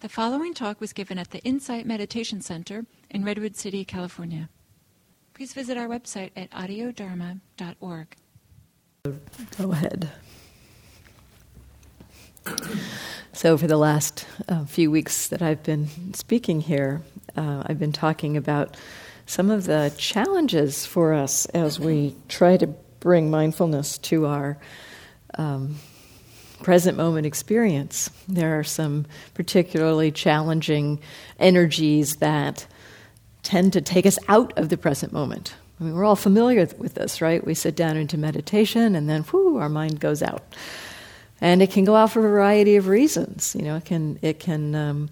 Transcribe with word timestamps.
The 0.00 0.08
following 0.08 0.54
talk 0.54 0.80
was 0.80 0.94
given 0.94 1.18
at 1.18 1.30
the 1.30 1.40
Insight 1.40 1.84
Meditation 1.84 2.40
Center 2.40 2.86
in 3.10 3.22
Redwood 3.22 3.54
City, 3.54 3.84
California. 3.84 4.48
Please 5.34 5.52
visit 5.52 5.76
our 5.76 5.88
website 5.88 6.30
at 6.34 6.50
audiodharma.org. 6.52 8.16
Go 9.58 9.72
ahead. 9.72 10.10
So, 13.34 13.58
for 13.58 13.66
the 13.66 13.76
last 13.76 14.26
uh, 14.48 14.64
few 14.64 14.90
weeks 14.90 15.28
that 15.28 15.42
I've 15.42 15.62
been 15.62 16.14
speaking 16.14 16.62
here, 16.62 17.02
uh, 17.36 17.64
I've 17.66 17.78
been 17.78 17.92
talking 17.92 18.38
about 18.38 18.78
some 19.26 19.50
of 19.50 19.64
the 19.64 19.92
challenges 19.98 20.86
for 20.86 21.12
us 21.12 21.44
as 21.46 21.78
we 21.78 22.16
try 22.26 22.56
to 22.56 22.68
bring 23.00 23.30
mindfulness 23.30 23.98
to 23.98 24.24
our 24.24 24.56
um, 25.36 25.76
present 26.62 26.96
moment 26.96 27.26
experience. 27.26 28.10
There 28.28 28.58
are 28.58 28.64
some 28.64 29.06
particularly 29.34 30.10
challenging 30.10 31.00
energies 31.38 32.16
that 32.16 32.66
tend 33.42 33.72
to 33.72 33.80
take 33.80 34.06
us 34.06 34.18
out 34.28 34.56
of 34.58 34.68
the 34.68 34.76
present 34.76 35.12
moment. 35.12 35.54
I 35.80 35.84
mean, 35.84 35.94
we're 35.94 36.04
all 36.04 36.16
familiar 36.16 36.68
with 36.78 36.94
this, 36.94 37.22
right? 37.22 37.44
We 37.44 37.54
sit 37.54 37.74
down 37.74 37.96
into 37.96 38.18
meditation 38.18 38.94
and 38.94 39.08
then, 39.08 39.22
whoo, 39.32 39.56
our 39.56 39.70
mind 39.70 39.98
goes 39.98 40.22
out. 40.22 40.42
And 41.40 41.62
it 41.62 41.70
can 41.70 41.86
go 41.86 41.96
out 41.96 42.12
for 42.12 42.18
a 42.18 42.28
variety 42.28 42.76
of 42.76 42.86
reasons. 42.86 43.56
You 43.58 43.62
know, 43.62 43.76
it 43.76 43.86
can 43.86 44.18
it 44.20 44.40
can 44.40 44.74
um, 44.74 45.08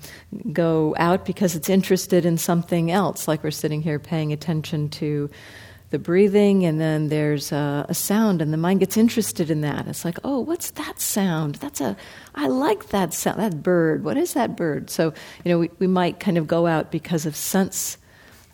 go 0.52 0.94
out 0.98 1.24
because 1.24 1.56
it's 1.56 1.70
interested 1.70 2.26
in 2.26 2.36
something 2.36 2.90
else, 2.90 3.26
like 3.26 3.42
we're 3.42 3.50
sitting 3.50 3.80
here 3.80 3.98
paying 3.98 4.30
attention 4.34 4.90
to 4.90 5.30
the 5.90 5.98
breathing, 5.98 6.66
and 6.66 6.78
then 6.80 7.08
there's 7.08 7.50
a, 7.50 7.86
a, 7.88 7.94
sound, 7.94 8.42
and 8.42 8.52
the 8.52 8.58
mind 8.58 8.80
gets 8.80 8.96
interested 8.96 9.50
in 9.50 9.62
that. 9.62 9.86
It's 9.86 10.04
like, 10.04 10.18
oh, 10.22 10.40
what's 10.40 10.70
that 10.72 11.00
sound? 11.00 11.56
That's 11.56 11.80
a, 11.80 11.96
I 12.34 12.48
like 12.48 12.90
that 12.90 13.14
sound, 13.14 13.40
that 13.40 13.62
bird. 13.62 14.04
What 14.04 14.18
is 14.18 14.34
that 14.34 14.54
bird? 14.54 14.90
So, 14.90 15.14
you 15.44 15.50
know, 15.50 15.58
we, 15.58 15.70
we 15.78 15.86
might 15.86 16.20
kind 16.20 16.36
of 16.36 16.46
go 16.46 16.66
out 16.66 16.90
because 16.90 17.24
of 17.24 17.34
sense, 17.34 17.96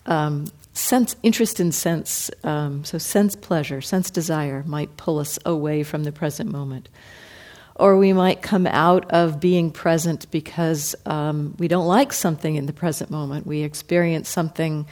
um, 0.07 0.47
sense, 0.75 1.17
interest 1.25 1.59
in 1.59 1.73
sense. 1.73 2.31
Um, 2.45 2.85
so, 2.85 2.99
sense 2.99 3.35
pleasure, 3.35 3.81
sense 3.81 4.13
desire 4.13 4.63
might 4.65 4.97
pull 4.97 5.19
us 5.19 5.37
away 5.45 5.83
from 5.83 6.05
the 6.05 6.13
present 6.13 6.53
moment. 6.53 6.89
Or 7.77 7.97
we 7.97 8.13
might 8.13 8.43
come 8.43 8.69
out 8.69 9.11
of 9.11 9.41
being 9.41 9.73
present 9.73 10.31
because 10.31 10.95
um, 11.07 11.57
we 11.59 11.67
don't 11.67 11.89
like 11.89 12.13
something 12.13 12.55
in 12.55 12.67
the 12.67 12.73
present 12.73 13.11
moment. 13.11 13.49
We 13.49 13.63
experience 13.63 14.29
something 14.29 14.87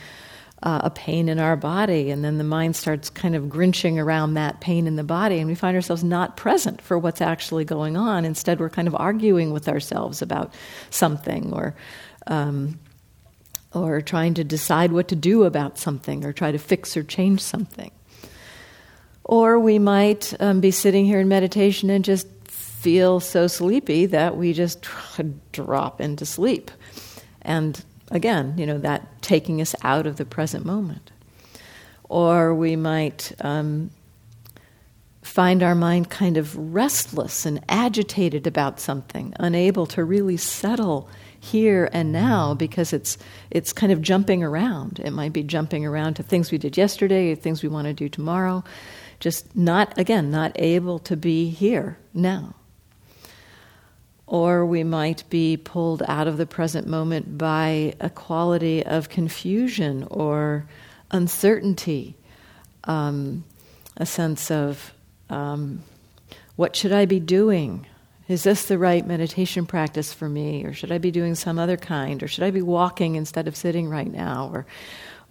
uh, 0.63 0.81
a 0.85 0.91
pain 0.91 1.29
in 1.29 1.39
our 1.39 1.57
body, 1.57 2.11
and 2.11 2.25
then 2.25 2.39
the 2.39 2.45
mind 2.45 2.77
starts 2.77 3.11
kind 3.11 3.35
of 3.35 3.49
grinching 3.49 3.99
around 3.99 4.35
that 4.35 4.61
pain 4.61 4.87
in 4.87 4.97
the 4.97 5.05
body, 5.05 5.39
and 5.39 5.49
we 5.49 5.55
find 5.55 5.75
ourselves 5.75 6.05
not 6.05 6.37
present 6.37 6.81
for 6.81 6.99
what's 6.99 7.21
actually 7.21 7.65
going 7.65 7.97
on. 7.97 8.25
Instead, 8.25 8.61
we're 8.61 8.71
kind 8.71 8.87
of 8.87 8.95
arguing 8.95 9.53
with 9.53 9.69
ourselves 9.69 10.23
about 10.23 10.53
something, 10.91 11.53
or 11.53 11.75
um, 12.27 12.79
or 13.75 14.01
trying 14.01 14.35
to 14.35 14.45
decide 14.45 14.93
what 14.93 15.09
to 15.09 15.17
do 15.17 15.45
about 15.45 15.79
something, 15.79 16.25
or 16.25 16.33
try 16.33 16.53
to 16.53 16.59
fix 16.59 16.97
or 16.97 17.03
change 17.03 17.41
something. 17.41 17.91
Or 19.25 19.59
we 19.59 19.79
might 19.79 20.35
um, 20.41 20.61
be 20.61 20.71
sitting 20.71 21.05
here 21.07 21.21
in 21.21 21.29
meditation 21.29 21.91
and 21.91 22.05
just 22.05 22.29
feel 22.47 23.21
so 23.21 23.47
sleepy 23.47 24.07
that 24.07 24.37
we 24.37 24.53
just 24.53 24.87
drop 25.53 26.01
into 26.01 26.27
sleep. 26.27 26.71
And 27.41 27.83
again, 28.13 28.55
you 28.57 28.67
know, 28.67 28.79
that 28.79 29.23
taking 29.23 29.61
us 29.61 29.75
out 29.83 30.07
of 30.07 30.17
the 30.17 30.25
present 30.25 30.65
moment. 30.65 31.11
Or 32.09 32.55
we 32.55 32.77
might 32.77 33.33
um, 33.41 33.91
find 35.23 35.63
our 35.63 35.75
mind 35.75 36.11
kind 36.11 36.37
of 36.37 36.57
restless 36.75 37.47
and 37.47 37.65
agitated 37.69 38.47
about 38.47 38.79
something, 38.79 39.35
unable 39.41 39.87
to 39.87 40.05
really 40.05 40.37
settle 40.37 41.09
here 41.41 41.89
and 41.93 42.13
now 42.13 42.55
because 42.55 42.93
it's 42.93 43.19
it's 43.51 43.73
kind 43.73 43.91
of 43.91 44.01
jumping 44.01 44.45
around. 44.45 45.01
It 45.01 45.11
might 45.11 45.33
be 45.33 45.43
jumping 45.43 45.85
around 45.85 46.15
to 46.15 46.23
things 46.23 46.53
we 46.53 46.59
did 46.59 46.77
yesterday, 46.77 47.35
things 47.35 47.63
we 47.63 47.69
want 47.69 47.87
to 47.87 47.95
do 47.95 48.09
tomorrow. 48.09 48.63
Just 49.19 49.57
not 49.57 49.97
again, 49.99 50.31
not 50.31 50.53
able 50.57 50.99
to 51.01 51.17
be 51.17 51.49
here 51.49 51.99
now 52.15 52.55
or 54.27 54.65
we 54.65 54.85
might 54.85 55.25
be 55.29 55.57
pulled 55.57 56.03
out 56.09 56.29
of 56.29 56.37
the 56.37 56.47
present 56.47 56.87
moment 56.87 57.37
by 57.37 57.95
a 58.01 58.09
quality 58.09 58.85
of 58.85 59.09
confusion 59.09 60.07
or 60.11 60.67
uncertainty, 61.11 62.17
um, 62.85 63.45
a 63.97 64.07
sense 64.07 64.51
of 64.51 64.93
um, 65.29 65.83
what 66.57 66.77
should 66.77 66.93
I 66.93 67.07
be 67.07 67.21
doing? 67.21 67.87
Is 68.29 68.45
this 68.45 68.67
the 68.67 68.79
right 68.79 69.07
meditation 69.07 69.67
practice 69.67 70.13
for 70.13 70.29
me? 70.29 70.65
Or 70.65 70.73
should 70.73 70.93
I 70.93 70.99
be 70.99 71.11
doing 71.11 71.35
some 71.35 71.59
other 71.59 71.77
kind? 71.77 72.23
Or 72.23 72.29
should 72.29 72.45
I 72.45 72.51
be 72.51 72.63
walking 72.63 73.17
instead 73.17 73.49
of 73.49 73.57
sitting 73.57 73.89
right 73.89 74.11
now? 74.11 74.51
Or 74.53 74.67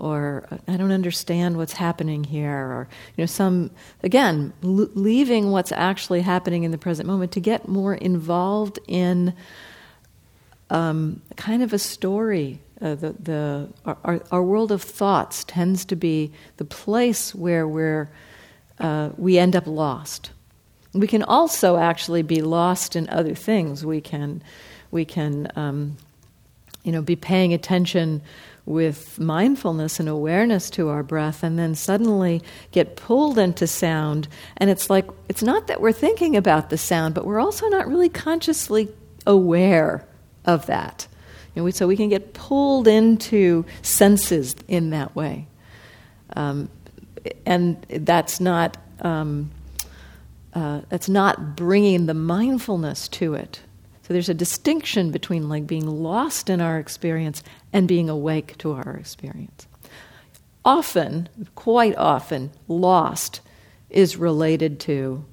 or 0.01 0.47
I 0.67 0.77
don't 0.77 0.91
understand 0.91 1.57
what's 1.57 1.73
happening 1.73 2.23
here, 2.23 2.51
or 2.51 2.87
you 3.15 3.21
know, 3.21 3.27
some 3.27 3.69
again 4.01 4.51
l- 4.63 4.89
leaving 4.95 5.51
what's 5.51 5.71
actually 5.71 6.21
happening 6.21 6.63
in 6.63 6.71
the 6.71 6.77
present 6.79 7.07
moment 7.07 7.31
to 7.33 7.39
get 7.39 7.67
more 7.67 7.93
involved 7.93 8.79
in 8.87 9.33
um, 10.71 11.21
kind 11.35 11.61
of 11.61 11.71
a 11.71 11.77
story. 11.77 12.59
Uh, 12.81 12.95
the 12.95 13.15
the 13.19 13.69
our, 13.85 14.21
our 14.31 14.41
world 14.41 14.71
of 14.71 14.81
thoughts 14.81 15.43
tends 15.43 15.85
to 15.85 15.95
be 15.95 16.31
the 16.57 16.65
place 16.65 17.35
where 17.35 17.67
we're 17.67 18.09
uh, 18.79 19.11
we 19.17 19.37
end 19.37 19.55
up 19.55 19.67
lost. 19.67 20.31
We 20.93 21.05
can 21.05 21.21
also 21.21 21.77
actually 21.77 22.23
be 22.23 22.41
lost 22.41 22.95
in 22.95 23.07
other 23.09 23.35
things. 23.35 23.85
We 23.85 24.01
can 24.01 24.41
we 24.89 25.05
can 25.05 25.51
um, 25.55 25.97
you 26.83 26.91
know 26.91 27.03
be 27.03 27.15
paying 27.15 27.53
attention 27.53 28.23
with 28.65 29.19
mindfulness 29.19 29.99
and 29.99 30.07
awareness 30.07 30.69
to 30.69 30.89
our 30.89 31.03
breath 31.03 31.43
and 31.43 31.57
then 31.57 31.75
suddenly 31.75 32.41
get 32.71 32.95
pulled 32.95 33.37
into 33.37 33.65
sound. 33.67 34.27
And 34.57 34.69
it's 34.69 34.89
like 34.89 35.07
it's 35.27 35.43
not 35.43 35.67
that 35.67 35.81
we're 35.81 35.91
thinking 35.91 36.35
about 36.35 36.69
the 36.69 36.77
sound 36.77 37.15
but 37.15 37.25
we're 37.25 37.39
also 37.39 37.67
not 37.67 37.87
really 37.87 38.09
consciously 38.09 38.89
aware 39.25 40.05
of 40.45 40.65
that. 40.67 41.07
So 41.71 41.87
we 41.87 41.97
can 41.97 42.09
get 42.09 42.33
pulled 42.33 42.87
into 42.87 43.65
senses 43.81 44.55
in 44.67 44.91
that 44.91 45.15
way. 45.15 45.47
Um, 46.35 46.69
and 47.45 47.85
that's 47.89 48.39
not 48.39 48.77
um, 49.01 49.51
uh, 50.53 50.81
that's 50.89 51.09
not 51.09 51.55
bringing 51.55 52.05
the 52.05 52.13
mindfulness 52.13 53.07
to 53.07 53.33
it 53.33 53.61
so 54.03 54.13
there's 54.13 54.29
a 54.29 54.33
distinction 54.33 55.11
between 55.11 55.49
like 55.49 55.67
being 55.67 55.87
lost 55.87 56.49
in 56.49 56.61
our 56.61 56.79
experience 56.79 57.43
and 57.71 57.87
being 57.87 58.09
awake 58.09 58.57
to 58.59 58.73
our 58.73 58.95
experience. 58.97 59.67
Often, 60.63 61.29
quite 61.55 61.95
often, 61.97 62.51
lost 62.67 63.41
is 63.89 64.17
related 64.17 64.79
to 64.81 65.25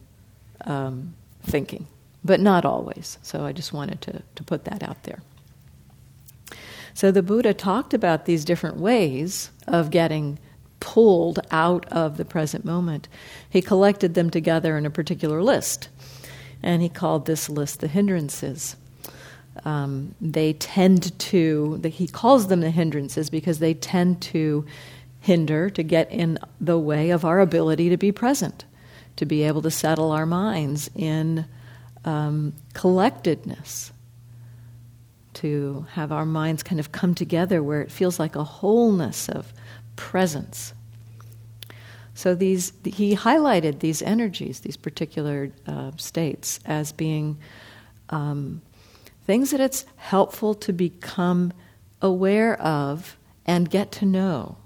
um, 0.63 1.15
thinking, 1.43 1.87
but 2.25 2.41
not 2.41 2.65
always. 2.65 3.19
So 3.23 3.45
I 3.45 3.53
just 3.53 3.73
wanted 3.73 4.01
to, 4.03 4.23
to 4.37 4.43
put 4.43 4.65
that 4.65 4.83
out 4.83 5.03
there. 5.05 5.21
So 6.95 7.11
the 7.11 7.23
Buddha 7.23 7.55
talked 7.55 7.95
about 7.95 8.25
these 8.25 8.45
different 8.45 8.77
ways 8.77 9.51
of 9.67 9.91
getting 9.91 10.39
pulled 10.81 11.41
out 11.51 11.87
of 11.87 12.17
the 12.17 12.25
present 12.25 12.65
moment. 12.65 13.09
He 13.49 13.63
collected 13.63 14.15
them 14.15 14.31
together 14.31 14.77
in 14.77 14.87
a 14.87 14.91
particular 14.91 15.43
list 15.43 15.89
and 16.63 16.83
he 16.83 16.89
called 16.89 17.27
this 17.27 17.49
list 17.49 17.81
the 17.81 17.89
hindrances. 17.89 18.77
Um, 19.65 20.15
they 20.21 20.53
tend 20.53 21.19
to, 21.19 21.81
he 21.85 22.07
calls 22.07 22.49
them 22.49 22.61
the 22.61 22.71
hindrances 22.71 23.31
because 23.31 23.59
they 23.59 23.75
tend 23.75 24.23
to 24.23 24.65
hinder, 25.21 25.69
to 25.71 25.83
get 25.83 26.11
in 26.11 26.39
the 26.61 26.79
way 26.79 27.11
of 27.11 27.25
our 27.25 27.41
ability 27.41 27.89
to 27.89 27.97
be 27.97 28.13
present, 28.13 28.65
to 29.17 29.27
be 29.27 29.43
able 29.43 29.63
to 29.63 29.71
settle 29.71 30.13
our 30.13 30.27
minds 30.27 30.91
in 30.95 31.45
um, 32.05 32.55
collectedness, 32.73 33.93
to 35.35 35.87
have 35.93 36.13
our 36.13 36.25
minds 36.25 36.63
kind 36.63 36.81
of 36.81 36.93
come 36.93 37.15
together 37.15 37.63
where 37.63 37.83
it 37.83 37.91
feels 37.91 38.19
like 38.19 38.37
a 38.37 38.45
wholeness 38.45 39.29
of 39.29 39.53
presence. 39.97 40.73
So 42.19 42.35
these, 42.35 42.73
he 42.83 43.15
highlighted 43.15 43.79
these 43.79 44.03
energies, 44.03 44.59
these 44.59 44.77
particular 44.77 45.53
uh, 45.69 45.93
states, 45.99 46.59
as 46.67 46.91
being 46.91 47.39
um, 48.11 48.61
things 49.25 49.53
that 49.53 49.61
it's 49.61 49.87
helpful 49.95 50.53
to 50.55 50.73
become 50.73 51.53
aware 52.03 52.61
of 52.61 53.17
and 53.47 53.71
get 53.71 53.93
to 53.93 54.05
know. 54.05 54.57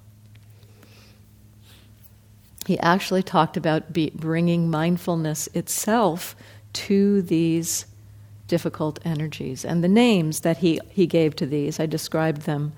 He 2.65 2.79
actually 2.79 3.23
talked 3.23 3.59
about 3.59 3.93
be, 3.93 4.09
bringing 4.15 4.71
mindfulness 4.71 5.47
itself 5.49 6.35
to 6.73 7.21
these 7.21 7.85
difficult 8.49 8.99
energies. 9.05 9.63
And 9.63 9.85
the 9.85 9.89
names 9.89 10.41
that 10.41 10.57
he, 10.57 10.81
he 10.89 11.07
gave 11.07 11.37
to 11.37 11.45
these, 11.45 11.79
I 11.79 11.85
described 11.85 12.43
them 12.43 12.73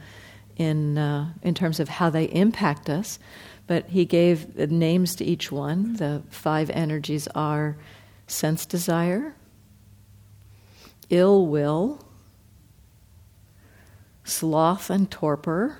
in, 0.57 0.99
uh, 0.99 1.33
in 1.45 1.55
terms 1.55 1.79
of 1.79 1.89
how 1.89 2.11
they 2.11 2.25
impact 2.25 2.91
us. 2.91 3.21
But 3.67 3.89
he 3.89 4.05
gave 4.05 4.55
the 4.55 4.67
names 4.67 5.15
to 5.17 5.25
each 5.25 5.51
one. 5.51 5.95
The 5.95 6.23
five 6.29 6.71
energies 6.71 7.29
are 7.35 7.77
sense 8.27 8.67
desire, 8.67 9.35
ill 11.11 11.47
will, 11.47 12.05
sloth 14.25 14.91
and 14.91 15.11
torpor, 15.11 15.79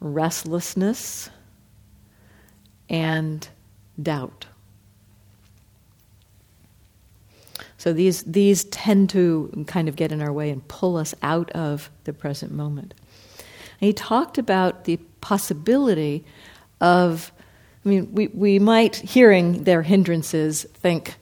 restlessness, 0.00 1.30
and 2.88 3.48
doubt. 4.00 4.46
So 7.78 7.92
these, 7.92 8.22
these 8.24 8.64
tend 8.64 9.10
to 9.10 9.64
kind 9.66 9.88
of 9.88 9.96
get 9.96 10.10
in 10.10 10.20
our 10.20 10.32
way 10.32 10.50
and 10.50 10.66
pull 10.66 10.96
us 10.96 11.14
out 11.22 11.50
of 11.52 11.90
the 12.04 12.12
present 12.12 12.52
moment. 12.52 12.94
And 13.80 13.86
he 13.86 13.92
talked 13.92 14.38
about 14.38 14.84
the 14.84 14.98
possibility 15.26 16.24
of, 16.80 17.32
I 17.84 17.88
mean, 17.88 18.12
we, 18.12 18.28
we 18.28 18.60
might, 18.60 18.94
hearing 18.94 19.64
their 19.64 19.82
hindrances, 19.82 20.62
think, 20.74 21.16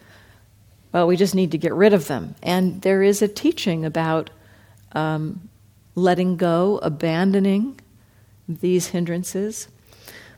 well, 0.93 1.07
we 1.07 1.17
just 1.17 1.35
need 1.35 1.53
to 1.53 1.59
get 1.59 1.73
rid 1.73 1.95
of 1.95 2.07
them. 2.07 2.35
And 2.43 2.83
there 2.83 3.03
is 3.03 3.23
a 3.23 3.29
teaching 3.29 3.87
about 3.87 4.29
um, 4.93 5.49
letting 5.95 6.37
go, 6.37 6.79
abandoning 6.83 7.81
these 8.47 8.89
hindrances. 8.89 9.69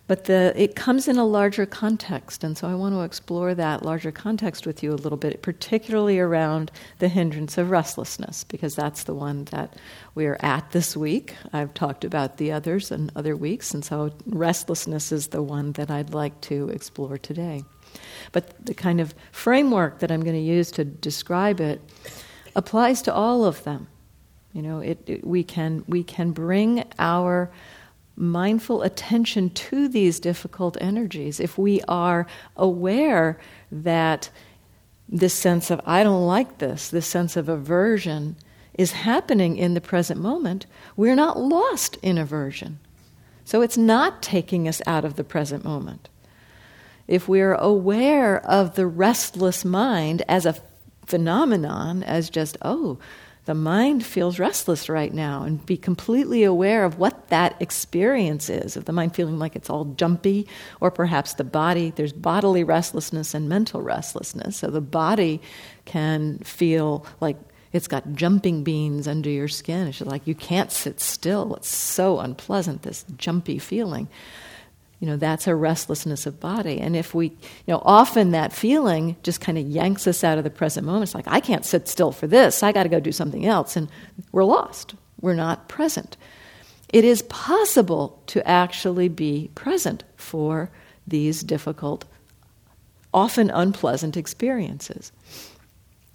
But 0.08 0.24
the, 0.24 0.52
it 0.56 0.76
comes 0.76 1.08
in 1.08 1.18
a 1.18 1.24
larger 1.24 1.66
context, 1.66 2.44
and 2.44 2.56
so 2.56 2.68
I 2.68 2.74
want 2.76 2.94
to 2.94 3.00
explore 3.00 3.56
that 3.56 3.82
larger 3.82 4.12
context 4.12 4.64
with 4.64 4.80
you 4.80 4.92
a 4.92 4.94
little 4.94 5.18
bit, 5.18 5.42
particularly 5.42 6.20
around 6.20 6.70
the 7.00 7.08
hindrance 7.08 7.58
of 7.58 7.70
restlessness, 7.70 8.44
because 8.44 8.76
that's 8.76 9.02
the 9.02 9.14
one 9.14 9.46
that 9.46 9.74
we 10.14 10.26
are 10.26 10.38
at 10.40 10.70
this 10.70 10.96
week. 10.96 11.34
I've 11.52 11.74
talked 11.74 12.04
about 12.04 12.36
the 12.36 12.52
others 12.52 12.92
in 12.92 13.10
other 13.16 13.34
weeks, 13.34 13.74
and 13.74 13.84
so 13.84 14.12
restlessness 14.26 15.10
is 15.10 15.28
the 15.28 15.42
one 15.42 15.72
that 15.72 15.90
I'd 15.90 16.14
like 16.14 16.40
to 16.42 16.68
explore 16.68 17.18
today. 17.18 17.64
But 18.30 18.64
the 18.64 18.74
kind 18.74 19.00
of 19.00 19.12
framework 19.32 19.98
that 19.98 20.12
I'm 20.12 20.22
going 20.22 20.36
to 20.36 20.40
use 20.40 20.70
to 20.72 20.84
describe 20.84 21.60
it 21.60 21.80
applies 22.54 23.02
to 23.02 23.12
all 23.12 23.44
of 23.44 23.64
them. 23.64 23.88
You 24.52 24.62
know, 24.62 24.78
it, 24.78 25.02
it, 25.06 25.26
we, 25.26 25.42
can, 25.42 25.84
we 25.88 26.04
can 26.04 26.30
bring 26.30 26.84
our 26.98 27.50
mindful 28.16 28.82
attention 28.82 29.50
to 29.50 29.88
these 29.88 30.18
difficult 30.18 30.76
energies 30.80 31.38
if 31.38 31.58
we 31.58 31.82
are 31.82 32.26
aware 32.56 33.38
that 33.70 34.30
this 35.08 35.34
sense 35.34 35.70
of, 35.70 35.80
I 35.84 36.02
don't 36.02 36.26
like 36.26 36.58
this, 36.58 36.88
this 36.88 37.06
sense 37.06 37.36
of 37.36 37.48
aversion 37.48 38.36
is 38.74 38.92
happening 38.92 39.56
in 39.56 39.74
the 39.74 39.80
present 39.80 40.20
moment, 40.20 40.66
we're 40.96 41.14
not 41.14 41.38
lost 41.38 41.96
in 42.02 42.18
aversion. 42.18 42.78
So 43.44 43.62
it's 43.62 43.78
not 43.78 44.22
taking 44.22 44.66
us 44.66 44.82
out 44.86 45.04
of 45.04 45.16
the 45.16 45.24
present 45.24 45.64
moment. 45.64 46.08
If 47.06 47.28
we're 47.28 47.54
aware 47.54 48.44
of 48.44 48.74
the 48.74 48.86
restless 48.86 49.64
mind 49.64 50.22
as 50.28 50.44
a 50.44 50.56
phenomenon, 51.06 52.02
as 52.02 52.28
just, 52.28 52.56
oh, 52.62 52.98
the 53.46 53.54
mind 53.54 54.04
feels 54.04 54.40
restless 54.40 54.88
right 54.88 55.14
now 55.14 55.44
and 55.44 55.64
be 55.64 55.76
completely 55.76 56.42
aware 56.42 56.84
of 56.84 56.98
what 56.98 57.28
that 57.28 57.60
experience 57.62 58.50
is 58.50 58.76
of 58.76 58.84
the 58.84 58.92
mind 58.92 59.14
feeling 59.14 59.38
like 59.38 59.54
it's 59.54 59.70
all 59.70 59.84
jumpy 59.84 60.46
or 60.80 60.90
perhaps 60.90 61.34
the 61.34 61.44
body 61.44 61.92
there's 61.94 62.12
bodily 62.12 62.64
restlessness 62.64 63.34
and 63.34 63.48
mental 63.48 63.80
restlessness. 63.80 64.56
So 64.56 64.68
the 64.68 64.80
body 64.80 65.40
can 65.84 66.38
feel 66.40 67.06
like 67.20 67.36
it's 67.72 67.88
got 67.88 68.14
jumping 68.14 68.64
beans 68.64 69.06
under 69.06 69.30
your 69.30 69.48
skin. 69.48 69.86
It's 69.86 70.00
like 70.00 70.26
you 70.26 70.34
can't 70.34 70.72
sit 70.72 71.00
still. 71.00 71.54
It's 71.54 71.68
so 71.68 72.18
unpleasant 72.18 72.82
this 72.82 73.04
jumpy 73.16 73.58
feeling 73.58 74.08
you 75.00 75.06
know 75.06 75.16
that's 75.16 75.46
a 75.46 75.54
restlessness 75.54 76.26
of 76.26 76.40
body. 76.40 76.80
And 76.80 76.96
if 76.96 77.14
we 77.14 77.28
you 77.28 77.36
know 77.68 77.82
often 77.84 78.30
that 78.30 78.52
feeling 78.52 79.16
just 79.22 79.40
kind 79.40 79.58
of 79.58 79.66
yanks 79.66 80.06
us 80.06 80.24
out 80.24 80.38
of 80.38 80.44
the 80.44 80.50
present 80.50 80.86
moment. 80.86 81.04
It's 81.04 81.14
like 81.14 81.28
i 81.28 81.40
can't 81.40 81.64
sit 81.64 81.88
still 81.88 82.12
for 82.12 82.26
this. 82.26 82.62
I 82.62 82.72
got 82.72 82.84
to 82.84 82.88
go 82.88 83.00
do 83.00 83.12
something 83.12 83.46
else. 83.46 83.76
And 83.76 83.88
we're 84.32 84.44
lost. 84.44 84.94
We're 85.20 85.34
not 85.34 85.68
present. 85.68 86.16
It 86.92 87.04
is 87.04 87.22
possible 87.22 88.22
to 88.28 88.46
actually 88.48 89.08
be 89.08 89.50
present 89.54 90.04
for 90.16 90.70
these 91.06 91.42
difficult 91.42 92.04
often 93.12 93.50
unpleasant 93.50 94.16
experiences. 94.16 95.12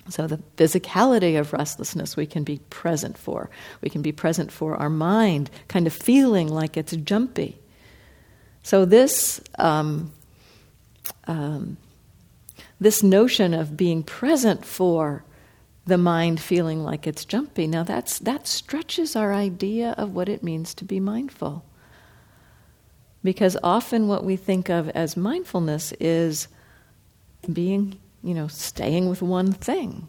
So 0.10 0.28
the 0.28 0.42
physicality 0.58 1.40
of 1.40 1.54
restlessness 1.54 2.18
we 2.18 2.26
can 2.26 2.44
be 2.44 2.60
present 2.70 3.18
for. 3.18 3.50
We 3.82 3.90
can 3.90 4.02
be 4.02 4.12
present 4.12 4.52
for 4.52 4.76
our 4.76 4.90
mind 4.90 5.50
kind 5.68 5.88
of 5.88 5.94
feeling 5.94 6.48
like 6.48 6.78
it's 6.78 6.96
jumpy 6.96 7.61
so 8.64 8.86
this 8.86 9.42
um, 9.58 10.12
um, 11.28 11.78
this 12.80 13.04
notion 13.04 13.54
of 13.54 13.78
being 13.78 14.04
present 14.04 14.66
for 14.66 15.24
the 15.86 15.98
mind 15.98 16.40
feeling 16.40 16.84
like 16.84 17.08
it's 17.08 17.26
jumpy 17.26 17.68
now 17.68 17.84
that's 17.84 18.20
that 18.20 18.48
stretches 18.48 19.16
our 19.16 19.34
idea 19.34 19.94
of 19.98 20.14
what 20.14 20.30
it 20.30 20.44
means 20.44 20.74
to 20.76 20.86
be 20.86 21.00
mindful. 21.00 21.66
Because 23.24 23.56
often 23.64 24.08
what 24.08 24.24
we 24.24 24.36
think 24.36 24.70
of 24.70 24.90
as 24.90 25.16
mindfulness 25.16 25.94
is 26.00 26.48
being 27.52 28.00
you 28.24 28.34
know 28.34 28.48
staying 28.48 29.10
with 29.10 29.22
one 29.22 29.52
thing. 29.52 30.08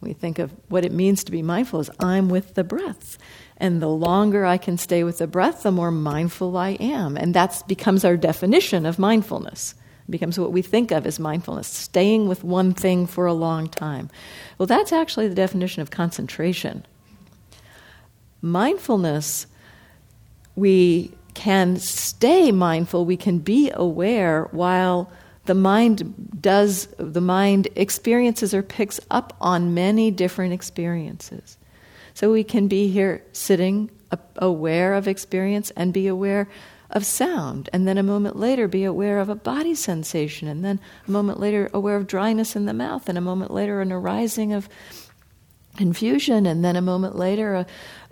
We 0.00 0.14
think 0.14 0.38
of 0.40 0.50
what 0.68 0.84
it 0.84 0.92
means 0.92 1.22
to 1.24 1.32
be 1.32 1.42
mindful 1.42 1.78
as 1.78 1.90
i'm 2.00 2.28
with 2.28 2.54
the 2.54 2.64
breath 2.64 3.16
and 3.62 3.80
the 3.80 3.88
longer 3.88 4.44
I 4.44 4.58
can 4.58 4.76
stay 4.76 5.04
with 5.04 5.18
the 5.18 5.28
breath, 5.28 5.62
the 5.62 5.70
more 5.70 5.92
mindful 5.92 6.56
I 6.56 6.70
am. 6.80 7.16
And 7.16 7.32
that 7.34 7.62
becomes 7.68 8.04
our 8.04 8.16
definition 8.16 8.84
of 8.84 8.98
mindfulness. 8.98 9.76
It 10.08 10.10
becomes 10.10 10.36
what 10.36 10.50
we 10.50 10.62
think 10.62 10.90
of 10.90 11.06
as 11.06 11.20
mindfulness, 11.20 11.68
staying 11.68 12.26
with 12.26 12.42
one 12.42 12.74
thing 12.74 13.06
for 13.06 13.24
a 13.24 13.32
long 13.32 13.68
time. 13.68 14.10
Well, 14.58 14.66
that's 14.66 14.92
actually 14.92 15.28
the 15.28 15.36
definition 15.36 15.80
of 15.80 15.92
concentration. 15.92 16.84
Mindfulness, 18.40 19.46
we 20.56 21.12
can 21.34 21.76
stay 21.76 22.50
mindful, 22.50 23.04
we 23.04 23.16
can 23.16 23.38
be 23.38 23.70
aware 23.72 24.48
while 24.50 25.08
the 25.44 25.54
mind 25.54 26.40
does, 26.42 26.88
the 26.98 27.20
mind 27.20 27.68
experiences 27.76 28.52
or 28.52 28.64
picks 28.64 28.98
up 29.08 29.36
on 29.40 29.72
many 29.72 30.10
different 30.10 30.52
experiences. 30.52 31.58
So 32.14 32.32
we 32.32 32.44
can 32.44 32.68
be 32.68 32.88
here 32.88 33.24
sitting, 33.32 33.90
aware 34.36 34.94
of 34.94 35.08
experience, 35.08 35.70
and 35.76 35.92
be 35.92 36.06
aware 36.06 36.48
of 36.90 37.06
sound, 37.06 37.70
and 37.72 37.88
then 37.88 37.96
a 37.96 38.02
moment 38.02 38.36
later 38.36 38.68
be 38.68 38.84
aware 38.84 39.18
of 39.18 39.30
a 39.30 39.34
body 39.34 39.74
sensation, 39.74 40.46
and 40.46 40.62
then 40.62 40.78
a 41.08 41.10
moment 41.10 41.40
later 41.40 41.70
aware 41.72 41.96
of 41.96 42.06
dryness 42.06 42.54
in 42.54 42.66
the 42.66 42.74
mouth, 42.74 43.08
and 43.08 43.16
a 43.16 43.22
moment 43.22 43.50
later 43.50 43.80
an 43.80 43.90
arising 43.90 44.52
of 44.52 44.68
confusion, 45.76 46.44
and 46.44 46.62
then 46.62 46.76
a 46.76 46.82
moment 46.82 47.16
later 47.16 47.54
a, 47.54 47.66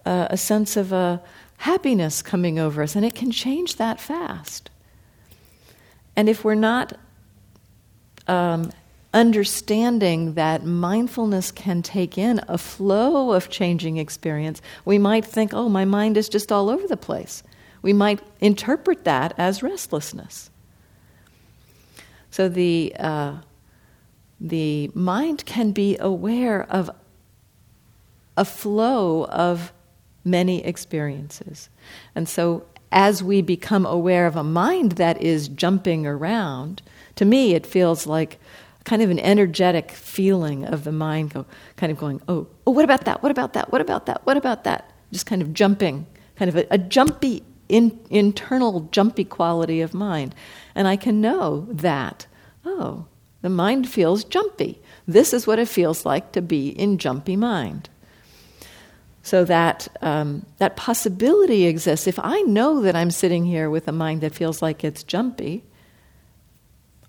a, 0.06 0.28
a 0.30 0.36
sense 0.36 0.78
of 0.78 0.92
a 0.92 0.96
uh, 0.96 1.18
happiness 1.58 2.22
coming 2.22 2.58
over 2.58 2.82
us, 2.82 2.96
and 2.96 3.04
it 3.04 3.14
can 3.14 3.30
change 3.30 3.76
that 3.76 4.00
fast. 4.00 4.70
And 6.16 6.26
if 6.26 6.42
we're 6.42 6.54
not 6.54 6.94
um, 8.26 8.72
understanding 9.12 10.34
that 10.34 10.64
mindfulness 10.64 11.50
can 11.50 11.82
take 11.82 12.16
in 12.16 12.40
a 12.46 12.56
flow 12.56 13.32
of 13.32 13.50
changing 13.50 13.96
experience, 13.96 14.62
we 14.84 14.98
might 14.98 15.24
think, 15.24 15.52
oh, 15.52 15.68
my 15.68 15.84
mind 15.84 16.16
is 16.16 16.28
just 16.28 16.52
all 16.52 16.70
over 16.70 16.86
the 16.86 16.96
place. 16.96 17.42
We 17.82 17.92
might 17.92 18.20
interpret 18.40 19.04
that 19.04 19.34
as 19.36 19.62
restlessness. 19.62 20.50
So 22.30 22.48
the, 22.48 22.94
uh, 22.98 23.38
the 24.40 24.90
mind 24.94 25.44
can 25.44 25.72
be 25.72 25.96
aware 25.98 26.62
of 26.70 26.90
a 28.36 28.44
flow 28.44 29.24
of 29.26 29.72
many 30.24 30.64
experiences. 30.64 31.68
And 32.14 32.28
so 32.28 32.64
as 32.92 33.22
we 33.22 33.42
become 33.42 33.86
aware 33.86 34.26
of 34.26 34.36
a 34.36 34.44
mind 34.44 34.92
that 34.92 35.20
is 35.20 35.48
jumping 35.48 36.06
around, 36.06 36.82
to 37.16 37.24
me 37.24 37.54
it 37.54 37.66
feels 37.66 38.06
like 38.06 38.38
kind 38.84 39.02
of 39.02 39.10
an 39.10 39.18
energetic 39.18 39.90
feeling 39.90 40.64
of 40.64 40.84
the 40.84 40.92
mind 40.92 41.34
go, 41.34 41.46
kind 41.76 41.92
of 41.92 41.98
going, 41.98 42.20
oh, 42.28 42.46
oh, 42.66 42.70
what 42.70 42.84
about 42.84 43.04
that? 43.04 43.22
What 43.22 43.30
about 43.30 43.52
that? 43.52 43.70
What 43.72 43.80
about 43.80 44.06
that? 44.06 44.24
What 44.26 44.36
about 44.36 44.64
that? 44.64 44.90
Just 45.12 45.26
kind 45.26 45.42
of 45.42 45.52
jumping, 45.52 46.06
kind 46.36 46.48
of 46.48 46.56
a, 46.56 46.66
a 46.70 46.78
jumpy, 46.78 47.42
in, 47.68 47.98
internal 48.10 48.88
jumpy 48.90 49.24
quality 49.24 49.80
of 49.80 49.94
mind. 49.94 50.34
And 50.74 50.88
I 50.88 50.96
can 50.96 51.20
know 51.20 51.66
that, 51.70 52.26
oh, 52.64 53.06
the 53.42 53.50
mind 53.50 53.88
feels 53.88 54.24
jumpy. 54.24 54.80
This 55.06 55.32
is 55.32 55.46
what 55.46 55.58
it 55.58 55.68
feels 55.68 56.04
like 56.04 56.32
to 56.32 56.42
be 56.42 56.68
in 56.68 56.98
jumpy 56.98 57.36
mind. 57.36 57.88
So 59.22 59.44
that 59.44 59.88
um, 60.00 60.46
that 60.58 60.76
possibility 60.76 61.66
exists. 61.66 62.06
If 62.06 62.18
I 62.18 62.40
know 62.42 62.80
that 62.80 62.96
I'm 62.96 63.10
sitting 63.10 63.44
here 63.44 63.68
with 63.68 63.86
a 63.86 63.92
mind 63.92 64.22
that 64.22 64.34
feels 64.34 64.62
like 64.62 64.82
it's 64.82 65.02
jumpy, 65.04 65.62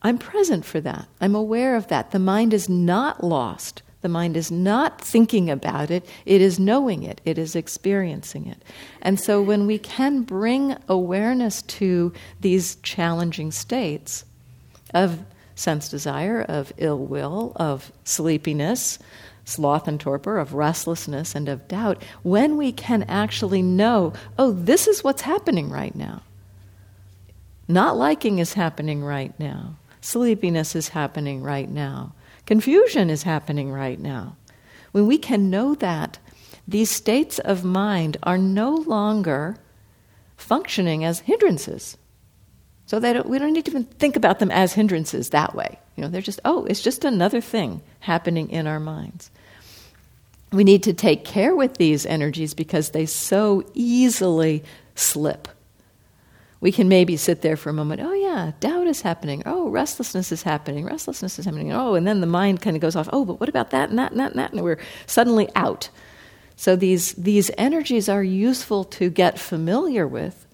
I'm 0.03 0.17
present 0.17 0.65
for 0.65 0.81
that. 0.81 1.07
I'm 1.19 1.35
aware 1.35 1.75
of 1.75 1.87
that. 1.87 2.11
The 2.11 2.19
mind 2.19 2.53
is 2.53 2.67
not 2.67 3.23
lost. 3.23 3.83
The 4.01 4.09
mind 4.09 4.35
is 4.35 4.51
not 4.51 4.99
thinking 4.99 5.49
about 5.49 5.91
it, 5.91 6.07
it 6.25 6.41
is 6.41 6.59
knowing 6.59 7.03
it, 7.03 7.21
it 7.23 7.37
is 7.37 7.55
experiencing 7.55 8.47
it. 8.47 8.57
And 9.01 9.19
so 9.19 9.41
when 9.41 9.67
we 9.67 9.77
can 9.77 10.23
bring 10.23 10.75
awareness 10.89 11.61
to 11.63 12.11
these 12.39 12.77
challenging 12.77 13.51
states 13.51 14.25
of 14.93 15.23
sense 15.53 15.87
desire, 15.87 16.41
of 16.41 16.73
ill 16.77 16.97
will, 16.97 17.53
of 17.55 17.91
sleepiness, 18.03 18.97
sloth 19.45 19.87
and 19.87 19.99
torpor, 19.99 20.39
of 20.39 20.55
restlessness 20.55 21.35
and 21.35 21.47
of 21.47 21.67
doubt, 21.67 22.01
when 22.23 22.57
we 22.57 22.71
can 22.71 23.03
actually 23.03 23.61
know, 23.61 24.13
oh, 24.39 24.51
this 24.51 24.87
is 24.87 25.03
what's 25.03 25.21
happening 25.21 25.69
right 25.69 25.95
now. 25.95 26.23
Not 27.67 27.97
liking 27.97 28.39
is 28.39 28.53
happening 28.53 29.03
right 29.03 29.39
now. 29.39 29.75
Sleepiness 30.01 30.75
is 30.75 30.89
happening 30.89 31.41
right 31.43 31.69
now. 31.69 32.13
Confusion 32.45 33.09
is 33.09 33.23
happening 33.23 33.71
right 33.71 33.99
now. 33.99 34.35
When 34.91 35.07
we 35.07 35.17
can 35.17 35.49
know 35.49 35.75
that, 35.75 36.17
these 36.67 36.91
states 36.91 37.39
of 37.39 37.63
mind 37.63 38.17
are 38.23 38.37
no 38.37 38.75
longer 38.75 39.57
functioning 40.35 41.03
as 41.03 41.19
hindrances. 41.19 41.97
So 42.87 42.99
they 42.99 43.13
don't, 43.13 43.29
we 43.29 43.39
don't 43.39 43.53
need 43.53 43.65
to 43.65 43.71
even 43.71 43.85
think 43.85 44.15
about 44.15 44.39
them 44.39 44.51
as 44.51 44.73
hindrances 44.73 45.29
that 45.29 45.55
way. 45.55 45.79
You 45.95 46.03
know, 46.03 46.09
they're 46.09 46.21
just, 46.21 46.41
oh, 46.43 46.65
it's 46.65 46.81
just 46.81 47.05
another 47.05 47.39
thing 47.39 47.81
happening 47.99 48.49
in 48.49 48.67
our 48.67 48.79
minds. 48.79 49.31
We 50.51 50.63
need 50.63 50.83
to 50.83 50.93
take 50.93 51.23
care 51.23 51.55
with 51.55 51.77
these 51.77 52.05
energies 52.05 52.53
because 52.53 52.89
they 52.89 53.05
so 53.05 53.63
easily 53.73 54.63
slip. 54.95 55.47
We 56.61 56.71
can 56.71 56.87
maybe 56.87 57.17
sit 57.17 57.41
there 57.41 57.57
for 57.57 57.71
a 57.71 57.73
moment, 57.73 58.01
oh 58.01 58.13
yeah, 58.13 58.51
doubt 58.59 58.85
is 58.85 59.01
happening. 59.01 59.41
Oh, 59.47 59.69
restlessness 59.69 60.31
is 60.31 60.43
happening. 60.43 60.85
Restlessness 60.85 61.39
is 61.39 61.45
happening. 61.45 61.73
Oh, 61.73 61.95
and 61.95 62.07
then 62.07 62.21
the 62.21 62.27
mind 62.27 62.61
kind 62.61 62.75
of 62.75 62.81
goes 62.81 62.95
off, 62.95 63.09
oh, 63.11 63.25
but 63.25 63.39
what 63.39 63.49
about 63.49 63.71
that 63.71 63.89
and 63.89 63.97
that 63.97 64.11
and 64.11 64.19
that 64.19 64.31
and 64.31 64.39
that? 64.39 64.53
And 64.53 64.61
we're 64.61 64.79
suddenly 65.07 65.49
out. 65.55 65.89
So 66.55 66.75
these, 66.75 67.13
these 67.13 67.49
energies 67.57 68.07
are 68.07 68.23
useful 68.23 68.83
to 68.85 69.09
get 69.09 69.39
familiar 69.39 70.07
with 70.07 70.45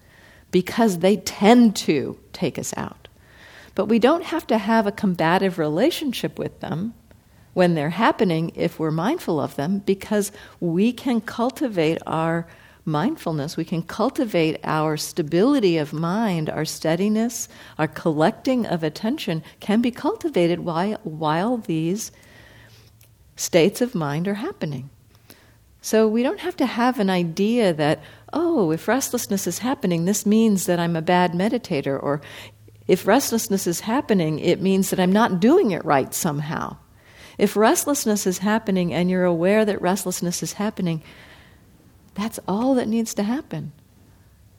because 0.50 1.00
they 1.00 1.18
tend 1.18 1.76
to 1.76 2.18
take 2.32 2.58
us 2.58 2.72
out. 2.78 3.08
But 3.74 3.86
we 3.86 3.98
don't 3.98 4.24
have 4.24 4.46
to 4.46 4.56
have 4.56 4.86
a 4.86 4.92
combative 4.92 5.58
relationship 5.58 6.38
with 6.38 6.60
them 6.60 6.94
when 7.52 7.74
they're 7.74 7.90
happening 7.90 8.52
if 8.54 8.78
we're 8.78 8.90
mindful 8.90 9.38
of 9.38 9.56
them 9.56 9.80
because 9.80 10.32
we 10.60 10.92
can 10.92 11.20
cultivate 11.20 11.98
our 12.06 12.46
mindfulness, 12.88 13.56
we 13.56 13.64
can 13.64 13.82
cultivate 13.82 14.58
our 14.64 14.96
stability 14.96 15.78
of 15.78 15.92
mind, 15.92 16.50
our 16.50 16.64
steadiness, 16.64 17.48
our 17.78 17.86
collecting 17.86 18.66
of 18.66 18.82
attention 18.82 19.44
can 19.60 19.80
be 19.80 19.90
cultivated 19.90 20.60
while, 20.60 20.98
while 21.04 21.58
these 21.58 22.10
states 23.36 23.80
of 23.80 23.94
mind 23.94 24.26
are 24.26 24.34
happening. 24.34 24.90
So 25.80 26.08
we 26.08 26.22
don't 26.22 26.40
have 26.40 26.56
to 26.56 26.66
have 26.66 26.98
an 26.98 27.08
idea 27.08 27.72
that, 27.72 28.00
oh, 28.32 28.72
if 28.72 28.88
restlessness 28.88 29.46
is 29.46 29.60
happening, 29.60 30.04
this 30.04 30.26
means 30.26 30.66
that 30.66 30.80
I'm 30.80 30.96
a 30.96 31.02
bad 31.02 31.32
meditator, 31.32 32.02
or 32.02 32.20
if 32.88 33.06
restlessness 33.06 33.66
is 33.66 33.80
happening, 33.80 34.40
it 34.40 34.60
means 34.60 34.90
that 34.90 34.98
I'm 34.98 35.12
not 35.12 35.40
doing 35.40 35.70
it 35.70 35.84
right 35.84 36.12
somehow. 36.12 36.76
If 37.38 37.56
restlessness 37.56 38.26
is 38.26 38.38
happening 38.38 38.92
and 38.92 39.08
you're 39.08 39.24
aware 39.24 39.64
that 39.64 39.80
restlessness 39.80 40.42
is 40.42 40.54
happening, 40.54 41.02
that's 42.18 42.40
all 42.48 42.74
that 42.74 42.88
needs 42.88 43.14
to 43.14 43.22
happen. 43.22 43.72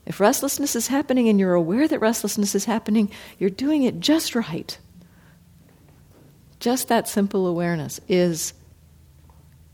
If 0.06 0.20
restlessness 0.20 0.76
is 0.76 0.88
happening 0.88 1.30
and 1.30 1.40
you're 1.40 1.54
aware 1.54 1.88
that 1.88 2.00
restlessness 2.00 2.56
is 2.56 2.66
happening, 2.66 3.12
you're 3.38 3.50
doing 3.50 3.84
it 3.84 4.00
just 4.00 4.34
right. 4.34 4.78
Just 6.60 6.88
that 6.88 7.08
simple 7.08 7.46
awareness 7.46 8.00
is 8.08 8.54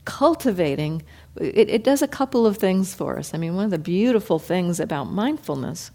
cultivating 0.03 1.01
it, 1.37 1.69
it 1.69 1.83
does 1.83 2.01
a 2.01 2.07
couple 2.07 2.45
of 2.45 2.57
things 2.57 2.93
for 2.93 3.17
us. 3.19 3.33
I 3.33 3.37
mean, 3.37 3.55
one 3.55 3.65
of 3.65 3.71
the 3.71 3.79
beautiful 3.79 4.39
things 4.39 4.79
about 4.79 5.05
mindfulness 5.05 5.91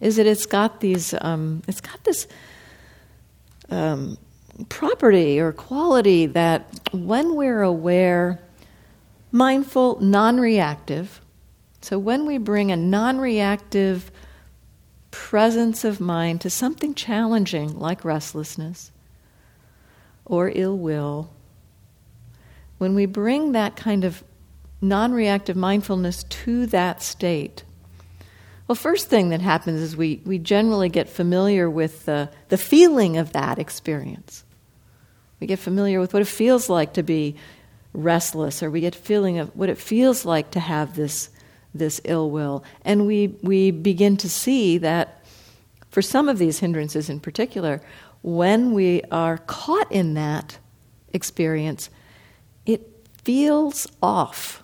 is 0.00 0.16
that 0.16 0.26
it's 0.26 0.46
got 0.46 0.80
these, 0.80 1.14
um, 1.20 1.62
it's 1.66 1.80
got 1.80 2.02
this 2.04 2.26
um, 3.70 4.18
property 4.68 5.40
or 5.40 5.52
quality 5.52 6.26
that 6.26 6.66
when 6.92 7.34
we're 7.34 7.62
aware, 7.62 8.40
mindful, 9.30 10.00
non 10.00 10.38
reactive, 10.38 11.20
so 11.80 11.98
when 11.98 12.26
we 12.26 12.38
bring 12.38 12.70
a 12.70 12.76
non 12.76 13.18
reactive 13.18 14.10
presence 15.10 15.84
of 15.84 16.00
mind 16.00 16.40
to 16.42 16.50
something 16.50 16.94
challenging 16.94 17.78
like 17.78 18.04
restlessness 18.04 18.92
or 20.26 20.52
ill 20.54 20.76
will 20.76 21.30
when 22.78 22.94
we 22.94 23.06
bring 23.06 23.52
that 23.52 23.76
kind 23.76 24.04
of 24.04 24.22
non 24.80 25.12
reactive 25.12 25.56
mindfulness 25.56 26.24
to 26.24 26.66
that 26.66 27.02
state, 27.02 27.64
well, 28.66 28.76
first 28.76 29.08
thing 29.08 29.30
that 29.30 29.40
happens 29.40 29.80
is 29.80 29.96
we, 29.96 30.20
we 30.24 30.38
generally 30.38 30.88
get 30.88 31.08
familiar 31.08 31.68
with 31.68 32.04
the, 32.04 32.30
the 32.48 32.58
feeling 32.58 33.16
of 33.16 33.32
that 33.32 33.58
experience. 33.58 34.44
We 35.40 35.46
get 35.46 35.58
familiar 35.58 36.00
with 36.00 36.12
what 36.12 36.22
it 36.22 36.28
feels 36.28 36.68
like 36.68 36.94
to 36.94 37.02
be 37.02 37.36
restless, 37.98 38.62
or 38.62 38.70
we 38.70 38.80
get 38.80 38.94
feeling 38.94 39.38
of 39.38 39.54
what 39.56 39.68
it 39.68 39.78
feels 39.78 40.24
like 40.24 40.50
to 40.52 40.60
have 40.60 40.94
this, 40.94 41.30
this 41.74 42.00
ill 42.04 42.30
will. 42.30 42.64
And 42.84 43.06
we, 43.06 43.28
we 43.42 43.70
begin 43.70 44.16
to 44.18 44.28
see 44.28 44.78
that 44.78 45.24
for 45.90 46.02
some 46.02 46.28
of 46.28 46.38
these 46.38 46.60
hindrances 46.60 47.10
in 47.10 47.20
particular, 47.20 47.80
when 48.22 48.72
we 48.72 49.02
are 49.10 49.38
caught 49.38 49.90
in 49.90 50.14
that 50.14 50.58
experience, 51.12 51.90
it 52.66 52.82
feels 53.24 53.86
off. 54.02 54.62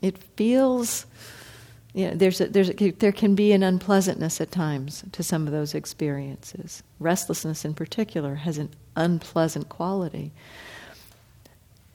It 0.00 0.16
feels, 0.36 1.06
you 1.92 2.08
know, 2.08 2.14
there's 2.14 2.40
a, 2.40 2.46
there's 2.46 2.70
a, 2.70 2.90
there 2.92 3.12
can 3.12 3.34
be 3.34 3.52
an 3.52 3.62
unpleasantness 3.62 4.40
at 4.40 4.52
times 4.52 5.04
to 5.12 5.22
some 5.22 5.46
of 5.46 5.52
those 5.52 5.74
experiences. 5.74 6.82
Restlessness, 7.00 7.64
in 7.64 7.74
particular, 7.74 8.36
has 8.36 8.58
an 8.58 8.70
unpleasant 8.94 9.68
quality. 9.68 10.32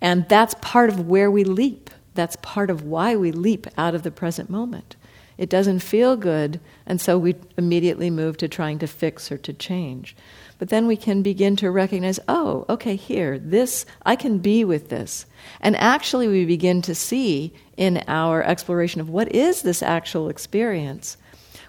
And 0.04 0.28
that's 0.28 0.54
part 0.56 0.90
of 0.90 1.08
where 1.08 1.32
we 1.32 1.46
leap. 1.46 1.90
That's 2.14 2.36
part 2.42 2.70
of 2.70 2.84
why 2.84 3.16
we 3.16 3.32
leap 3.32 3.66
out 3.78 3.96
of 3.96 4.04
the 4.04 4.12
present 4.12 4.50
moment. 4.50 4.98
It 5.38 5.50
doesn't 5.50 5.80
feel 5.80 6.16
good, 6.16 6.60
and 6.86 7.02
so 7.02 7.18
we 7.18 7.36
immediately 7.58 8.12
move 8.12 8.38
to 8.38 8.48
trying 8.48 8.78
to 8.80 8.88
fix 8.88 9.32
or 9.32 9.38
to 9.40 9.54
change. 9.54 10.16
But 10.60 10.70
then 10.70 10.86
we 10.86 10.96
can 10.96 11.24
begin 11.24 11.56
to 11.56 11.72
recognize, 11.72 12.20
oh, 12.28 12.66
okay, 12.70 12.96
here, 12.96 13.40
this, 13.40 13.86
I 14.06 14.16
can 14.16 14.38
be 14.38 14.64
with 14.64 14.90
this. 14.90 15.26
And 15.60 15.76
actually, 15.78 16.28
we 16.28 16.46
begin 16.46 16.84
to 16.84 16.94
see 16.94 17.52
in 17.78 18.04
our 18.08 18.44
exploration 18.44 19.02
of 19.02 19.10
what 19.10 19.34
is 19.34 19.64
this 19.64 19.82
actual 19.82 20.30
experience, 20.30 21.18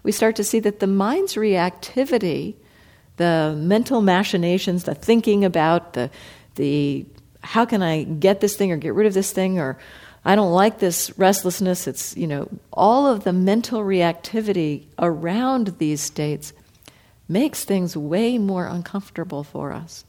we 0.03 0.13
start 0.13 0.37
to 0.37 0.45
see 0.45 0.61
that 0.61 0.81
the 0.81 0.87
mind's 0.87 1.35
reactivity, 1.35 2.57
the 3.17 3.55
mental 3.57 4.03
machinations, 4.03 4.85
the 4.85 4.95
thinking 4.95 5.45
about 5.45 5.95
the, 5.95 6.11
the 6.57 7.07
how 7.45 7.65
can 7.65 7.83
I 7.83 8.05
get 8.05 8.41
this 8.41 8.57
thing 8.57 8.73
or 8.73 8.77
get 8.77 8.95
rid 8.95 9.07
of 9.07 9.15
this 9.15 9.31
thing 9.31 9.59
or 9.59 9.79
I 10.25 10.35
don't 10.35 10.53
like 10.53 10.79
this 10.79 11.13
restlessness. 11.19 11.87
It's, 11.87 12.17
you 12.17 12.27
know, 12.27 12.49
all 12.73 13.07
of 13.07 13.25
the 13.25 13.33
mental 13.33 13.83
reactivity 13.83 14.87
around 14.99 15.77
these 15.79 16.01
states 16.01 16.55
makes 17.29 17.65
things 17.65 17.97
way 17.97 18.39
more 18.39 18.67
uncomfortable 18.67 19.45
for 19.45 19.73
us. 19.73 20.05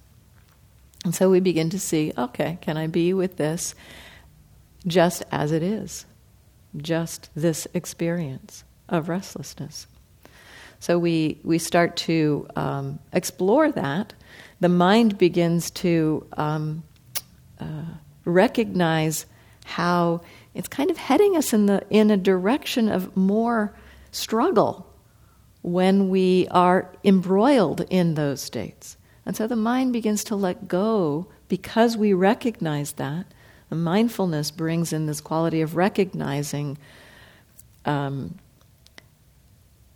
And 1.04 1.14
so 1.14 1.30
we 1.30 1.42
begin 1.42 1.70
to 1.70 1.80
see 1.80 2.14
okay, 2.18 2.58
can 2.62 2.78
I 2.78 2.88
be 2.88 3.14
with 3.14 3.36
this 3.36 3.76
just 4.88 5.24
as 5.32 5.52
it 5.52 5.62
is? 5.62 6.06
Just 6.78 7.30
this 7.36 7.68
experience 7.74 8.64
of 8.88 9.10
restlessness. 9.10 9.88
So 10.80 10.98
we, 10.98 11.40
we 11.44 11.58
start 11.58 11.98
to 11.98 12.48
um, 12.56 13.00
explore 13.12 13.72
that. 13.72 14.14
The 14.60 14.70
mind 14.70 15.18
begins 15.18 15.72
to 15.72 16.26
um, 16.38 16.84
uh, 17.60 17.96
recognize 18.26 19.26
how 19.66 20.22
it's 20.54 20.68
kind 20.68 20.90
of 20.90 20.98
heading 20.98 21.36
us 21.36 21.54
in, 21.54 21.66
the, 21.66 21.84
in 21.90 22.12
a 22.12 22.18
direction 22.18 22.90
of 22.90 23.16
more 23.18 23.76
struggle 24.12 24.88
when 25.62 26.10
we 26.10 26.48
are 26.52 26.94
embroiled 27.04 27.82
in 27.90 28.14
those 28.14 28.42
states. 28.42 28.98
And 29.26 29.36
so 29.36 29.48
the 29.48 29.56
mind 29.56 29.92
begins 29.94 30.24
to 30.26 30.36
let 30.36 30.68
go 30.68 31.28
because 31.48 31.98
we 31.98 32.14
recognize 32.14 32.94
that. 32.94 33.26
The 33.70 33.76
mindfulness 33.76 34.52
brings 34.52 34.94
in 34.94 35.08
this 35.08 35.20
quality 35.20 35.62
of 35.62 35.76
recognizing 35.76 36.78
um, 37.84 38.36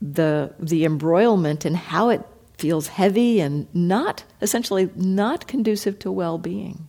the, 0.02 0.54
the 0.60 0.86
embroilment 0.86 1.66
and 1.66 1.78
how 1.78 2.10
it 2.10 2.26
feels 2.58 2.88
heavy 2.88 3.40
and 3.40 3.68
not, 3.74 4.24
essentially, 4.42 4.90
not 4.96 5.48
conducive 5.48 6.00
to 6.00 6.12
well 6.12 6.38
being. 6.38 6.89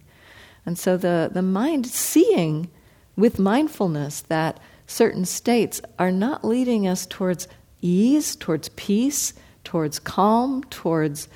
And 0.67 0.79
so 0.79 0.97
the, 0.97 1.31
the 1.33 1.43
mind 1.43 1.87
seeing 1.87 2.71
with 3.17 3.39
mindfulness 3.39 4.23
that 4.23 4.59
certain 4.87 5.25
states 5.25 5.81
are 5.99 6.13
not 6.13 6.45
leading 6.45 6.87
us 6.87 7.07
towards 7.07 7.49
ease, 7.81 8.37
towards 8.37 8.69
peace, 8.71 9.35
towards 9.65 9.99
calm, 9.99 10.65
towards 10.65 11.29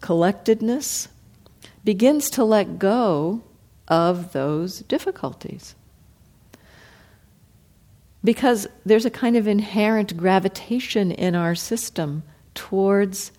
collectedness, 0.00 1.08
begins 1.84 2.30
to 2.30 2.44
let 2.44 2.78
go 2.78 3.42
of 3.88 4.32
those 4.32 4.80
difficulties. 4.80 5.74
Because 8.22 8.66
there's 8.86 9.04
a 9.04 9.10
kind 9.10 9.36
of 9.36 9.46
inherent 9.46 10.16
gravitation 10.16 11.10
in 11.10 11.34
our 11.34 11.54
system 11.54 12.22
towards 12.54 13.32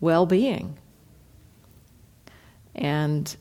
well 0.00 0.24
being. 0.24 0.78
And, 2.74 3.36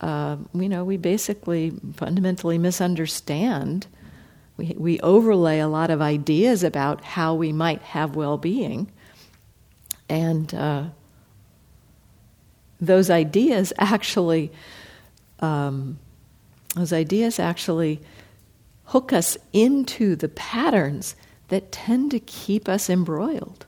uh, 0.00 0.36
you 0.54 0.68
know, 0.68 0.84
we 0.84 0.96
basically 0.96 1.72
fundamentally 1.94 2.58
misunderstand. 2.58 3.86
We, 4.56 4.74
we 4.76 5.00
overlay 5.00 5.58
a 5.58 5.68
lot 5.68 5.90
of 5.90 6.00
ideas 6.00 6.64
about 6.64 7.04
how 7.04 7.34
we 7.34 7.52
might 7.52 7.82
have 7.82 8.16
well 8.16 8.38
being. 8.38 8.90
And 10.08 10.52
uh, 10.54 10.84
those 12.80 13.10
ideas 13.10 13.72
actually, 13.78 14.50
um, 15.40 15.98
those 16.74 16.92
ideas 16.92 17.38
actually 17.38 18.00
hook 18.86 19.12
us 19.12 19.36
into 19.52 20.16
the 20.16 20.28
patterns 20.28 21.14
that 21.48 21.70
tend 21.70 22.10
to 22.12 22.20
keep 22.20 22.68
us 22.68 22.88
embroiled. 22.88 23.66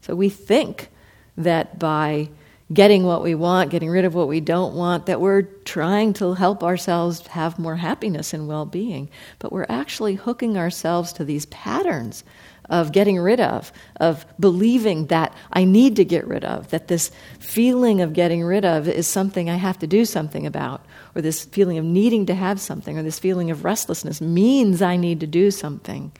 So 0.00 0.14
we 0.14 0.28
think 0.28 0.90
that 1.36 1.78
by 1.78 2.28
getting 2.72 3.04
what 3.04 3.22
we 3.22 3.34
want, 3.34 3.70
getting 3.70 3.88
rid 3.90 4.04
of 4.04 4.14
what 4.14 4.28
we 4.28 4.40
don't 4.40 4.74
want, 4.74 5.06
that 5.06 5.20
we're 5.20 5.42
trying 5.42 6.12
to 6.12 6.34
help 6.34 6.64
ourselves 6.64 7.26
have 7.28 7.58
more 7.58 7.76
happiness 7.76 8.34
and 8.34 8.48
well 8.48 8.66
being. 8.66 9.08
But 9.38 9.52
we're 9.52 9.66
actually 9.68 10.14
hooking 10.14 10.58
ourselves 10.58 11.12
to 11.14 11.24
these 11.24 11.46
patterns 11.46 12.24
of 12.68 12.90
getting 12.90 13.20
rid 13.20 13.38
of, 13.38 13.72
of 14.00 14.26
believing 14.40 15.06
that 15.06 15.32
I 15.52 15.62
need 15.62 15.94
to 15.96 16.04
get 16.04 16.26
rid 16.26 16.44
of, 16.44 16.70
that 16.70 16.88
this 16.88 17.12
feeling 17.38 18.00
of 18.00 18.12
getting 18.12 18.42
rid 18.42 18.64
of 18.64 18.88
is 18.88 19.06
something 19.06 19.48
I 19.48 19.54
have 19.54 19.78
to 19.78 19.86
do 19.86 20.04
something 20.04 20.44
about, 20.44 20.84
or 21.14 21.22
this 21.22 21.44
feeling 21.44 21.78
of 21.78 21.84
needing 21.84 22.26
to 22.26 22.34
have 22.34 22.60
something, 22.60 22.98
or 22.98 23.04
this 23.04 23.20
feeling 23.20 23.52
of 23.52 23.64
restlessness 23.64 24.20
means 24.20 24.82
I 24.82 24.96
need 24.96 25.20
to 25.20 25.28
do 25.28 25.52
something. 25.52 26.10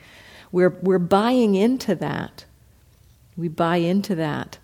We're, 0.53 0.79
we're 0.83 1.01
buying 1.01 1.57
into 1.57 1.97
that. 1.97 2.45
We 3.37 3.49
buy 3.49 3.79
into 3.79 4.15
that 4.15 4.59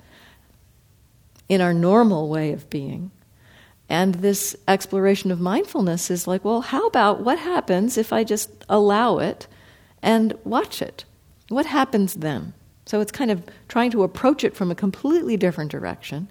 in 1.49 1.61
our 1.61 1.75
normal 1.75 2.28
way 2.28 2.52
of 2.52 2.68
being. 2.70 3.11
And 3.88 4.16
this 4.16 4.56
exploration 4.66 5.30
of 5.30 5.40
mindfulness 5.40 6.11
is 6.11 6.26
like, 6.26 6.44
well, 6.44 6.62
how 6.62 6.87
about 6.87 7.20
what 7.20 7.38
happens 7.38 7.99
if 7.99 8.12
I 8.12 8.25
just 8.25 8.50
allow 8.68 9.18
it 9.18 9.46
and 10.02 10.34
watch 10.44 10.80
it? 10.80 11.04
What 11.49 11.66
happens 11.66 12.14
then? 12.14 12.54
So 12.87 13.00
it's 13.00 13.12
kind 13.12 13.30
of 13.30 13.42
trying 13.68 13.90
to 13.90 14.02
approach 14.02 14.44
it 14.44 14.56
from 14.56 14.70
a 14.70 14.75
completely 14.75 15.37
different 15.37 15.70
direction. 15.70 16.28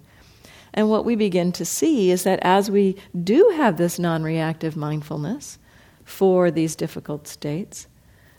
And 0.73 0.89
what 0.89 1.05
we 1.05 1.15
begin 1.15 1.51
to 1.53 1.65
see 1.65 2.11
is 2.11 2.23
that 2.23 2.39
as 2.41 2.71
we 2.71 2.95
do 3.23 3.53
have 3.55 3.77
this 3.77 3.99
non 3.99 4.23
reactive 4.23 4.75
mindfulness 4.75 5.59
for 6.03 6.49
these 6.49 6.75
difficult 6.75 7.27
states, 7.27 7.87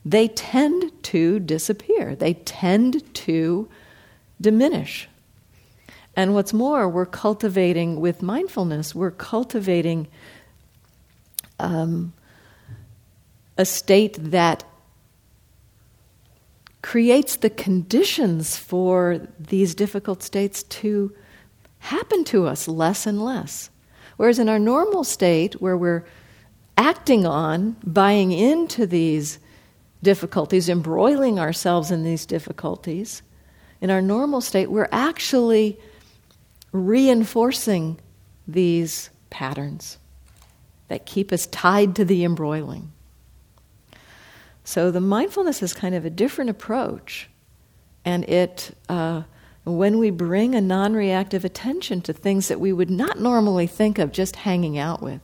they 0.05 0.29
tend 0.29 0.91
to 1.05 1.39
disappear, 1.39 2.17
they 2.17 2.35
tend 2.35 3.15
to 3.15 3.69
diminish. 4.41 5.09
And 6.15 6.35
what's 6.35 6.53
more, 6.53 6.89
we're 6.89 7.07
cultivating 7.07 8.01
with 8.01 8.23
mindfulness, 8.23 8.95
we're 8.95 9.11
cultivating 9.11 10.09
um, 11.59 12.13
a 13.57 13.65
state 13.65 14.17
that 14.19 14.65
creates 16.83 17.37
the 17.37 17.51
conditions 17.51 18.57
for 18.57 19.27
these 19.39 19.75
difficult 19.75 20.23
states 20.23 20.65
to 20.65 21.15
happen 21.79 22.25
to 22.25 22.47
us 22.47 22.69
less 22.69 23.07
and 23.07 23.25
less. 23.25 23.71
Whereas 24.17 24.39
in 24.39 24.49
our 24.49 24.59
normal 24.59 25.05
state, 25.05 25.61
where 25.61 25.77
we're 25.77 26.05
acting 26.77 27.25
on, 27.25 27.77
buying 27.85 28.33
into 28.33 28.87
these 28.87 29.39
difficulties, 30.03 30.69
embroiling 30.69 31.39
ourselves 31.39 31.91
in 31.91 32.05
these 32.05 32.27
difficulties, 32.27 33.23
in 33.81 33.91
our 33.91 34.03
normal 34.03 34.41
state, 34.41 34.71
we're 34.71 34.89
actually 34.93 35.79
reinforcing 36.73 38.01
these 38.49 39.11
patterns 39.31 39.99
that 40.89 41.07
keep 41.07 41.33
us 41.33 41.47
tied 41.47 41.95
to 41.97 42.05
the 42.05 42.25
embroiling. 42.25 42.93
So 44.65 44.91
the 44.91 45.01
mindfulness 45.01 45.63
is 45.63 45.73
kind 45.73 45.95
of 45.95 46.05
a 46.05 46.11
different 46.11 46.51
approach, 46.51 47.29
and 48.05 48.25
it. 48.25 48.77
Uh, 48.89 49.23
when 49.65 49.99
we 49.99 50.11
bring 50.11 50.55
a 50.55 50.61
non 50.61 50.93
reactive 50.93 51.45
attention 51.45 52.01
to 52.03 52.13
things 52.13 52.49
that 52.49 52.61
we 52.61 52.73
would 52.73 52.91
not 52.91 53.21
normally 53.21 53.67
think 53.67 53.99
of 53.99 54.11
just 54.11 54.37
hanging 54.37 54.77
out 54.77 55.01
with, 55.01 55.21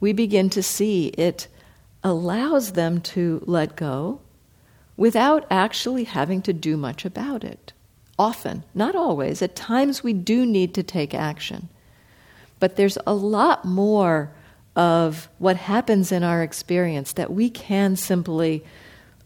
we 0.00 0.12
begin 0.12 0.50
to 0.50 0.62
see 0.62 1.06
it 1.08 1.48
allows 2.02 2.72
them 2.72 3.00
to 3.00 3.42
let 3.46 3.74
go 3.76 4.20
without 4.96 5.46
actually 5.50 6.04
having 6.04 6.42
to 6.42 6.52
do 6.52 6.76
much 6.76 7.04
about 7.04 7.42
it. 7.42 7.72
Often, 8.18 8.64
not 8.74 8.94
always, 8.94 9.42
at 9.42 9.56
times 9.56 10.04
we 10.04 10.12
do 10.12 10.46
need 10.46 10.74
to 10.74 10.82
take 10.82 11.14
action. 11.14 11.68
But 12.60 12.76
there's 12.76 12.98
a 13.06 13.14
lot 13.14 13.64
more 13.64 14.30
of 14.76 15.28
what 15.38 15.56
happens 15.56 16.12
in 16.12 16.22
our 16.22 16.42
experience 16.42 17.12
that 17.12 17.32
we 17.32 17.50
can 17.50 17.96
simply 17.96 18.64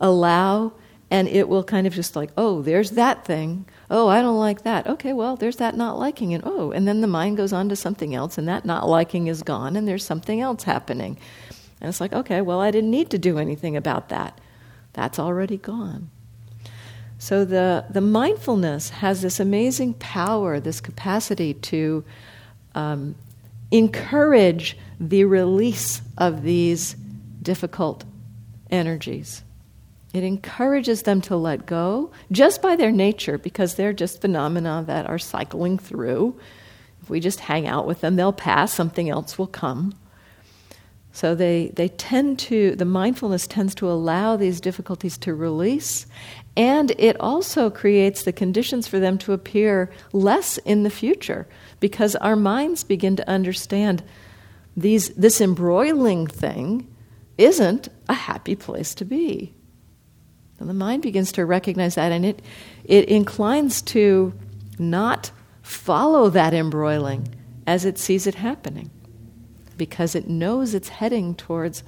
allow, 0.01 0.73
and 1.11 1.29
it 1.29 1.49
will 1.49 1.65
kind 1.65 1.87
of 1.87 1.95
just 1.95 2.17
like, 2.17 2.31
oh, 2.37 2.63
there's 2.63 2.93
that 2.93 3.25
thing. 3.25 3.67
Oh, 3.91 4.09
I 4.09 4.21
don't 4.21 4.39
like 4.39 4.63
that. 4.63 4.87
Okay, 4.87 5.13
well, 5.13 5.37
there's 5.37 5.57
that 5.57 5.77
not 5.77 5.99
liking, 5.99 6.33
and 6.35 6.43
oh, 6.47 6.71
and 6.71 6.89
then 6.89 7.01
the 7.01 7.07
mind 7.07 7.37
goes 7.37 7.53
on 7.53 7.69
to 7.69 7.77
something 7.77 8.15
else, 8.15 8.39
and 8.39 8.49
that 8.49 8.65
not 8.65 8.89
liking 8.89 9.27
is 9.27 9.43
gone, 9.43 9.77
and 9.77 9.87
there's 9.87 10.05
something 10.05 10.41
else 10.41 10.65
happening. 10.65 11.19
And 11.81 11.89
it's 11.89 12.01
like, 12.01 12.13
okay, 12.13 12.41
well, 12.41 12.61
I 12.61 12.71
didn't 12.71 12.91
need 12.91 13.11
to 13.11 13.19
do 13.19 13.39
anything 13.39 13.77
about 13.77 14.09
that. 14.09 14.41
That's 14.95 15.19
already 15.19 15.59
gone. 15.59 16.11
So 17.19 17.45
the, 17.45 17.85
the 17.91 18.01
mindfulness 18.01 18.91
has 18.91 19.23
this 19.23 19.41
amazing 19.41 19.95
power, 19.95 20.61
this 20.61 20.81
capacity 20.81 21.55
to 21.55 22.05
um, 22.75 23.17
encourage 23.71 24.77
the 25.01 25.25
release 25.25 26.01
of 26.17 26.43
these 26.43 26.95
difficult 27.43 28.05
energies. 28.71 29.43
It 30.15 30.23
encourages 30.25 31.03
them 31.03 31.21
to 31.23 31.37
let 31.37 31.67
go 31.67 32.13
just 32.33 32.63
by 32.63 32.77
their 32.77 32.93
nature 32.93 33.37
because 33.37 33.75
they're 33.75 33.93
just 33.93 34.21
phenomena 34.21 34.85
that 34.87 35.07
are 35.07 35.19
cycling 35.19 35.77
through. 35.77 36.39
If 37.03 37.11
we 37.11 37.21
just 37.21 37.41
hang 37.41 37.67
out 37.67 37.87
with 37.87 38.01
them, 38.01 38.17
they'll 38.17 38.33
pass, 38.33 38.73
something 38.73 39.11
else 39.11 39.39
will 39.39 39.47
come. 39.47 39.95
So 41.13 41.35
they, 41.35 41.73
they 41.75 41.89
tend 41.89 42.39
to, 42.41 42.77
the 42.77 42.85
mindfulness 42.85 43.47
tends 43.47 43.75
to 43.77 43.91
allow 43.91 44.37
these 44.37 44.61
difficulties 44.61 45.19
to 45.19 45.35
release, 45.35 46.07
and 46.59 46.91
it 46.99 47.19
also 47.21 47.71
creates 47.71 48.25
the 48.25 48.33
conditions 48.33 48.89
for 48.89 48.99
them 48.99 49.17
to 49.19 49.33
appear 49.33 49.91
less 50.13 50.59
in 50.59 50.83
the 50.83 50.91
future 50.91 51.47
because 51.79 52.17
our 52.17 52.35
minds 52.35 52.83
begin 52.83 53.15
to 53.15 53.31
understand 53.31 54.03
these, 54.77 55.11
this 55.11 55.41
embroiling 55.41 56.27
thing 56.27 56.93
isn't 57.39 57.89
a 58.09 58.15
happy 58.15 58.57
place 58.57 58.93
to 58.97 59.05
be. 59.05 59.55
And 60.59 60.69
the 60.69 60.75
mind 60.75 61.03
begins 61.03 61.31
to 61.33 61.47
recognize 61.47 61.95
that, 61.95 62.11
and 62.11 62.27
it, 62.27 62.43
it 62.83 63.09
inclines 63.09 63.81
to 63.83 64.35
not 64.81 65.31
follow 65.63 66.29
that 66.31 66.53
embroiling 66.53 67.37
as 67.69 67.85
it 67.85 67.99
sees 67.99 68.27
it 68.27 68.35
happening 68.35 68.91
because 69.77 70.17
it 70.17 70.29
knows 70.29 70.75
it's 70.75 70.89
heading 70.89 71.37
towards 71.37 71.85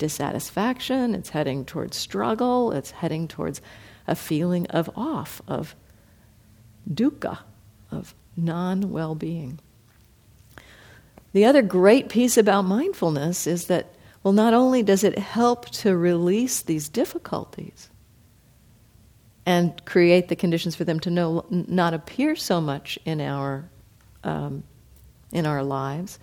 dissatisfaction, 0.00 1.14
it's 1.14 1.28
heading 1.28 1.64
towards 1.64 1.96
struggle, 1.96 2.72
it's 2.72 2.90
heading 2.90 3.28
towards 3.28 3.60
a 4.08 4.16
feeling 4.16 4.66
of 4.68 4.90
off, 4.96 5.40
of 5.46 5.76
dukkha, 6.92 7.38
of 7.92 8.14
non 8.36 8.90
well 8.90 9.14
being. 9.14 9.60
The 11.32 11.44
other 11.44 11.62
great 11.62 12.08
piece 12.08 12.36
about 12.36 12.62
mindfulness 12.62 13.46
is 13.46 13.66
that, 13.66 13.94
well, 14.24 14.32
not 14.32 14.54
only 14.54 14.82
does 14.82 15.04
it 15.04 15.16
help 15.16 15.68
to 15.70 15.96
release 15.96 16.62
these 16.62 16.88
difficulties 16.88 17.88
and 19.46 19.84
create 19.84 20.28
the 20.28 20.34
conditions 20.34 20.74
for 20.74 20.84
them 20.84 20.98
to 21.00 21.10
no, 21.10 21.44
not 21.50 21.94
appear 21.94 22.34
so 22.34 22.60
much 22.60 22.98
in 23.04 23.20
our, 23.20 23.68
um, 24.24 24.64
in 25.30 25.46
our 25.46 25.62
lives, 25.62 26.18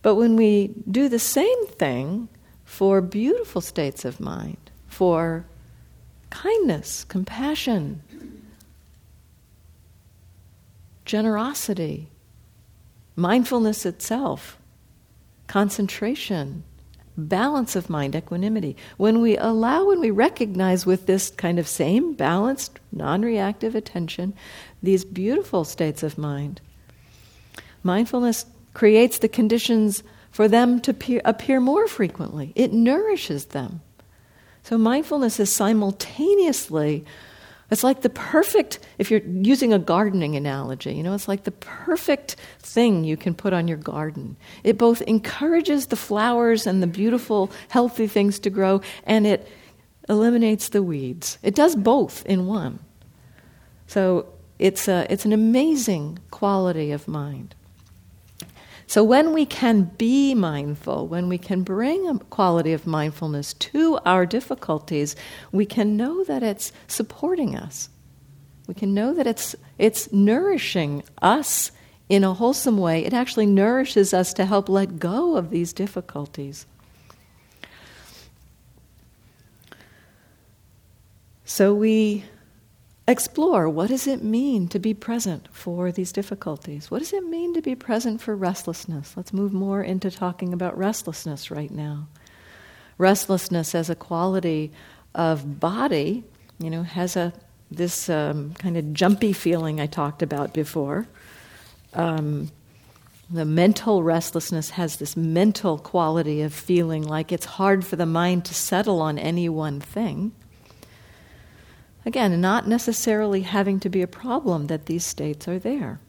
but 0.00 0.14
when 0.14 0.36
we 0.36 0.72
do 0.90 1.08
the 1.08 1.18
same 1.18 1.66
thing 1.66 2.28
for 2.72 3.02
beautiful 3.02 3.60
states 3.60 4.02
of 4.02 4.18
mind, 4.18 4.56
for 4.88 5.44
kindness, 6.30 7.04
compassion, 7.04 8.02
generosity, 11.04 12.08
mindfulness 13.14 13.84
itself, 13.84 14.56
concentration, 15.48 16.64
balance 17.14 17.76
of 17.76 17.90
mind, 17.90 18.16
equanimity. 18.16 18.74
When 18.96 19.20
we 19.20 19.36
allow, 19.36 19.84
when 19.84 20.00
we 20.00 20.10
recognize 20.10 20.86
with 20.86 21.04
this 21.04 21.28
kind 21.28 21.58
of 21.58 21.68
same 21.68 22.14
balanced, 22.14 22.80
non 22.90 23.20
reactive 23.20 23.74
attention, 23.74 24.32
these 24.82 25.04
beautiful 25.04 25.64
states 25.64 26.02
of 26.02 26.16
mind, 26.16 26.62
mindfulness 27.82 28.46
creates 28.72 29.18
the 29.18 29.28
conditions 29.28 30.02
for 30.32 30.48
them 30.48 30.80
to 30.80 31.20
appear, 31.24 31.60
more 31.60 31.86
frequently. 31.86 32.52
It 32.56 32.72
nourishes 32.72 33.44
them. 33.46 33.82
So 34.64 34.76
mindfulness 34.76 35.38
is 35.38 35.52
simultaneously 35.52 37.04
It's 37.72 37.82
like 37.82 38.02
the 38.02 38.10
perfect, 38.10 38.80
if 38.98 39.10
you're 39.10 39.22
using 39.22 39.72
a 39.72 39.78
gardening 39.78 40.36
analogy, 40.36 40.92
you 40.92 41.02
know, 41.02 41.14
it's 41.14 41.26
like 41.26 41.44
the 41.44 41.52
perfect 41.52 42.36
thing 42.58 43.02
you 43.02 43.16
can 43.16 43.34
put 43.34 43.54
on 43.54 43.66
your 43.66 43.78
garden. 43.78 44.36
It 44.62 44.76
both 44.76 45.00
encourages 45.00 45.86
the 45.86 45.96
flowers 45.96 46.66
and 46.66 46.82
the 46.82 46.86
beautiful, 46.86 47.50
healthy 47.70 48.06
things 48.06 48.38
to 48.40 48.50
grow, 48.50 48.82
and 49.04 49.26
it 49.26 49.48
eliminates 50.06 50.68
the 50.68 50.82
weeds. 50.82 51.38
It 51.42 51.54
does 51.54 51.74
both 51.74 52.26
in 52.26 52.46
one. 52.46 52.78
So 53.86 54.26
it's, 54.58 54.86
a, 54.86 55.06
it's 55.10 55.24
an 55.24 55.32
amazing 55.32 56.18
quality 56.30 56.92
of 56.92 57.08
mind. 57.08 57.54
So, 58.86 59.02
when 59.02 59.32
we 59.32 59.46
can 59.46 59.84
be 59.96 60.34
mindful, 60.34 61.06
when 61.06 61.28
we 61.28 61.38
can 61.38 61.62
bring 61.62 62.08
a 62.08 62.18
quality 62.18 62.72
of 62.72 62.86
mindfulness 62.86 63.54
to 63.54 63.98
our 64.04 64.26
difficulties, 64.26 65.16
we 65.50 65.64
can 65.64 65.96
know 65.96 66.24
that 66.24 66.42
it's 66.42 66.72
supporting 66.88 67.56
us. 67.56 67.88
We 68.66 68.74
can 68.74 68.92
know 68.92 69.14
that 69.14 69.26
it's, 69.26 69.56
it's 69.78 70.12
nourishing 70.12 71.02
us 71.20 71.72
in 72.08 72.24
a 72.24 72.34
wholesome 72.34 72.78
way. 72.78 73.04
It 73.04 73.14
actually 73.14 73.46
nourishes 73.46 74.12
us 74.12 74.34
to 74.34 74.44
help 74.44 74.68
let 74.68 74.98
go 74.98 75.36
of 75.36 75.50
these 75.50 75.72
difficulties. 75.72 76.66
So, 81.44 81.74
we 81.74 82.24
explore 83.06 83.68
what 83.68 83.88
does 83.88 84.06
it 84.06 84.22
mean 84.22 84.68
to 84.68 84.78
be 84.78 84.94
present 84.94 85.48
for 85.52 85.90
these 85.90 86.12
difficulties? 86.12 86.90
What 86.90 87.00
does 87.00 87.12
it 87.12 87.24
mean 87.24 87.54
to 87.54 87.62
be 87.62 87.74
present 87.74 88.20
for 88.20 88.36
restlessness? 88.36 89.16
Let's 89.16 89.32
move 89.32 89.52
more 89.52 89.82
into 89.82 90.10
talking 90.10 90.52
about 90.52 90.78
restlessness 90.78 91.50
right 91.50 91.70
now. 91.70 92.08
Restlessness 92.98 93.74
as 93.74 93.90
a 93.90 93.96
quality 93.96 94.72
of 95.14 95.58
body, 95.58 96.24
you 96.58 96.70
know, 96.70 96.82
has 96.82 97.16
a 97.16 97.32
this 97.70 98.10
um, 98.10 98.52
kind 98.54 98.76
of 98.76 98.92
jumpy 98.92 99.32
feeling 99.32 99.80
I 99.80 99.86
talked 99.86 100.22
about 100.22 100.52
before. 100.52 101.06
Um, 101.94 102.50
the 103.30 103.44
mental 103.46 104.02
restlessness 104.02 104.70
has 104.70 104.96
this 104.96 105.16
mental 105.16 105.78
quality 105.78 106.42
of 106.42 106.52
feeling 106.52 107.02
like 107.02 107.32
it's 107.32 107.46
hard 107.46 107.84
for 107.86 107.96
the 107.96 108.06
mind 108.06 108.44
to 108.46 108.54
settle 108.54 109.00
on 109.00 109.18
any 109.18 109.48
one 109.48 109.80
thing. 109.80 110.32
Again, 112.04 112.40
not 112.40 112.66
necessarily 112.66 113.42
having 113.42 113.78
to 113.80 113.88
be 113.88 114.02
a 114.02 114.06
problem 114.06 114.66
that 114.66 114.86
these 114.86 115.04
states 115.04 115.46
are 115.46 115.58
there. 115.58 116.00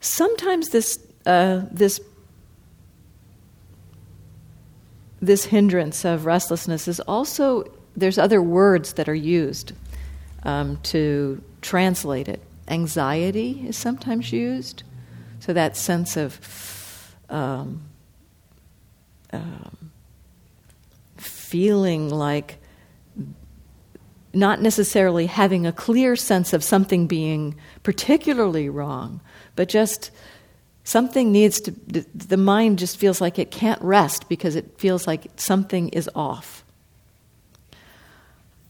Sometimes 0.00 0.70
this, 0.70 0.98
uh, 1.26 1.62
this, 1.70 2.00
this 5.20 5.44
hindrance 5.44 6.04
of 6.04 6.24
restlessness 6.24 6.88
is 6.88 6.98
also, 7.00 7.64
there's 7.96 8.18
other 8.18 8.40
words 8.40 8.94
that 8.94 9.08
are 9.08 9.14
used 9.14 9.72
um, 10.44 10.78
to 10.84 11.42
translate 11.60 12.28
it. 12.28 12.40
Anxiety 12.68 13.64
is 13.68 13.76
sometimes 13.76 14.32
used, 14.32 14.82
so 15.40 15.52
that 15.52 15.76
sense 15.76 16.16
of 16.16 17.16
um, 17.28 17.82
um, 19.32 19.90
feeling 21.16 22.08
like 22.08 22.56
not 24.32 24.60
necessarily 24.60 25.26
having 25.26 25.66
a 25.66 25.72
clear 25.72 26.16
sense 26.16 26.52
of 26.52 26.64
something 26.64 27.06
being 27.06 27.54
particularly 27.82 28.68
wrong, 28.68 29.20
but 29.56 29.68
just 29.68 30.10
something 30.84 31.30
needs 31.30 31.60
to, 31.60 31.70
the 31.70 32.36
mind 32.36 32.78
just 32.78 32.96
feels 32.96 33.20
like 33.20 33.38
it 33.38 33.50
can't 33.50 33.80
rest 33.82 34.28
because 34.28 34.56
it 34.56 34.78
feels 34.78 35.06
like 35.06 35.26
something 35.36 35.88
is 35.90 36.08
off. 36.14 36.64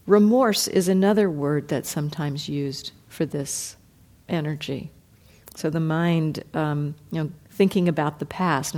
Remorse 0.05 0.67
is 0.67 0.87
another 0.89 1.29
word 1.29 1.69
that's 1.69 1.89
sometimes 1.89 2.49
used 2.49 2.91
for 3.07 3.25
this 3.25 3.77
energy. 4.27 4.91
So 5.55 5.69
the 5.69 5.79
mind, 5.79 6.43
um, 6.53 6.95
you 7.11 7.23
know, 7.23 7.31
thinking 7.51 7.87
about 7.87 8.19
the 8.19 8.25
past, 8.25 8.75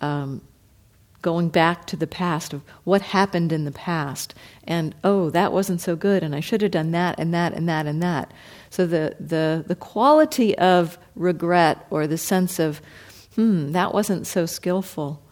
um, 0.00 0.40
going 1.22 1.48
back 1.48 1.86
to 1.86 1.96
the 1.96 2.06
past 2.06 2.52
of 2.52 2.62
what 2.84 3.02
happened 3.02 3.52
in 3.52 3.64
the 3.64 3.72
past. 3.72 4.34
And 4.64 4.94
oh 5.04 5.30
that 5.30 5.52
wasn't 5.52 5.80
so 5.80 5.96
good 5.96 6.22
and 6.22 6.34
i 6.34 6.40
should 6.40 6.62
have 6.62 6.70
done 6.70 6.92
that 6.92 7.18
and 7.18 7.34
that 7.34 7.52
and 7.52 7.68
that 7.68 7.86
and 7.86 8.02
that. 8.02 8.32
So 8.70 8.86
the 8.86 9.16
the 9.20 9.64
the 9.66 9.76
quality 9.76 10.56
of 10.58 10.98
regret 11.14 11.86
or 11.90 12.06
the 12.06 12.18
sense 12.18 12.58
of 12.58 12.80
hmm 13.34 13.72
that 13.72 13.92
wasn't 13.94 14.26
so 14.26 14.46
skillful 14.46 15.22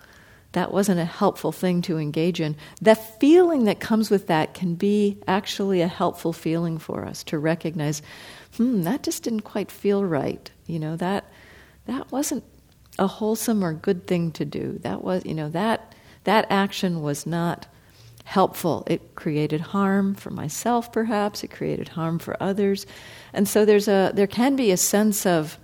that 0.52 0.72
wasn't 0.72 0.98
a 0.98 1.04
helpful 1.04 1.52
thing 1.52 1.82
to 1.82 1.98
engage 1.98 2.40
in 2.40 2.56
the 2.80 2.94
feeling 2.94 3.64
that 3.64 3.80
comes 3.80 4.10
with 4.10 4.28
that 4.28 4.54
can 4.54 4.74
be 4.74 5.18
actually 5.28 5.82
a 5.82 5.88
helpful 5.88 6.32
feeling 6.32 6.78
for 6.78 7.04
us 7.04 7.22
to 7.24 7.38
recognize 7.38 8.02
hmm 8.56 8.82
that 8.82 9.02
just 9.02 9.22
didn't 9.22 9.42
quite 9.42 9.70
feel 9.70 10.04
right. 10.04 10.50
You 10.66 10.78
know 10.78 10.96
that 10.96 11.30
that 11.86 12.10
wasn't 12.12 12.44
a 12.98 13.06
wholesome 13.06 13.64
or 13.64 13.72
good 13.72 14.06
thing 14.06 14.32
to 14.32 14.44
do. 14.44 14.78
That 14.82 15.02
was, 15.02 15.24
you 15.24 15.34
know, 15.34 15.48
that 15.50 15.94
that 16.24 16.46
action 16.50 17.00
was 17.02 17.26
not 17.26 17.66
helpful. 18.24 18.84
It 18.86 19.14
created 19.14 19.60
harm 19.60 20.14
for 20.14 20.30
myself, 20.30 20.92
perhaps. 20.92 21.42
It 21.42 21.48
created 21.48 21.88
harm 21.88 22.18
for 22.18 22.36
others, 22.42 22.86
and 23.32 23.48
so 23.48 23.64
there's 23.64 23.88
a 23.88 24.12
there 24.14 24.26
can 24.26 24.56
be 24.56 24.70
a 24.70 24.76
sense 24.76 25.24
of, 25.24 25.58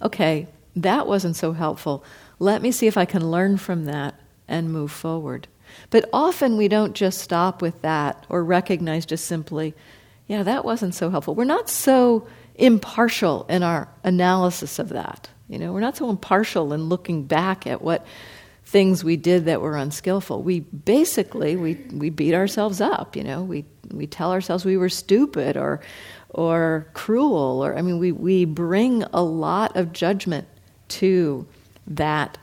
okay, 0.00 0.46
that 0.76 1.06
wasn't 1.06 1.36
so 1.36 1.52
helpful. 1.52 2.04
Let 2.38 2.62
me 2.62 2.72
see 2.72 2.86
if 2.86 2.96
I 2.96 3.04
can 3.04 3.30
learn 3.30 3.58
from 3.58 3.84
that 3.84 4.14
and 4.48 4.72
move 4.72 4.90
forward. 4.90 5.46
But 5.90 6.08
often 6.12 6.56
we 6.56 6.68
don't 6.68 6.94
just 6.94 7.18
stop 7.18 7.62
with 7.62 7.80
that 7.82 8.26
or 8.28 8.42
recognize 8.42 9.06
just 9.06 9.26
simply, 9.26 9.74
yeah, 10.26 10.42
that 10.42 10.64
wasn't 10.64 10.94
so 10.94 11.10
helpful. 11.10 11.34
We're 11.34 11.44
not 11.44 11.68
so 11.68 12.26
impartial 12.54 13.46
in 13.48 13.62
our 13.62 13.88
analysis 14.04 14.78
of 14.78 14.90
that. 14.90 15.28
You 15.50 15.58
know, 15.58 15.72
we're 15.72 15.80
not 15.80 15.96
so 15.96 16.08
impartial 16.08 16.72
in 16.72 16.88
looking 16.88 17.24
back 17.24 17.66
at 17.66 17.82
what 17.82 18.06
things 18.64 19.02
we 19.02 19.16
did 19.16 19.46
that 19.46 19.60
were 19.60 19.76
unskillful. 19.76 20.44
We 20.44 20.60
basically 20.60 21.56
we, 21.56 21.74
we 21.92 22.08
beat 22.08 22.34
ourselves 22.34 22.80
up, 22.80 23.16
you 23.16 23.24
know. 23.24 23.42
We 23.42 23.64
we 23.90 24.06
tell 24.06 24.30
ourselves 24.30 24.64
we 24.64 24.76
were 24.76 24.88
stupid 24.88 25.56
or 25.56 25.80
or 26.28 26.86
cruel 26.94 27.64
or 27.64 27.76
I 27.76 27.82
mean 27.82 27.98
we, 27.98 28.12
we 28.12 28.44
bring 28.44 29.02
a 29.12 29.22
lot 29.22 29.76
of 29.76 29.92
judgment 29.92 30.46
to 30.90 31.48
that 31.88 32.38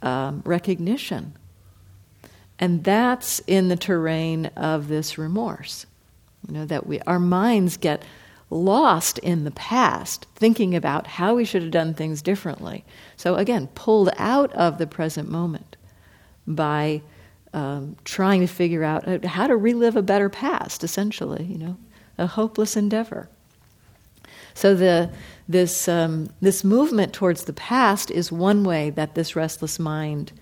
um, 0.00 0.40
recognition. 0.46 1.34
And 2.58 2.82
that's 2.82 3.40
in 3.40 3.68
the 3.68 3.76
terrain 3.76 4.46
of 4.56 4.88
this 4.88 5.18
remorse. 5.18 5.84
You 6.48 6.54
know, 6.54 6.64
that 6.64 6.86
we 6.86 6.98
our 7.00 7.20
minds 7.20 7.76
get 7.76 8.02
lost 8.52 9.18
in 9.18 9.44
the 9.44 9.50
past, 9.50 10.26
thinking 10.34 10.74
about 10.74 11.06
how 11.06 11.34
we 11.34 11.44
should 11.44 11.62
have 11.62 11.70
done 11.70 11.94
things 11.94 12.22
differently. 12.22 12.84
So, 13.16 13.34
again, 13.36 13.68
pulled 13.74 14.10
out 14.18 14.52
of 14.52 14.78
the 14.78 14.86
present 14.86 15.28
moment 15.30 15.76
by 16.46 17.02
um, 17.54 17.96
trying 18.04 18.40
to 18.40 18.46
figure 18.46 18.84
out 18.84 19.24
how 19.24 19.46
to 19.46 19.56
relive 19.56 19.96
a 19.96 20.02
better 20.02 20.28
past, 20.28 20.84
essentially, 20.84 21.44
you 21.44 21.58
know, 21.58 21.76
a 22.18 22.26
hopeless 22.26 22.76
endeavor. 22.76 23.28
So, 24.54 24.74
the, 24.74 25.10
this, 25.48 25.88
um, 25.88 26.30
this 26.40 26.62
movement 26.62 27.12
towards 27.12 27.44
the 27.44 27.54
past 27.54 28.10
is 28.10 28.30
one 28.30 28.64
way 28.64 28.90
that 28.90 29.14
this 29.14 29.34
restless 29.34 29.78
mind 29.78 30.32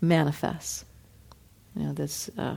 manifests. 0.00 0.84
You 1.76 1.84
know, 1.84 1.92
this. 1.92 2.30
Uh, 2.38 2.56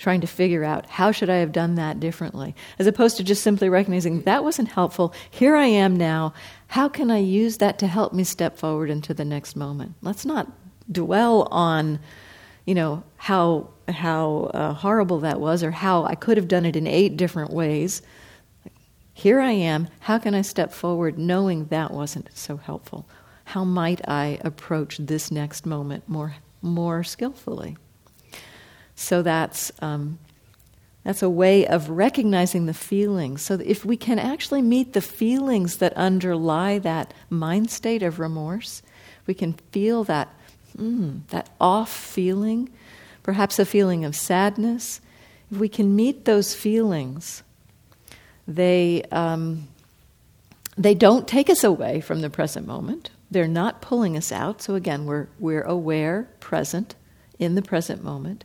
trying 0.00 0.22
to 0.22 0.26
figure 0.26 0.64
out 0.64 0.86
how 0.86 1.12
should 1.12 1.28
I 1.28 1.36
have 1.36 1.52
done 1.52 1.74
that 1.74 2.00
differently, 2.00 2.56
as 2.78 2.86
opposed 2.86 3.18
to 3.18 3.24
just 3.24 3.42
simply 3.42 3.68
recognizing 3.68 4.22
that 4.22 4.42
wasn't 4.42 4.68
helpful. 4.68 5.12
Here 5.30 5.54
I 5.54 5.66
am 5.66 5.94
now. 5.94 6.32
How 6.68 6.88
can 6.88 7.10
I 7.10 7.18
use 7.18 7.58
that 7.58 7.78
to 7.80 7.86
help 7.86 8.14
me 8.14 8.24
step 8.24 8.56
forward 8.56 8.88
into 8.88 9.12
the 9.12 9.26
next 9.26 9.56
moment? 9.56 9.94
Let's 10.00 10.24
not 10.24 10.50
dwell 10.90 11.46
on, 11.50 12.00
you 12.64 12.74
know, 12.74 13.04
how 13.18 13.68
how 13.88 14.50
uh, 14.54 14.72
horrible 14.72 15.18
that 15.20 15.38
was 15.38 15.62
or 15.62 15.70
how 15.70 16.04
I 16.04 16.14
could 16.14 16.38
have 16.38 16.48
done 16.48 16.64
it 16.64 16.76
in 16.76 16.86
eight 16.86 17.18
different 17.18 17.52
ways. 17.52 18.00
Here 19.12 19.40
I 19.40 19.50
am. 19.50 19.88
How 20.00 20.18
can 20.18 20.34
I 20.34 20.40
step 20.40 20.72
forward 20.72 21.18
knowing 21.18 21.66
that 21.66 21.90
wasn't 21.90 22.30
so 22.32 22.56
helpful? 22.56 23.06
How 23.44 23.64
might 23.64 24.00
I 24.08 24.38
approach 24.42 24.96
this 24.96 25.30
next 25.30 25.66
moment 25.66 26.08
more 26.08 26.36
more 26.62 27.04
skillfully? 27.04 27.76
So 29.00 29.22
that's 29.22 29.72
um, 29.80 30.18
that's 31.04 31.22
a 31.22 31.30
way 31.30 31.66
of 31.66 31.88
recognizing 31.88 32.66
the 32.66 32.74
feelings. 32.74 33.40
So 33.40 33.54
if 33.64 33.82
we 33.82 33.96
can 33.96 34.18
actually 34.18 34.60
meet 34.60 34.92
the 34.92 35.00
feelings 35.00 35.78
that 35.78 35.94
underlie 35.94 36.78
that 36.80 37.14
mind 37.30 37.70
state 37.70 38.02
of 38.02 38.20
remorse, 38.20 38.82
we 39.26 39.32
can 39.32 39.54
feel 39.72 40.04
that 40.04 40.28
mm, 40.76 41.26
that 41.28 41.48
off 41.58 41.90
feeling, 41.90 42.68
perhaps 43.22 43.58
a 43.58 43.64
feeling 43.64 44.04
of 44.04 44.14
sadness. 44.14 45.00
If 45.50 45.58
we 45.58 45.70
can 45.70 45.96
meet 45.96 46.26
those 46.26 46.54
feelings, 46.54 47.42
they 48.46 49.02
um, 49.10 49.66
they 50.76 50.94
don't 50.94 51.26
take 51.26 51.48
us 51.48 51.64
away 51.64 52.02
from 52.02 52.20
the 52.20 52.30
present 52.30 52.66
moment. 52.66 53.08
They're 53.30 53.48
not 53.48 53.80
pulling 53.80 54.14
us 54.14 54.30
out. 54.30 54.60
So 54.60 54.74
again, 54.74 55.06
we're 55.06 55.28
we're 55.38 55.62
aware, 55.62 56.28
present 56.38 56.96
in 57.40 57.54
the 57.54 57.62
present 57.62 58.04
moment, 58.04 58.44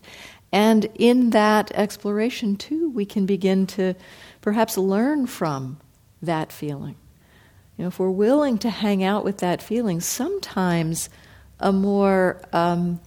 And 0.56 0.88
in 0.96 1.32
that 1.32 1.70
exploration, 1.74 2.56
too, 2.56 2.90
we 2.90 3.06
can 3.06 3.26
begin 3.26 3.68
to 3.68 3.94
perhaps 4.40 4.78
learn 4.78 5.28
from 5.28 5.82
that 6.22 6.54
feeling. 6.54 6.96
You 7.76 7.84
know, 7.84 7.88
if 7.90 8.00
we're 8.00 8.10
willing 8.10 8.58
to 8.60 8.70
hang 8.70 9.04
out 9.04 9.26
with 9.26 9.40
that 9.40 9.62
feeling, 9.62 10.00
sometimes 10.00 11.10
a 11.60 11.74
more, 11.74 12.42
um, 12.54 13.02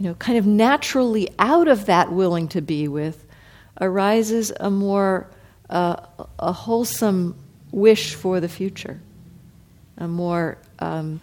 you 0.00 0.06
know, 0.06 0.14
kind 0.14 0.36
of 0.36 0.46
naturally 0.46 1.28
out 1.38 1.68
of 1.68 1.86
that 1.86 2.10
willing 2.10 2.48
to 2.48 2.60
be 2.60 2.88
with 2.88 3.24
arises 3.80 4.52
a 4.58 4.68
more 4.68 5.28
uh, 5.68 5.94
a 6.40 6.52
wholesome 6.52 7.36
wish 7.70 8.16
for 8.16 8.40
the 8.40 8.48
future, 8.48 9.00
a 9.96 10.08
more 10.08 10.58
um, 10.80 11.20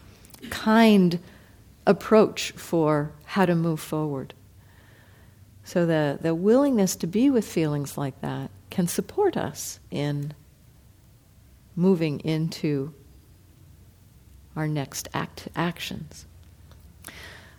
kind 0.49 1.19
approach 1.85 2.51
for 2.51 3.11
how 3.25 3.45
to 3.45 3.53
move 3.53 3.81
forward. 3.81 4.33
So 5.67 5.85
the, 5.85 6.17
the 6.21 6.33
willingness 6.33 6.95
to 6.95 7.07
be 7.07 7.29
with 7.29 7.45
feelings 7.45 7.97
like 7.97 8.21
that 8.21 8.51
can 8.69 8.87
support 8.87 9.35
us 9.35 9.81
in 9.91 10.33
moving 11.75 12.21
into 12.21 12.93
our 14.55 14.65
next 14.65 15.09
act, 15.13 15.49
actions. 15.57 16.25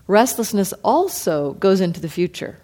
Restlessness 0.07 0.73
also 0.83 1.53
goes 1.53 1.83
into 1.83 2.01
the 2.01 2.09
future. 2.09 2.59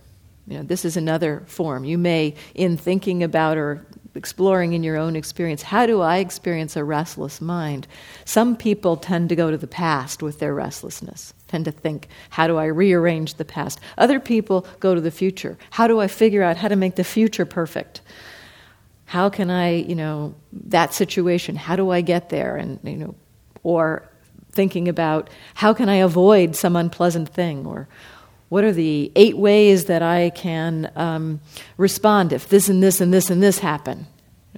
You 0.47 0.57
know, 0.57 0.63
this 0.63 0.83
is 0.83 0.97
another 0.97 1.43
form. 1.45 1.85
You 1.85 1.99
may, 1.99 2.37
in 2.55 2.79
thinking 2.79 3.23
about 3.23 3.59
or 3.59 3.85
exploring 4.15 4.73
in 4.73 4.83
your 4.83 4.97
own 4.97 5.17
experience, 5.17 5.63
how 5.63 5.87
do 5.87 6.01
I 6.01 6.19
experience 6.19 6.77
a 6.77 6.85
restless 6.85 7.41
mind? 7.41 7.87
Some 8.25 8.57
people 8.57 8.97
tend 8.97 9.29
to 9.29 9.37
go 9.37 9.51
to 9.51 9.59
the 9.59 9.67
past 9.67 10.23
with 10.23 10.39
their 10.39 10.55
restlessness, 10.55 11.35
tend 11.49 11.65
to 11.65 11.73
think, 11.73 12.09
how 12.31 12.47
do 12.47 12.57
I 12.57 12.67
rearrange 12.67 13.35
the 13.35 13.45
past? 13.45 13.81
Other 13.99 14.21
people 14.21 14.67
go 14.81 14.95
to 14.95 15.01
the 15.01 15.11
future. 15.11 15.59
How 15.71 15.87
do 15.87 16.01
I 16.01 16.07
figure 16.07 16.43
out 16.43 16.57
how 16.57 16.69
to 16.69 16.77
make 16.77 16.95
the 16.95 17.05
future 17.05 17.45
perfect? 17.45 18.01
How 19.07 19.29
can 19.29 19.51
I, 19.51 19.71
you 19.75 19.95
know, 19.95 20.35
that 20.53 20.95
situation, 20.95 21.57
how 21.57 21.77
do 21.77 21.91
I 21.91 22.01
get 22.01 22.31
there? 22.31 22.57
And, 22.57 22.79
you 22.83 22.97
know, 22.97 23.15
or 23.63 24.09
thinking 24.53 24.89
about 24.89 25.29
how 25.55 25.75
can 25.75 25.89
I 25.89 25.97
avoid 25.97 26.55
some 26.55 26.77
unpleasant 26.77 27.29
thing 27.29 27.67
or 27.67 27.89
what 28.49 28.65
are 28.65 28.73
the 28.73 29.11
eight 29.17 29.37
ways 29.37 29.87
that 29.87 30.03
I 30.03 30.31
can 30.31 30.91
um, 30.97 31.41
respond 31.77 32.33
if 32.33 32.49
this 32.49 32.69
and 32.69 32.83
this 32.83 33.01
and 33.01 33.13
this 33.13 33.31
and 33.31 33.43
this 33.43 33.59
happen? 33.59 34.07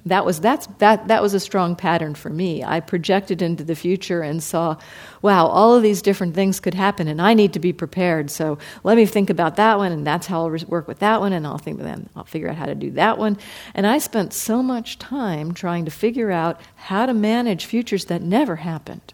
That 0.05 0.25
was, 0.25 0.39
that's, 0.39 0.67
that, 0.77 1.07
that 1.09 1.21
was 1.21 1.33
a 1.33 1.39
strong 1.39 1.75
pattern 1.75 2.15
for 2.15 2.29
me. 2.29 2.63
I 2.63 2.79
projected 2.79 3.41
into 3.41 3.63
the 3.63 3.75
future 3.75 4.21
and 4.21 4.41
saw, 4.41 4.77
wow, 5.21 5.47
all 5.47 5.75
of 5.75 5.83
these 5.83 6.01
different 6.01 6.33
things 6.33 6.59
could 6.59 6.75
happen, 6.75 7.07
and 7.07 7.21
I 7.21 7.33
need 7.33 7.51
to 7.53 7.59
be 7.59 7.73
prepared. 7.73 8.29
So 8.29 8.57
let 8.83 8.95
me 8.95 9.05
think 9.05 9.29
about 9.29 9.57
that 9.57 9.77
one, 9.77 9.91
and 9.91 10.07
that's 10.07 10.27
how 10.27 10.43
I'll 10.43 10.65
work 10.67 10.87
with 10.87 10.99
that 10.99 11.19
one, 11.19 11.33
and 11.33 11.45
I'll 11.45 11.57
think 11.57 11.79
then 11.79 12.09
I'll 12.15 12.23
figure 12.23 12.49
out 12.49 12.55
how 12.55 12.67
to 12.67 12.75
do 12.75 12.91
that 12.91 13.17
one. 13.17 13.37
And 13.73 13.85
I 13.85 13.97
spent 13.97 14.33
so 14.33 14.63
much 14.63 14.99
time 14.99 15.53
trying 15.53 15.83
to 15.85 15.91
figure 15.91 16.31
out 16.31 16.61
how 16.75 17.05
to 17.05 17.13
manage 17.13 17.65
futures 17.65 18.05
that 18.05 18.21
never 18.21 18.57
happened. 18.57 19.13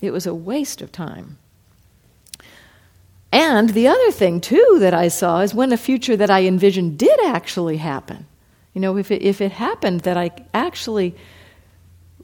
It 0.00 0.10
was 0.10 0.26
a 0.26 0.34
waste 0.34 0.82
of 0.82 0.90
time. 0.90 1.38
And 3.32 3.70
the 3.70 3.88
other 3.88 4.10
thing, 4.10 4.40
too, 4.40 4.76
that 4.80 4.94
I 4.94 5.08
saw 5.08 5.40
is 5.40 5.54
when 5.54 5.70
the 5.70 5.76
future 5.76 6.16
that 6.16 6.30
I 6.30 6.44
envisioned 6.44 6.98
did 6.98 7.18
actually 7.24 7.76
happen. 7.78 8.26
You 8.72 8.80
know, 8.80 8.96
if 8.96 9.10
it, 9.10 9.22
if 9.22 9.40
it 9.40 9.52
happened 9.52 10.00
that 10.00 10.16
I 10.16 10.30
actually 10.54 11.16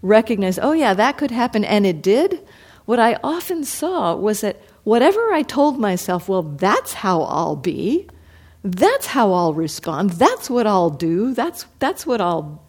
recognized, 0.01 0.59
oh, 0.63 0.73
yeah, 0.73 0.95
that 0.95 1.17
could 1.17 1.31
happen, 1.31 1.65
and 1.65 1.87
it 1.87 2.03
did, 2.03 2.41
what 2.85 2.99
I 2.99 3.19
often 3.23 3.65
saw 3.65 4.15
was 4.15 4.41
that 4.41 4.61
whatever 4.85 5.33
I 5.33 5.43
told 5.43 5.79
myself, 5.79 6.29
well, 6.29 6.43
that's 6.43 6.93
how 6.93 7.23
I'll 7.23 7.57
be, 7.57 8.09
that's 8.65 9.07
how 9.07 9.33
I'll 9.33 9.55
respond, 9.55 10.11
that's 10.11 10.51
what 10.51 10.67
I'll 10.67 10.91
do, 10.91 11.35
that's, 11.35 11.67
that's 11.79 12.07
what 12.07 12.21
I'll, 12.21 12.63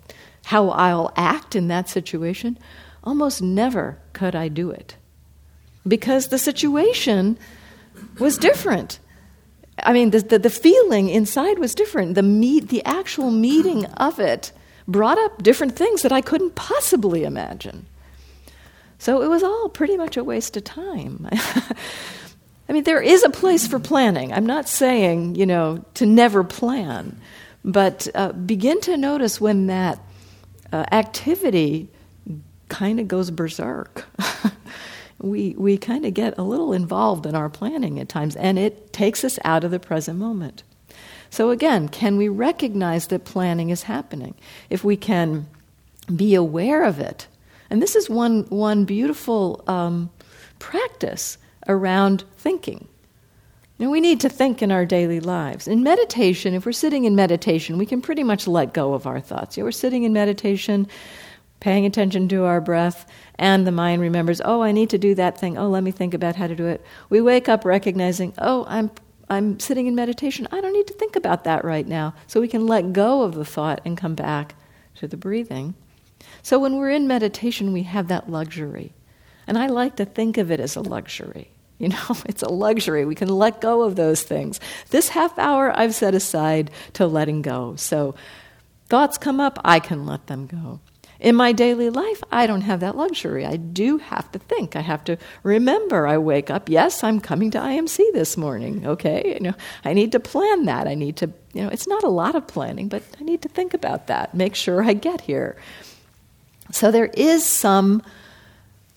how 0.45 0.69
I'll 0.69 1.11
act 1.15 1.55
in 1.55 1.67
that 1.67 1.89
situation, 1.89 2.57
almost 3.03 3.41
never 3.41 3.97
could 4.13 4.35
I 4.35 4.47
do 4.47 4.69
it. 4.71 4.95
Because 5.87 6.27
the 6.27 6.37
situation 6.37 7.37
was 8.19 8.37
different. 8.37 8.99
I 9.81 9.93
mean, 9.93 10.11
the, 10.11 10.19
the, 10.19 10.39
the, 10.39 10.49
feeling 10.49 11.09
inside 11.09 11.57
was 11.59 11.73
different. 11.73 12.15
The, 12.15 12.23
meet, 12.23 12.69
the 12.69 12.85
actual 12.85 13.31
meeting 13.31 13.85
of 13.85 14.19
it 14.19 14.51
brought 14.87 15.17
up 15.17 15.41
different 15.41 15.75
things 15.75 16.03
that 16.03 16.11
I 16.11 16.21
couldn't 16.21 16.55
possibly 16.55 17.23
imagine. 17.23 17.87
So 18.99 19.21
it 19.21 19.27
was 19.27 19.43
all 19.43 19.69
pretty 19.69 19.97
much 19.97 20.15
a 20.15 20.23
waste 20.23 20.55
of 20.55 20.63
time. 20.63 21.27
I 22.69 22.73
mean, 22.73 22.83
there 22.83 23.01
is 23.01 23.23
a 23.23 23.29
place 23.29 23.67
for 23.67 23.79
planning. 23.79 24.31
I'm 24.31 24.45
not 24.45 24.69
saying, 24.69 25.35
you 25.35 25.45
know, 25.45 25.83
to 25.95 26.05
never 26.05 26.43
plan, 26.43 27.19
but 27.65 28.07
uh, 28.15 28.31
begin 28.31 28.79
to 28.81 28.95
notice 28.95 29.41
when 29.41 29.67
that 29.67 29.99
uh, 30.71 30.85
activity 30.91 31.89
kind 32.69 32.99
of 32.99 33.07
goes 33.07 33.31
berserk. 33.31 34.05
we, 35.23 35.55
we 35.57 35.77
kind 35.77 36.05
of 36.05 36.13
get 36.13 36.37
a 36.37 36.43
little 36.43 36.73
involved 36.73 37.25
in 37.25 37.33
our 37.33 37.49
planning 37.49 37.99
at 37.99 38.09
times, 38.09 38.35
and 38.35 38.59
it 38.59 38.91
takes 38.91 39.23
us 39.23 39.39
out 39.45 39.63
of 39.63 39.71
the 39.71 39.79
present 39.79 40.19
moment. 40.19 40.63
So, 41.29 41.49
again, 41.49 41.89
can 41.89 42.17
we 42.17 42.29
recognize 42.29 43.07
that 43.07 43.25
planning 43.25 43.69
is 43.69 43.83
happening? 43.83 44.35
If 44.69 44.83
we 44.83 44.97
can 44.97 45.47
be 46.13 46.35
aware 46.35 46.83
of 46.83 46.99
it, 46.99 47.27
and 47.69 47.81
this 47.81 47.95
is 47.95 48.09
one, 48.09 48.43
one 48.49 48.85
beautiful 48.85 49.63
um, 49.65 50.11
practice 50.59 51.37
around 51.67 52.25
thinking. 52.37 52.87
Know, 53.83 53.89
we 53.89 54.01
need 54.01 54.21
to 54.21 54.29
think 54.29 54.61
in 54.61 54.71
our 54.71 54.85
daily 54.85 55.19
lives. 55.19 55.67
In 55.67 55.83
meditation, 55.83 56.53
if 56.53 56.65
we're 56.65 56.71
sitting 56.71 57.03
in 57.03 57.15
meditation, 57.15 57.77
we 57.77 57.85
can 57.85 58.01
pretty 58.01 58.23
much 58.23 58.47
let 58.47 58.73
go 58.73 58.93
of 58.93 59.05
our 59.05 59.19
thoughts. 59.19 59.57
You 59.57 59.63
know, 59.63 59.65
we're 59.65 59.71
sitting 59.71 60.03
in 60.03 60.13
meditation, 60.13 60.87
paying 61.63 61.85
attention 61.85 62.27
to 62.27 62.43
our 62.43 62.59
breath, 62.59 63.09
and 63.35 63.65
the 63.65 63.71
mind 63.71 64.01
remembers, 64.01 64.41
oh, 64.43 64.61
I 64.61 64.73
need 64.73 64.89
to 64.89 64.97
do 64.97 65.15
that 65.15 65.37
thing. 65.37 65.57
Oh, 65.57 65.69
let 65.69 65.81
me 65.81 65.91
think 65.91 66.13
about 66.13 66.35
how 66.35 66.45
to 66.45 66.55
do 66.57 66.67
it. 66.67 66.83
We 67.09 67.21
wake 67.21 67.47
up 67.47 67.63
recognizing, 67.63 68.33
oh, 68.37 68.65
I'm, 68.67 68.91
I'm 69.29 69.61
sitting 69.61 69.87
in 69.87 69.95
meditation. 69.95 70.45
I 70.51 70.59
don't 70.59 70.73
need 70.73 70.87
to 70.87 70.93
think 70.93 71.15
about 71.15 71.45
that 71.45 71.63
right 71.63 71.87
now. 71.87 72.15
So 72.27 72.41
we 72.41 72.49
can 72.49 72.67
let 72.67 72.91
go 72.91 73.21
of 73.21 73.35
the 73.35 73.45
thought 73.45 73.79
and 73.85 73.97
come 73.97 74.13
back 74.13 74.55
to 74.95 75.07
the 75.07 75.15
breathing. 75.15 75.73
So 76.41 76.59
when 76.59 76.75
we're 76.75 76.89
in 76.89 77.07
meditation, 77.07 77.71
we 77.71 77.83
have 77.83 78.09
that 78.09 78.29
luxury. 78.29 78.91
And 79.47 79.57
I 79.57 79.67
like 79.67 79.95
to 79.95 80.05
think 80.05 80.37
of 80.37 80.51
it 80.51 80.59
as 80.59 80.75
a 80.75 80.81
luxury. 80.81 81.49
You 81.79 81.89
know, 81.89 82.15
it's 82.27 82.43
a 82.43 82.49
luxury. 82.49 83.03
We 83.03 83.15
can 83.15 83.27
let 83.27 83.59
go 83.59 83.81
of 83.81 83.97
those 83.97 84.21
things. 84.21 84.59
This 84.91 85.09
half 85.09 85.37
hour 85.37 85.73
I've 85.75 85.95
set 85.95 86.13
aside 86.13 86.71
to 86.93 87.07
letting 87.07 87.41
go. 87.41 87.75
So 87.75 88.15
thoughts 88.87 89.17
come 89.17 89.41
up, 89.41 89.59
I 89.65 89.79
can 89.79 90.05
let 90.05 90.27
them 90.27 90.45
go. 90.45 90.79
In 91.23 91.35
my 91.35 91.53
daily 91.53 91.89
life, 91.89 92.21
I 92.33 92.45
don't 92.45 92.61
have 92.61 92.81
that 92.81 92.97
luxury. 92.97 93.45
I 93.45 93.55
do 93.55 93.97
have 93.97 94.29
to 94.33 94.39
think. 94.39 94.75
I 94.75 94.81
have 94.81 95.05
to 95.05 95.17
remember. 95.41 96.05
I 96.05 96.17
wake 96.17 96.49
up, 96.49 96.67
yes, 96.67 97.01
I'm 97.01 97.21
coming 97.21 97.49
to 97.51 97.59
IMC 97.59 98.11
this 98.11 98.35
morning, 98.35 98.85
okay? 98.85 99.33
You 99.33 99.39
know, 99.39 99.53
I 99.85 99.93
need 99.93 100.11
to 100.11 100.19
plan 100.19 100.65
that. 100.65 100.85
I 100.85 100.95
need 100.95 101.15
to, 101.17 101.31
you 101.53 101.63
know, 101.63 101.69
it's 101.69 101.87
not 101.87 102.03
a 102.03 102.09
lot 102.09 102.35
of 102.35 102.45
planning, 102.45 102.89
but 102.89 103.03
I 103.21 103.23
need 103.23 103.41
to 103.43 103.47
think 103.47 103.73
about 103.73 104.07
that, 104.07 104.35
make 104.35 104.53
sure 104.53 104.83
I 104.83 104.91
get 104.91 105.21
here. 105.21 105.55
So 106.71 106.91
there 106.91 107.05
is 107.13 107.45
some 107.45 108.03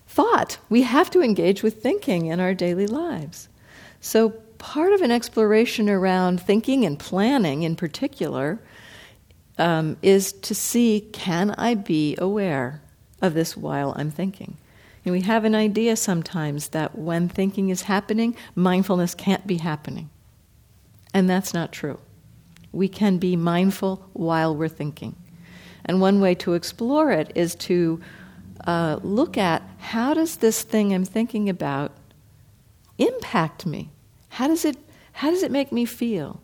thought. 0.09 0.59
We 0.69 0.83
have 0.83 1.11
to 1.11 1.23
engage 1.23 1.63
with 1.63 1.81
thinking 1.81 2.27
in 2.27 2.41
our 2.41 2.55
daily 2.55 2.89
lives. 2.89 3.49
So 4.01 4.31
part 4.59 4.93
of 4.93 5.01
an 5.01 5.13
exploration 5.13 5.89
around 5.89 6.41
thinking 6.41 6.85
and 6.85 6.99
planning 6.99 7.63
in 7.63 7.77
particular 7.77 8.59
um, 9.59 9.97
is 10.03 10.33
to 10.33 10.55
see 10.55 11.09
can 11.13 11.51
I 11.53 11.75
be 11.75 12.17
aware 12.19 12.83
of 13.23 13.35
this 13.35 13.57
while 13.57 13.95
I'm 13.97 14.11
thinking? 14.11 14.57
And 15.05 15.13
we 15.13 15.21
have 15.23 15.45
an 15.45 15.55
idea 15.55 15.97
sometimes 15.97 16.71
that 16.71 16.99
when 16.99 17.29
thinking 17.29 17.69
is 17.71 17.83
happening, 17.83 18.37
mindfulness 18.57 19.15
can't 19.15 19.47
be 19.47 19.59
happening. 19.59 20.11
And 21.15 21.31
that's 21.31 21.55
not 21.55 21.73
true. 21.73 22.01
We 22.73 22.89
can 22.89 23.19
be 23.19 23.37
mindful 23.37 24.05
while 24.13 24.55
we're 24.55 24.69
thinking. 24.69 25.15
And 25.85 26.01
one 26.01 26.21
way 26.21 26.35
to 26.35 26.55
explore 26.55 27.13
it 27.13 27.31
is 27.37 27.55
to 27.55 28.01
uh, 28.67 28.99
look 29.03 29.39
at 29.39 29.63
how 29.79 30.13
does 30.13 30.37
this 30.37 30.63
thing 30.63 30.93
I'm 30.93 31.05
thinking 31.05 31.49
about 31.49 31.93
impact 32.99 33.65
me? 33.65 33.91
How 34.31 34.49
does 34.49 34.65
it, 34.65 34.77
how 35.13 35.31
does 35.31 35.45
it 35.45 35.53
make 35.53 35.71
me 35.71 35.85
feel? 35.85 36.41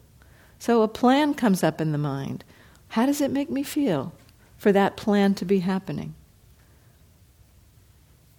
So 0.61 0.83
a 0.83 0.88
plan 0.88 1.35
comes 1.35 1.64
up 1.64 1.81
in 1.81 1.90
the 1.90 1.98
mind. 1.98 2.44
How 2.92 3.07
does 3.07 3.22
it 3.22 3.31
make 3.31 3.48
me 3.48 3.62
feel 3.62 4.12
for 4.59 4.70
that 4.70 4.98
plan 4.98 5.33
to 5.37 5.46
be 5.46 5.61
happening? 5.61 6.14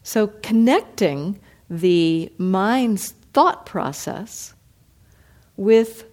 So, 0.04 0.28
connecting 0.28 1.40
the 1.72 2.32
mind's 2.38 3.16
thought 3.34 3.66
process 3.66 4.54
with 5.58 6.06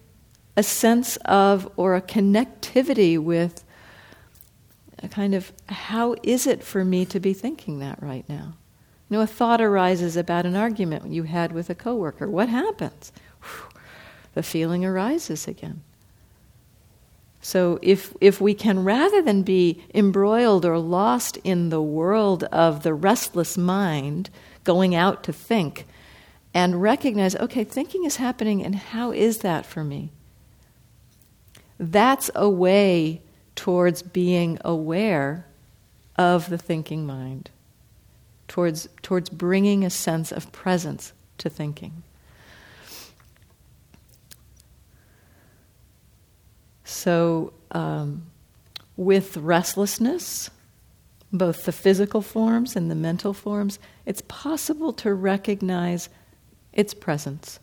a 0.57 0.63
sense 0.63 1.17
of 1.27 1.71
or 1.77 1.95
a 1.95 2.01
connectivity 2.01 3.19
with 3.19 3.63
a 5.03 5.09
kind 5.09 5.35
of 5.35 5.53
how 5.69 6.17
is 6.23 6.47
it 6.47 6.63
for 6.63 6.83
me 6.83 7.05
to 7.05 7.21
be 7.21 7.35
thinking 7.35 7.81
that 7.81 8.03
right 8.03 8.27
now? 8.27 8.55
You 9.11 9.19
know, 9.19 9.21
a 9.21 9.27
thought 9.27 9.61
arises 9.61 10.17
about 10.17 10.47
an 10.47 10.57
argument 10.57 11.13
you 11.13 11.25
had 11.25 11.53
with 11.53 11.69
a 11.69 11.75
coworker. 11.75 12.27
What 12.27 12.49
happens? 12.49 13.13
the 14.33 14.43
feeling 14.43 14.83
arises 14.83 15.47
again. 15.47 15.83
So 17.41 17.79
if, 17.81 18.15
if 18.21 18.41
we 18.41 18.55
can, 18.55 18.85
rather 18.85 19.23
than 19.23 19.43
be 19.43 19.83
embroiled 19.95 20.65
or 20.65 20.79
lost 20.79 21.39
in 21.39 21.71
the 21.71 21.83
world 21.83 22.45
of 22.45 22.83
the 22.83 22.93
restless 22.93 23.57
mind, 23.57 24.29
going 24.65 24.95
out 24.95 25.25
to 25.25 25.33
think, 25.33 25.87
and 26.53 26.83
recognize, 26.83 27.35
okay, 27.37 27.65
thinking 27.65 28.05
is 28.05 28.17
happening, 28.17 28.63
and 28.63 28.75
how 28.75 29.13
is 29.13 29.39
that 29.39 29.65
for 29.65 29.83
me? 29.83 30.11
That's 31.79 32.31
a 32.35 32.49
way 32.49 33.23
towards 33.57 34.03
being 34.03 34.59
aware 34.65 35.47
of 36.17 36.51
the 36.51 36.59
thinking 36.59 37.07
mind, 37.07 37.49
towards, 38.49 38.89
towards 39.01 39.31
bringing 39.31 39.85
a 39.85 39.91
sense 39.91 40.31
of 40.31 40.53
presence 40.53 41.15
to 41.39 41.49
thinking. 41.49 42.03
So, 46.91 47.53
um, 47.71 48.27
with 48.97 49.37
restlessness, 49.37 50.51
both 51.33 51.65
the 51.65 51.73
physical 51.73 52.21
forms 52.21 52.75
and 52.75 52.91
the 52.91 52.97
mental 52.97 53.33
forms, 53.33 53.79
it's 54.05 54.23
possible 54.27 54.93
to 54.95 55.15
recognize 55.15 56.09
its 56.73 56.93
presence. 56.93 57.61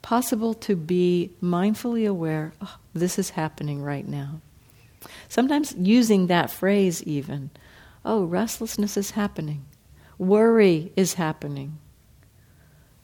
Possible 0.00 0.54
to 0.54 0.74
be 0.74 1.32
mindfully 1.42 2.08
aware, 2.08 2.54
oh, 2.62 2.78
this 2.94 3.18
is 3.18 3.30
happening 3.30 3.82
right 3.82 4.08
now. 4.08 4.40
Sometimes 5.28 5.74
using 5.76 6.26
that 6.28 6.50
phrase, 6.50 7.02
even, 7.02 7.50
oh, 8.06 8.24
restlessness 8.24 8.96
is 8.96 9.10
happening, 9.10 9.66
worry 10.16 10.92
is 10.96 11.14
happening, 11.14 11.78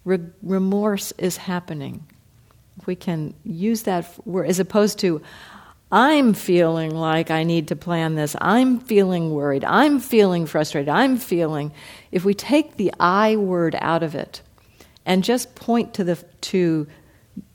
Re- 0.02 0.30
remorse 0.42 1.12
is 1.18 1.37
happening. 1.37 2.06
We 2.87 2.96
can 2.96 3.35
use 3.44 3.83
that 3.83 4.06
word 4.26 4.46
as 4.46 4.59
opposed 4.59 4.98
to, 5.00 5.22
I'm 5.92 6.35
feeling 6.35 6.94
like 6.94 7.30
I 7.30 7.42
need 7.42 7.68
to 7.68 7.76
plan 7.76 8.14
this. 8.14 8.37
I'm 8.40 8.78
feeling 8.78 9.33
worried. 9.33 9.64
I'm 9.64 9.98
feeling 9.98 10.46
frustrated. 10.46 10.88
I'm 10.88 11.16
feeling. 11.16 11.72
If 12.12 12.24
we 12.24 12.33
take 12.33 12.76
the 12.76 12.92
I 13.00 13.37
word 13.37 13.74
out 13.80 14.02
of 14.02 14.14
it 14.14 14.42
and 15.04 15.24
just 15.24 15.54
point 15.56 15.94
to 15.94 16.04
the 16.04 16.16
to 16.42 16.87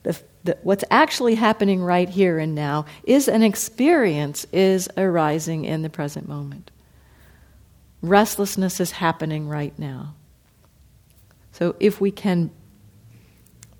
the, 0.03 0.19
the, 0.43 0.57
what's 0.63 0.83
actually 0.91 1.35
happening 1.35 1.81
right 1.81 2.09
here 2.09 2.37
and 2.37 2.53
now 2.53 2.85
is 3.03 3.27
an 3.27 3.41
experience 3.41 4.45
is 4.51 4.89
arising 4.97 5.63
in 5.63 5.81
the 5.81 5.89
present 5.89 6.27
moment. 6.27 6.71
Restlessness 8.01 8.79
is 8.79 8.91
happening 8.91 9.47
right 9.47 9.77
now. 9.79 10.13
So 11.53 11.75
if 11.79 12.01
we 12.01 12.11
can 12.11 12.51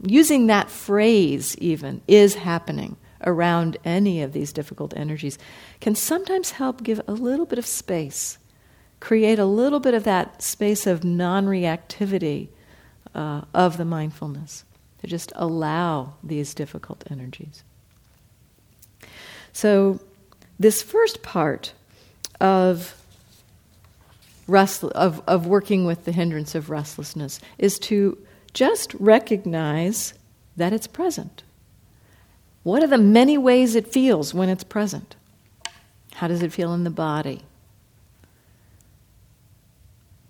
using 0.06 0.48
that 0.48 0.70
phrase 0.70 1.58
even 1.58 2.02
is 2.08 2.36
happening 2.36 2.98
around 3.26 3.78
any 3.84 4.22
of 4.22 4.34
these 4.34 4.54
difficult 4.54 4.94
energies 4.96 5.38
can 5.82 5.96
sometimes 5.96 6.52
help 6.52 6.84
give 6.84 7.02
a 7.08 7.14
little 7.14 7.46
bit 7.46 7.60
of 7.60 7.66
space, 7.66 8.38
create 9.00 9.40
a 9.40 9.46
little 9.46 9.80
bit 9.80 9.94
of 9.94 10.04
that 10.04 10.42
space 10.42 10.86
of 10.86 11.04
non 11.04 11.46
reactivity 11.46 12.50
uh, 13.14 13.42
of 13.54 13.78
the 13.78 13.86
mindfulness, 13.86 14.64
to 15.02 15.08
just 15.08 15.32
allow 15.36 16.14
these 16.24 16.54
difficult 16.54 17.04
energies. 17.10 17.64
So, 19.54 20.00
this 20.60 20.82
first 20.82 21.22
part 21.22 21.74
of, 22.40 23.02
rest- 24.48 24.84
of, 24.84 25.22
of 25.28 25.48
working 25.48 25.86
with 25.86 26.06
the 26.06 26.12
hindrance 26.12 26.56
of 26.56 26.70
restlessness 26.70 27.40
is 27.58 27.80
to 27.80 28.18
just 28.56 28.96
recognize 28.96 30.16
that 30.58 30.74
it's 30.74 30.88
present. 30.88 31.44
What 32.64 32.82
are 32.82 32.88
the 32.88 32.98
many 32.98 33.38
ways 33.38 33.76
it 33.76 33.88
feels 33.88 34.34
when 34.34 34.50
it's 34.50 34.64
present? 34.64 35.16
How 36.16 36.28
does 36.28 36.42
it 36.42 36.54
feel 36.54 36.74
in 36.74 36.86
the 36.86 36.90
body? 36.90 37.42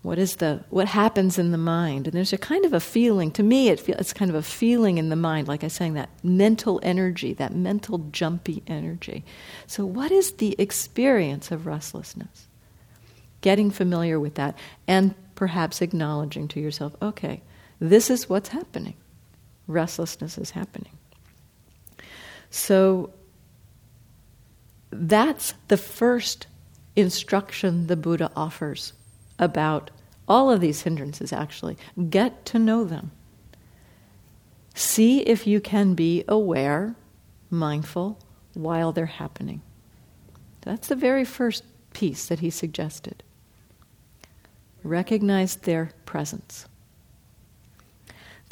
What 0.02 0.20
is 0.20 0.36
the 0.36 0.64
what 0.70 0.88
happens 0.88 1.40
in 1.40 1.52
the 1.52 1.58
mind? 1.58 2.08
And 2.08 2.16
there's 2.16 2.34
a 2.34 2.38
kind 2.38 2.66
of 2.66 2.74
a 2.74 2.80
feeling. 2.80 3.32
To 3.32 3.44
me, 3.44 3.70
it 3.70 3.80
feel, 3.80 3.96
it's 3.96 4.14
kind 4.14 4.30
of 4.30 4.36
a 4.36 4.44
feeling 4.44 4.98
in 4.98 5.10
the 5.10 5.16
mind, 5.16 5.48
like 5.48 5.64
I 5.64 5.68
was 5.68 5.74
saying, 5.74 5.94
that 5.94 6.10
mental 6.24 6.80
energy, 6.84 7.34
that 7.34 7.56
mental 7.56 8.00
jumpy 8.12 8.62
energy. 8.68 9.24
So, 9.66 9.86
what 9.86 10.12
is 10.12 10.34
the 10.34 10.56
experience 10.60 11.52
of 11.52 11.66
restlessness? 11.66 12.48
Getting 13.42 13.72
familiar 13.72 14.20
with 14.20 14.36
that, 14.36 14.58
and 14.88 15.16
perhaps 15.34 15.82
acknowledging 15.82 16.48
to 16.50 16.60
yourself, 16.60 16.96
okay, 17.02 17.42
this 17.80 18.10
is 18.10 18.30
what's 18.30 18.50
happening. 18.50 18.96
Restlessness 19.68 20.38
is 20.38 20.52
happening. 20.52 20.92
So 22.50 23.12
that's 24.92 25.54
the 25.68 25.78
first 25.78 26.48
instruction 26.96 27.88
the 27.88 27.98
Buddha 27.98 28.32
offers 28.36 28.94
about 29.38 29.92
all 30.28 30.50
of 30.50 30.62
these 30.62 30.82
hindrances, 30.82 31.34
actually. 31.34 31.78
Get 32.10 32.46
to 32.46 32.60
know 32.60 32.84
them. 32.84 33.12
See 34.74 35.20
if 35.22 35.46
you 35.46 35.60
can 35.60 35.94
be 35.94 36.24
aware, 36.28 36.96
mindful, 37.50 38.20
while 38.54 38.92
they're 38.92 39.06
happening. 39.06 39.62
That's 40.62 40.88
the 40.88 40.96
very 40.96 41.26
first 41.26 41.64
piece 41.94 42.26
that 42.28 42.40
he 42.40 42.50
suggested. 42.50 43.24
Recognize 44.84 45.56
their 45.56 45.92
presence. 46.06 46.68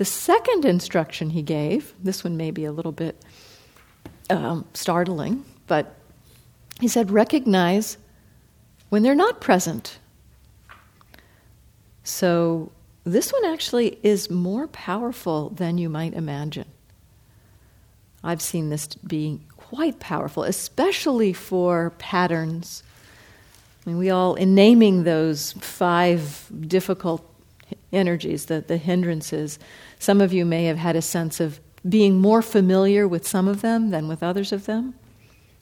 The 0.03 0.09
second 0.09 0.65
instruction 0.65 1.29
he 1.29 1.41
gave, 1.41 1.93
this 1.97 2.25
one 2.25 2.35
may 2.35 2.51
be 2.51 2.65
a 2.65 2.73
little 2.73 2.91
bit 2.91 3.23
um, 4.29 4.65
startling, 4.73 5.45
but 5.65 5.95
he 6.81 6.89
said, 6.89 7.09
recognize 7.09 7.97
when 8.89 9.01
they're 9.01 9.15
not 9.15 9.39
present. 9.39 9.99
So 12.03 12.73
this 13.05 13.31
one 13.31 13.45
actually 13.45 13.97
is 14.03 14.29
more 14.29 14.67
powerful 14.67 15.51
than 15.51 15.77
you 15.77 15.87
might 15.87 16.13
imagine. 16.13 16.67
I've 18.25 18.41
seen 18.41 18.71
this 18.71 18.87
be 18.87 19.39
quite 19.55 20.01
powerful, 20.01 20.43
especially 20.43 21.31
for 21.31 21.91
patterns. 21.91 22.83
I 23.85 23.91
mean, 23.91 23.99
we 23.99 24.09
all, 24.09 24.35
in 24.35 24.53
naming 24.53 25.05
those 25.05 25.53
five 25.53 26.51
difficult 26.67 27.25
energies, 27.93 28.45
the, 28.45 28.61
the 28.61 28.77
hindrances. 28.77 29.59
Some 30.03 30.19
of 30.19 30.33
you 30.33 30.43
may 30.43 30.65
have 30.65 30.75
had 30.75 30.97
a 30.97 31.01
sense 31.01 31.39
of 31.39 31.61
being 31.87 32.19
more 32.19 32.41
familiar 32.41 33.07
with 33.07 33.25
some 33.25 33.47
of 33.47 33.61
them 33.61 33.91
than 33.91 34.09
with 34.09 34.21
others 34.21 34.51
of 34.51 34.65
them. 34.65 34.95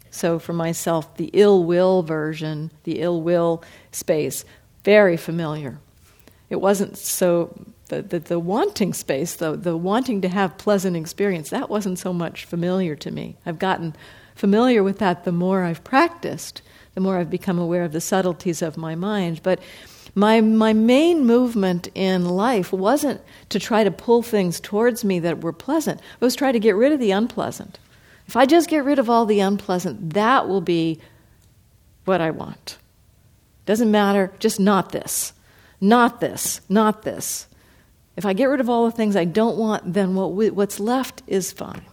So, 0.10 0.40
for 0.40 0.52
myself, 0.52 1.16
the 1.18 1.30
ill 1.34 1.64
will 1.64 2.02
version, 2.02 2.72
the 2.84 3.02
ill 3.02 3.22
will 3.22 3.64
space, 3.92 4.44
very 4.84 5.16
familiar. 5.16 5.78
It 6.50 6.56
wasn't 6.56 6.98
so, 6.98 7.56
the, 7.90 8.02
the, 8.02 8.18
the 8.18 8.40
wanting 8.40 8.96
space, 8.96 9.36
the, 9.36 9.56
the 9.56 9.78
wanting 9.78 10.22
to 10.22 10.28
have 10.28 10.58
pleasant 10.58 10.98
experience, 10.98 11.52
that 11.52 11.70
wasn't 11.70 12.00
so 12.00 12.12
much 12.12 12.46
familiar 12.46 12.96
to 12.96 13.12
me. 13.12 13.38
I've 13.46 13.60
gotten 13.60 13.96
familiar 14.34 14.82
with 14.82 14.98
that 14.98 15.24
the 15.24 15.32
more 15.32 15.66
I've 15.66 15.84
practiced, 15.84 16.64
the 16.96 17.02
more 17.02 17.20
I've 17.20 17.30
become 17.30 17.60
aware 17.60 17.84
of 17.84 17.92
the 17.92 18.02
subtleties 18.02 18.64
of 18.64 18.76
my 18.76 18.96
mind. 18.96 19.42
But 19.44 19.60
my, 20.14 20.42
my 20.42 20.74
main 20.74 21.26
movement 21.26 21.88
in 21.96 22.26
life 22.26 22.74
wasn't 22.74 23.22
to 23.50 23.60
try 23.60 23.84
to 23.84 23.92
pull 23.92 24.22
things 24.22 24.60
towards 24.60 25.06
me 25.06 25.20
that 25.20 25.42
were 25.42 25.54
pleasant, 25.54 26.00
it 26.00 26.24
was 26.24 26.36
try 26.36 26.52
to 26.52 26.60
get 26.60 26.76
rid 26.76 26.92
of 26.92 27.00
the 27.00 27.12
unpleasant. 27.12 27.80
If 28.28 28.36
I 28.36 28.46
just 28.46 28.70
get 28.70 28.86
rid 28.86 29.00
of 29.00 29.10
all 29.10 29.26
the 29.26 29.40
unpleasant, 29.40 30.14
that 30.14 30.48
will 30.48 30.62
be 30.62 31.00
what 32.06 32.22
I 32.22 32.32
want. 32.32 32.78
Doesn't 33.66 33.92
matter, 33.92 34.32
just 34.40 34.60
not 34.60 34.92
this, 34.92 35.34
not 35.80 36.20
this, 36.20 36.62
not 36.68 37.04
this. 37.04 37.48
If 38.16 38.26
I 38.26 38.34
get 38.34 38.46
rid 38.46 38.60
of 38.60 38.70
all 38.70 38.86
the 38.86 38.92
things 38.92 39.16
I 39.16 39.26
don't 39.26 39.58
want, 39.58 39.94
then 39.94 40.16
what 40.16 40.34
we, 40.34 40.50
what's 40.50 40.80
left 40.80 41.24
is 41.28 41.52
fine. 41.52 41.84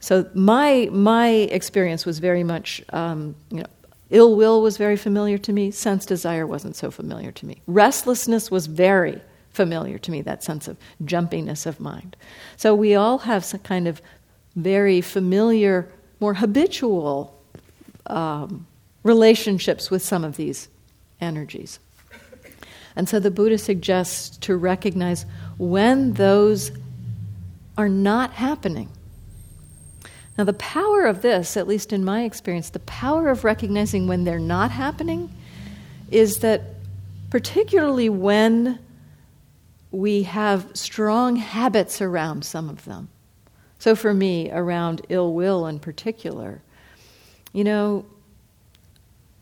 So 0.00 0.28
my 0.34 0.88
my 0.92 1.28
experience 1.28 2.06
was 2.06 2.18
very 2.18 2.44
much 2.44 2.82
um, 2.92 3.34
you 3.50 3.58
know 3.58 3.66
Ill 4.10 4.36
will 4.36 4.62
was 4.62 4.76
very 4.76 4.96
familiar 4.96 5.38
to 5.38 5.52
me. 5.52 5.70
Sense 5.70 6.06
desire 6.06 6.46
wasn't 6.46 6.76
so 6.76 6.90
familiar 6.90 7.32
to 7.32 7.46
me. 7.46 7.60
Restlessness 7.66 8.50
was 8.50 8.66
very 8.66 9.20
familiar 9.50 9.98
to 9.98 10.10
me, 10.10 10.22
that 10.22 10.44
sense 10.44 10.68
of 10.68 10.76
jumpiness 11.04 11.66
of 11.66 11.80
mind. 11.80 12.16
So 12.56 12.74
we 12.74 12.94
all 12.94 13.18
have 13.18 13.44
some 13.44 13.60
kind 13.60 13.88
of 13.88 14.00
very 14.54 15.00
familiar, 15.00 15.88
more 16.20 16.34
habitual 16.34 17.36
um, 18.06 18.66
relationships 19.02 19.90
with 19.90 20.02
some 20.02 20.24
of 20.24 20.36
these 20.36 20.68
energies. 21.20 21.78
And 22.94 23.08
so 23.08 23.20
the 23.20 23.30
Buddha 23.30 23.58
suggests 23.58 24.36
to 24.38 24.56
recognize 24.56 25.26
when 25.58 26.14
those 26.14 26.70
are 27.76 27.88
not 27.88 28.32
happening 28.32 28.88
now, 30.38 30.44
the 30.44 30.52
power 30.52 31.06
of 31.06 31.22
this, 31.22 31.56
at 31.56 31.66
least 31.66 31.92
in 31.92 32.04
my 32.04 32.24
experience, 32.24 32.68
the 32.68 32.78
power 32.80 33.30
of 33.30 33.42
recognizing 33.42 34.06
when 34.06 34.24
they're 34.24 34.38
not 34.38 34.70
happening 34.70 35.30
is 36.10 36.38
that, 36.38 36.62
particularly 37.30 38.10
when 38.10 38.78
we 39.90 40.24
have 40.24 40.68
strong 40.74 41.36
habits 41.36 42.02
around 42.02 42.44
some 42.44 42.68
of 42.68 42.84
them, 42.84 43.08
So 43.78 43.94
for 43.94 44.14
me, 44.14 44.50
around 44.50 45.02
ill 45.08 45.32
will 45.32 45.66
in 45.66 45.78
particular, 45.78 46.62
you 47.52 47.64
know, 47.64 48.04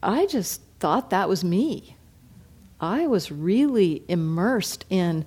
I 0.03 0.27
just 0.27 0.61
thought 0.81 1.11
that 1.11 1.29
was 1.29 1.45
me. 1.45 1.97
I 2.81 3.07
was 3.07 3.31
really 3.33 4.03
immersed 4.09 4.85
in 4.91 5.25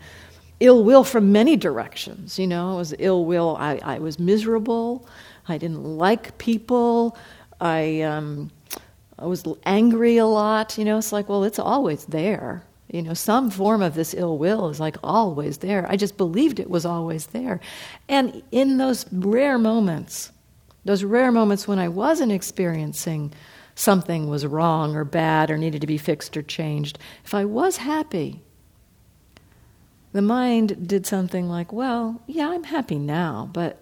ill 0.59 0.83
will 0.83 1.03
from 1.03 1.31
many 1.31 1.55
directions. 1.55 2.37
You 2.37 2.47
know, 2.47 2.73
it 2.73 2.77
was 2.77 2.93
ill 2.99 3.25
will. 3.25 3.55
I, 3.57 3.79
I 3.83 3.99
was 3.99 4.19
miserable. 4.19 5.07
I 5.47 5.57
didn't 5.57 5.83
like 5.83 6.37
people. 6.37 7.17
I, 7.59 8.01
um, 8.01 8.51
I 9.17 9.25
was 9.25 9.43
angry 9.65 10.17
a 10.17 10.25
lot. 10.25 10.77
You 10.77 10.85
know, 10.85 10.97
it's 10.97 11.11
like, 11.11 11.29
well, 11.29 11.43
it's 11.43 11.59
always 11.59 12.05
there. 12.05 12.63
You 12.91 13.01
know, 13.01 13.13
some 13.13 13.49
form 13.49 13.81
of 13.81 13.95
this 13.95 14.13
ill 14.13 14.37
will 14.37 14.69
is 14.69 14.79
like 14.79 14.97
always 15.03 15.57
there. 15.57 15.85
I 15.89 15.97
just 15.97 16.17
believed 16.17 16.59
it 16.59 16.69
was 16.69 16.85
always 16.85 17.27
there. 17.27 17.59
And 18.07 18.43
in 18.51 18.77
those 18.77 19.05
rare 19.11 19.57
moments, 19.57 20.31
those 20.85 21.03
rare 21.03 21.31
moments 21.31 21.67
when 21.67 21.79
I 21.79 21.89
wasn't 21.89 22.31
experiencing 22.31 23.33
something 23.75 24.29
was 24.29 24.45
wrong 24.45 24.95
or 24.95 25.03
bad 25.03 25.51
or 25.51 25.57
needed 25.57 25.81
to 25.81 25.87
be 25.87 25.97
fixed 25.97 26.37
or 26.37 26.41
changed, 26.41 26.97
if 27.25 27.33
I 27.33 27.43
was 27.43 27.77
happy, 27.77 28.41
the 30.13 30.21
mind 30.21 30.87
did 30.87 31.05
something 31.05 31.49
like, 31.49 31.73
well, 31.73 32.21
yeah, 32.25 32.49
I'm 32.49 32.63
happy 32.63 32.97
now, 32.97 33.49
but 33.51 33.81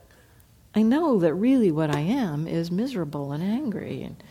I 0.76 0.82
know 0.82 1.20
that 1.20 1.34
really 1.34 1.72
what 1.72 1.90
I 1.90 2.02
am 2.02 2.48
is 2.48 2.70
miserable 2.70 3.32
and 3.32 3.42
angry. 3.42 4.04
And 4.04 4.22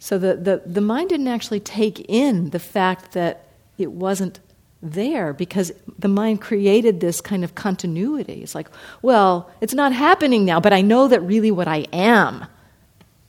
so 0.00 0.18
the, 0.18 0.34
the, 0.34 0.62
the 0.66 0.80
mind 0.80 1.10
didn't 1.10 1.28
actually 1.28 1.60
take 1.60 2.00
in 2.08 2.50
the 2.50 2.58
fact 2.58 3.12
that 3.12 3.46
it 3.78 3.92
wasn't 3.92 4.40
there 4.82 5.32
because 5.32 5.70
the 5.96 6.08
mind 6.08 6.40
created 6.40 6.98
this 6.98 7.20
kind 7.20 7.44
of 7.44 7.54
continuity. 7.54 8.42
It's 8.42 8.54
like, 8.54 8.68
well, 9.00 9.48
it's 9.60 9.74
not 9.74 9.92
happening 9.92 10.44
now, 10.44 10.58
but 10.58 10.72
I 10.72 10.80
know 10.80 11.06
that 11.06 11.20
really 11.20 11.52
what 11.52 11.68
I 11.68 11.86
am. 11.92 12.44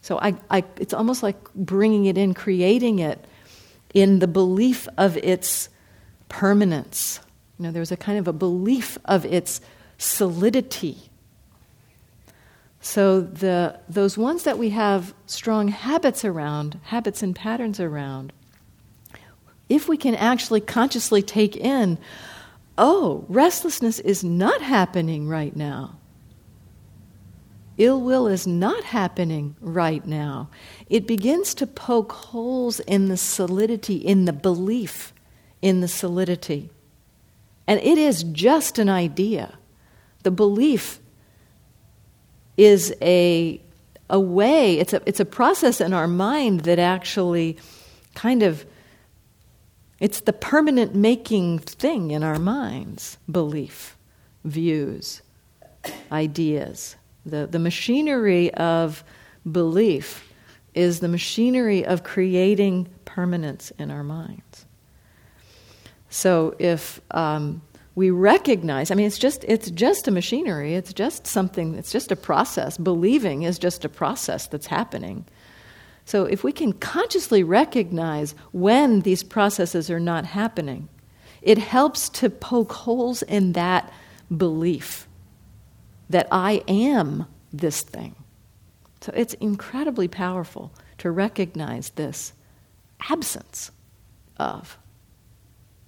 So 0.02 0.18
I, 0.18 0.34
I, 0.50 0.64
it's 0.78 0.92
almost 0.92 1.22
like 1.22 1.36
bringing 1.54 2.06
it 2.06 2.18
in, 2.18 2.34
creating 2.34 2.98
it 2.98 3.24
in 3.94 4.18
the 4.18 4.26
belief 4.26 4.88
of 4.98 5.16
its 5.16 5.68
permanence. 6.28 7.20
You 7.58 7.66
know, 7.66 7.70
there's 7.70 7.92
a 7.92 7.96
kind 7.96 8.18
of 8.18 8.26
a 8.26 8.32
belief 8.32 8.98
of 9.04 9.24
its 9.24 9.60
solidity. 9.96 10.98
So 12.84 13.22
the, 13.22 13.80
those 13.88 14.18
ones 14.18 14.42
that 14.42 14.58
we 14.58 14.68
have 14.70 15.14
strong 15.24 15.68
habits 15.68 16.22
around, 16.22 16.78
habits 16.84 17.22
and 17.22 17.34
patterns 17.34 17.80
around, 17.80 18.30
if 19.70 19.88
we 19.88 19.96
can 19.96 20.14
actually 20.14 20.60
consciously 20.60 21.22
take 21.22 21.56
in, 21.56 21.96
oh, 22.76 23.24
restlessness 23.26 24.00
is 24.00 24.22
not 24.22 24.60
happening 24.60 25.26
right 25.26 25.56
now. 25.56 25.96
Ill 27.78 28.02
will 28.02 28.26
is 28.26 28.46
not 28.46 28.84
happening 28.84 29.56
right 29.62 30.04
now. 30.04 30.50
It 30.90 31.06
begins 31.06 31.54
to 31.54 31.66
poke 31.66 32.12
holes 32.12 32.80
in 32.80 33.08
the 33.08 33.16
solidity, 33.16 33.96
in 33.96 34.26
the 34.26 34.32
belief 34.34 35.14
in 35.62 35.80
the 35.80 35.88
solidity. 35.88 36.68
And 37.66 37.80
it 37.80 37.96
is 37.96 38.24
just 38.24 38.78
an 38.78 38.90
idea. 38.90 39.54
The 40.22 40.30
belief 40.30 41.00
is 42.56 42.94
a, 43.00 43.60
a 44.08 44.20
way, 44.20 44.78
it's 44.78 44.92
a, 44.92 45.02
it's 45.06 45.20
a 45.20 45.24
process 45.24 45.80
in 45.80 45.92
our 45.92 46.08
mind 46.08 46.60
that 46.60 46.78
actually 46.78 47.56
kind 48.14 48.42
of 48.42 48.64
it's 50.00 50.20
the 50.20 50.32
permanent 50.32 50.94
making 50.94 51.60
thing 51.60 52.10
in 52.10 52.22
our 52.22 52.38
minds 52.38 53.16
belief, 53.30 53.96
views, 54.44 55.22
ideas. 56.12 56.96
The, 57.24 57.46
the 57.46 57.58
machinery 57.58 58.52
of 58.54 59.02
belief 59.50 60.30
is 60.74 61.00
the 61.00 61.08
machinery 61.08 61.86
of 61.86 62.02
creating 62.02 62.88
permanence 63.04 63.70
in 63.78 63.90
our 63.90 64.02
minds. 64.02 64.66
So 66.10 66.54
if 66.58 67.00
um, 67.12 67.62
we 67.94 68.10
recognize, 68.10 68.90
I 68.90 68.94
mean, 68.94 69.06
it's 69.06 69.18
just, 69.18 69.44
it's 69.44 69.70
just 69.70 70.08
a 70.08 70.10
machinery, 70.10 70.74
it's 70.74 70.92
just 70.92 71.26
something, 71.26 71.74
it's 71.76 71.92
just 71.92 72.10
a 72.10 72.16
process. 72.16 72.76
Believing 72.76 73.42
is 73.42 73.58
just 73.58 73.84
a 73.84 73.88
process 73.88 74.48
that's 74.48 74.66
happening. 74.66 75.24
So 76.04 76.24
if 76.24 76.42
we 76.42 76.52
can 76.52 76.72
consciously 76.72 77.42
recognize 77.42 78.34
when 78.52 79.00
these 79.00 79.22
processes 79.22 79.90
are 79.90 80.00
not 80.00 80.24
happening, 80.24 80.88
it 81.40 81.58
helps 81.58 82.08
to 82.10 82.30
poke 82.30 82.72
holes 82.72 83.22
in 83.22 83.52
that 83.52 83.92
belief 84.36 85.06
that 86.10 86.26
I 86.32 86.62
am 86.66 87.26
this 87.52 87.82
thing. 87.82 88.16
So 89.00 89.12
it's 89.14 89.34
incredibly 89.34 90.08
powerful 90.08 90.72
to 90.98 91.10
recognize 91.10 91.90
this 91.90 92.32
absence 93.08 93.70
of 94.38 94.78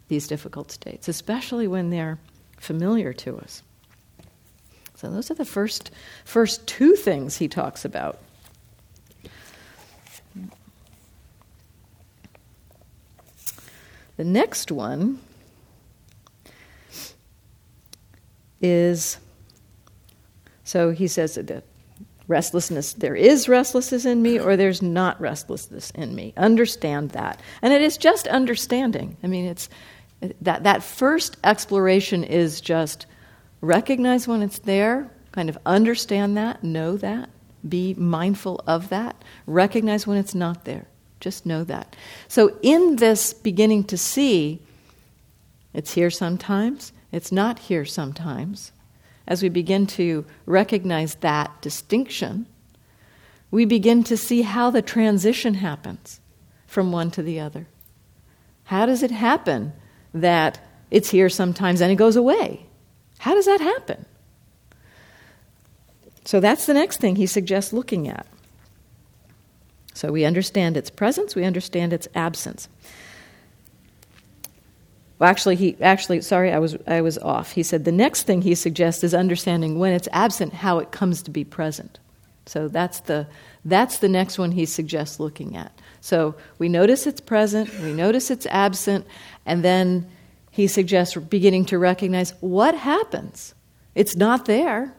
these 0.08 0.26
difficult 0.26 0.70
states, 0.70 1.08
especially 1.08 1.66
when 1.66 1.90
they're 1.90 2.18
familiar 2.58 3.12
to 3.12 3.38
us. 3.38 3.62
So 4.94 5.10
those 5.10 5.30
are 5.30 5.34
the 5.34 5.44
first, 5.44 5.90
first 6.24 6.66
two 6.66 6.94
things 6.94 7.36
he 7.36 7.48
talks 7.48 7.84
about. 7.84 8.18
The 14.16 14.24
next 14.24 14.72
one 14.72 15.20
is 18.62 19.18
so 20.64 20.90
he 20.90 21.06
says 21.06 21.36
that 21.36 21.62
restlessness, 22.26 22.94
there 22.94 23.14
is 23.14 23.48
restlessness 23.48 24.04
in 24.04 24.20
me 24.20 24.40
or 24.40 24.56
there's 24.56 24.82
not 24.82 25.20
restlessness 25.20 25.90
in 25.90 26.14
me. 26.14 26.34
Understand 26.36 27.10
that. 27.10 27.40
And 27.62 27.72
it 27.72 27.82
is 27.82 27.96
just 27.96 28.26
understanding. 28.26 29.16
I 29.22 29.28
mean, 29.28 29.44
it's 29.44 29.68
that, 30.20 30.64
that 30.64 30.82
first 30.82 31.36
exploration 31.44 32.24
is 32.24 32.60
just 32.60 33.06
recognize 33.60 34.26
when 34.26 34.42
it's 34.42 34.58
there, 34.60 35.10
kind 35.32 35.48
of 35.48 35.58
understand 35.66 36.36
that, 36.36 36.64
know 36.64 36.96
that, 36.96 37.28
be 37.68 37.94
mindful 37.94 38.62
of 38.66 38.88
that, 38.88 39.22
recognize 39.46 40.06
when 40.06 40.18
it's 40.18 40.34
not 40.34 40.64
there. 40.64 40.86
Just 41.20 41.46
know 41.46 41.64
that. 41.64 41.96
So, 42.28 42.58
in 42.62 42.96
this 42.96 43.32
beginning 43.32 43.84
to 43.84 43.96
see, 43.96 44.60
it's 45.72 45.94
here 45.94 46.10
sometimes, 46.10 46.92
it's 47.12 47.32
not 47.32 47.58
here 47.58 47.84
sometimes. 47.84 48.72
As 49.26 49.42
we 49.42 49.48
begin 49.48 49.86
to 49.88 50.24
recognize 50.44 51.16
that 51.16 51.60
distinction, 51.60 52.46
we 53.50 53.64
begin 53.64 54.04
to 54.04 54.16
see 54.16 54.42
how 54.42 54.70
the 54.70 54.82
transition 54.82 55.54
happens 55.54 56.20
from 56.66 56.92
one 56.92 57.10
to 57.12 57.22
the 57.22 57.40
other. 57.40 57.66
How 58.64 58.86
does 58.86 59.02
it 59.02 59.10
happen 59.10 59.72
that 60.20 60.60
it's 60.90 61.10
here 61.10 61.28
sometimes 61.28 61.80
and 61.80 61.90
it 61.90 61.96
goes 61.96 62.16
away. 62.16 62.66
How 63.18 63.34
does 63.34 63.46
that 63.46 63.60
happen? 63.60 64.04
So 66.24 66.40
that's 66.40 66.66
the 66.66 66.74
next 66.74 67.00
thing 67.00 67.16
he 67.16 67.26
suggests 67.26 67.72
looking 67.72 68.08
at. 68.08 68.26
So 69.94 70.12
we 70.12 70.24
understand 70.24 70.76
its 70.76 70.90
presence, 70.90 71.34
we 71.34 71.44
understand 71.44 71.92
its 71.92 72.08
absence. 72.14 72.68
Well, 75.18 75.30
actually, 75.30 75.56
he 75.56 75.76
actually 75.80 76.20
sorry, 76.20 76.52
I 76.52 76.58
was 76.58 76.76
I 76.86 77.00
was 77.00 77.16
off. 77.18 77.52
He 77.52 77.62
said 77.62 77.84
the 77.84 77.92
next 77.92 78.24
thing 78.24 78.42
he 78.42 78.54
suggests 78.54 79.02
is 79.02 79.14
understanding 79.14 79.78
when 79.78 79.94
it's 79.94 80.08
absent, 80.12 80.52
how 80.52 80.78
it 80.78 80.92
comes 80.92 81.22
to 81.22 81.30
be 81.30 81.44
present. 81.44 81.98
So 82.44 82.68
that's 82.68 83.00
the 83.00 83.26
that's 83.64 83.98
the 83.98 84.08
next 84.08 84.38
one 84.38 84.52
he 84.52 84.66
suggests 84.66 85.18
looking 85.18 85.56
at. 85.56 85.72
So 86.06 86.36
we 86.60 86.68
notice 86.68 87.08
it's 87.08 87.20
present, 87.20 87.68
we 87.80 87.92
notice 87.92 88.30
it's 88.30 88.46
absent, 88.46 89.04
and 89.44 89.64
then 89.64 90.08
he 90.52 90.68
suggests 90.68 91.16
beginning 91.16 91.64
to 91.64 91.80
recognize 91.80 92.32
what 92.38 92.76
happens. 92.76 93.56
It's 93.96 94.14
not 94.14 94.44
there. 94.44 94.94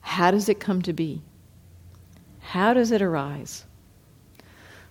How 0.00 0.30
does 0.30 0.48
it 0.48 0.58
come 0.58 0.80
to 0.82 0.94
be? 0.94 1.20
How 2.40 2.72
does 2.72 2.92
it 2.92 3.02
arise? 3.02 3.64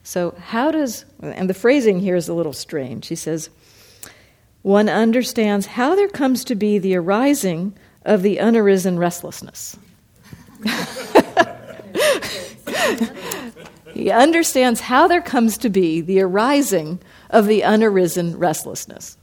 So, 0.04 0.36
how 0.38 0.70
does, 0.70 1.06
and 1.24 1.50
the 1.50 1.56
phrasing 1.56 2.02
here 2.02 2.16
is 2.16 2.30
a 2.30 2.36
little 2.36 2.54
strange. 2.54 3.08
He 3.08 3.16
says, 3.16 3.50
one 4.62 4.89
understands 4.89 5.66
how 5.66 5.96
there 5.96 6.08
comes 6.08 6.44
to 6.46 6.56
be 6.56 6.78
the 6.78 6.98
arising 6.98 7.76
of 8.06 8.22
the 8.22 8.38
unarisen 8.38 9.00
restlessness. 9.00 9.76
he 13.94 14.12
understands 14.12 14.82
how 14.82 15.08
there 15.08 15.22
comes 15.22 15.58
to 15.60 15.70
be 15.70 16.02
the 16.02 16.22
arising 16.22 17.00
of 17.30 17.48
the 17.48 17.62
unarisen 17.62 18.38
restlessness. 18.38 19.18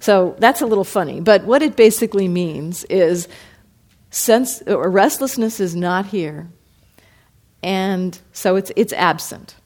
So 0.00 0.36
that's 0.38 0.60
a 0.60 0.66
little 0.66 0.84
funny, 0.84 1.20
but 1.20 1.44
what 1.44 1.62
it 1.62 1.76
basically 1.76 2.28
means 2.28 2.84
is 2.84 3.26
sense 4.10 4.62
or 4.62 4.90
restlessness 4.90 5.60
is 5.60 5.74
not 5.74 6.06
here, 6.06 6.48
and 7.62 8.18
so 8.32 8.56
it's 8.56 8.70
it's 8.76 8.92
absent. 8.92 9.56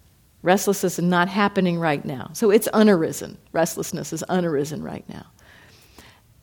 Restlessness 0.43 1.01
is 1.01 1.05
not 1.05 1.29
happening 1.29 1.81
right 1.81 2.05
now, 2.05 2.31
so 2.35 2.51
it's 2.51 2.69
unarisen. 2.69 3.37
Restlessness 3.53 4.13
is 4.13 4.23
unarisen 4.29 4.81
right 4.81 5.05
now, 5.09 5.27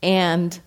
and 0.04 0.60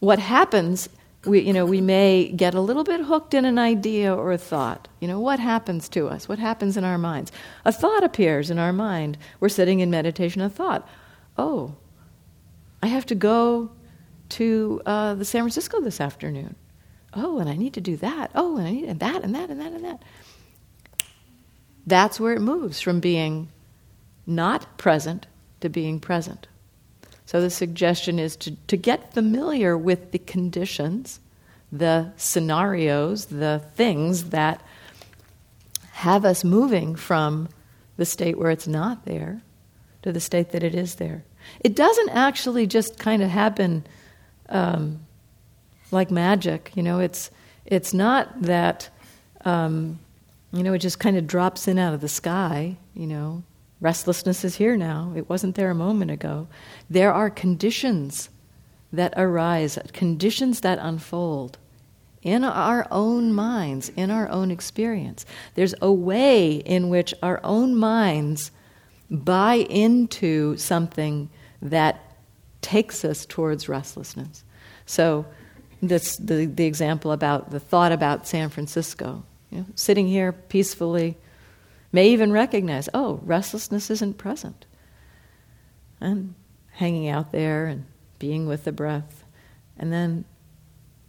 what 0.00 0.18
happens 0.18 0.88
we, 1.24 1.40
you 1.40 1.52
know, 1.52 1.66
we 1.66 1.80
may 1.80 2.28
get 2.28 2.54
a 2.54 2.60
little 2.60 2.84
bit 2.84 3.00
hooked 3.00 3.34
in 3.34 3.44
an 3.44 3.58
idea 3.58 4.14
or 4.14 4.32
a 4.32 4.38
thought. 4.38 4.88
You 5.00 5.08
know, 5.08 5.20
what 5.20 5.38
happens 5.38 5.88
to 5.90 6.08
us? 6.08 6.28
What 6.28 6.38
happens 6.38 6.76
in 6.76 6.84
our 6.84 6.96
minds? 6.96 7.30
A 7.64 7.72
thought 7.72 8.02
appears 8.02 8.50
in 8.50 8.58
our 8.58 8.72
mind. 8.72 9.18
We're 9.38 9.50
sitting 9.50 9.80
in 9.80 9.90
meditation, 9.90 10.40
a 10.40 10.48
thought. 10.48 10.88
Oh, 11.36 11.74
I 12.82 12.86
have 12.86 13.04
to 13.06 13.14
go 13.14 13.70
to 14.30 14.80
uh, 14.86 15.14
the 15.14 15.24
San 15.24 15.42
Francisco 15.42 15.80
this 15.80 16.00
afternoon. 16.00 16.54
Oh, 17.12 17.38
and 17.38 17.50
I 17.50 17.56
need 17.56 17.74
to 17.74 17.80
do 17.80 17.96
that. 17.98 18.30
Oh, 18.34 18.56
and 18.56 18.66
I 18.66 18.70
need 18.70 18.84
and 18.84 19.00
that 19.00 19.22
and 19.22 19.34
that 19.34 19.50
and 19.50 19.60
that 19.60 19.72
and 19.72 19.84
that. 19.84 20.02
That's 21.86 22.20
where 22.20 22.32
it 22.32 22.40
moves 22.40 22.80
from 22.80 23.00
being 23.00 23.48
not 24.26 24.78
present 24.78 25.26
to 25.60 25.68
being 25.68 26.00
present. 26.00 26.46
So 27.30 27.40
the 27.40 27.48
suggestion 27.48 28.18
is 28.18 28.34
to, 28.38 28.56
to 28.66 28.76
get 28.76 29.14
familiar 29.14 29.78
with 29.78 30.10
the 30.10 30.18
conditions, 30.18 31.20
the 31.70 32.10
scenarios, 32.16 33.26
the 33.26 33.62
things 33.76 34.30
that 34.30 34.60
have 35.92 36.24
us 36.24 36.42
moving 36.42 36.96
from 36.96 37.48
the 37.98 38.04
state 38.04 38.36
where 38.36 38.50
it's 38.50 38.66
not 38.66 39.04
there 39.04 39.42
to 40.02 40.10
the 40.10 40.18
state 40.18 40.50
that 40.50 40.64
it 40.64 40.74
is 40.74 40.96
there. 40.96 41.22
It 41.60 41.76
doesn't 41.76 42.08
actually 42.08 42.66
just 42.66 42.98
kind 42.98 43.22
of 43.22 43.30
happen 43.30 43.86
um, 44.48 44.98
like 45.92 46.10
magic. 46.10 46.72
You 46.74 46.82
know, 46.82 46.98
it's 46.98 47.30
it's 47.64 47.94
not 47.94 48.42
that 48.42 48.88
um, 49.44 50.00
you 50.52 50.64
know 50.64 50.72
it 50.72 50.80
just 50.80 50.98
kind 50.98 51.16
of 51.16 51.28
drops 51.28 51.68
in 51.68 51.78
out 51.78 51.94
of 51.94 52.00
the 52.00 52.08
sky. 52.08 52.76
You 52.92 53.06
know, 53.06 53.44
Restlessness 53.80 54.44
is 54.44 54.56
here 54.56 54.76
now. 54.76 55.12
It 55.16 55.28
wasn't 55.28 55.54
there 55.54 55.70
a 55.70 55.74
moment 55.74 56.10
ago. 56.10 56.48
There 56.88 57.12
are 57.12 57.30
conditions 57.30 58.28
that 58.92 59.14
arise, 59.16 59.78
conditions 59.92 60.60
that 60.60 60.78
unfold 60.80 61.58
in 62.22 62.44
our 62.44 62.86
own 62.90 63.32
minds, 63.32 63.88
in 63.90 64.10
our 64.10 64.28
own 64.28 64.50
experience. 64.50 65.24
There's 65.54 65.74
a 65.80 65.90
way 65.90 66.56
in 66.56 66.88
which 66.90 67.14
our 67.22 67.40
own 67.42 67.74
minds 67.74 68.50
buy 69.10 69.54
into 69.54 70.56
something 70.56 71.30
that 71.62 72.16
takes 72.60 73.04
us 73.04 73.24
towards 73.24 73.68
restlessness. 73.68 74.44
So, 74.86 75.26
this 75.82 76.16
the, 76.16 76.44
the 76.44 76.66
example 76.66 77.10
about 77.10 77.50
the 77.50 77.60
thought 77.60 77.90
about 77.90 78.26
San 78.26 78.50
Francisco. 78.50 79.24
You 79.50 79.58
know, 79.58 79.66
sitting 79.74 80.06
here 80.06 80.32
peacefully, 80.32 81.16
may 81.92 82.08
even 82.10 82.32
recognize, 82.32 82.88
oh, 82.94 83.20
restlessness 83.22 83.90
isn't 83.90 84.18
present. 84.18 84.66
And 86.00 86.34
hanging 86.72 87.08
out 87.08 87.32
there 87.32 87.66
and 87.66 87.84
being 88.18 88.46
with 88.46 88.64
the 88.64 88.72
breath. 88.72 89.24
And 89.76 89.92
then 89.92 90.24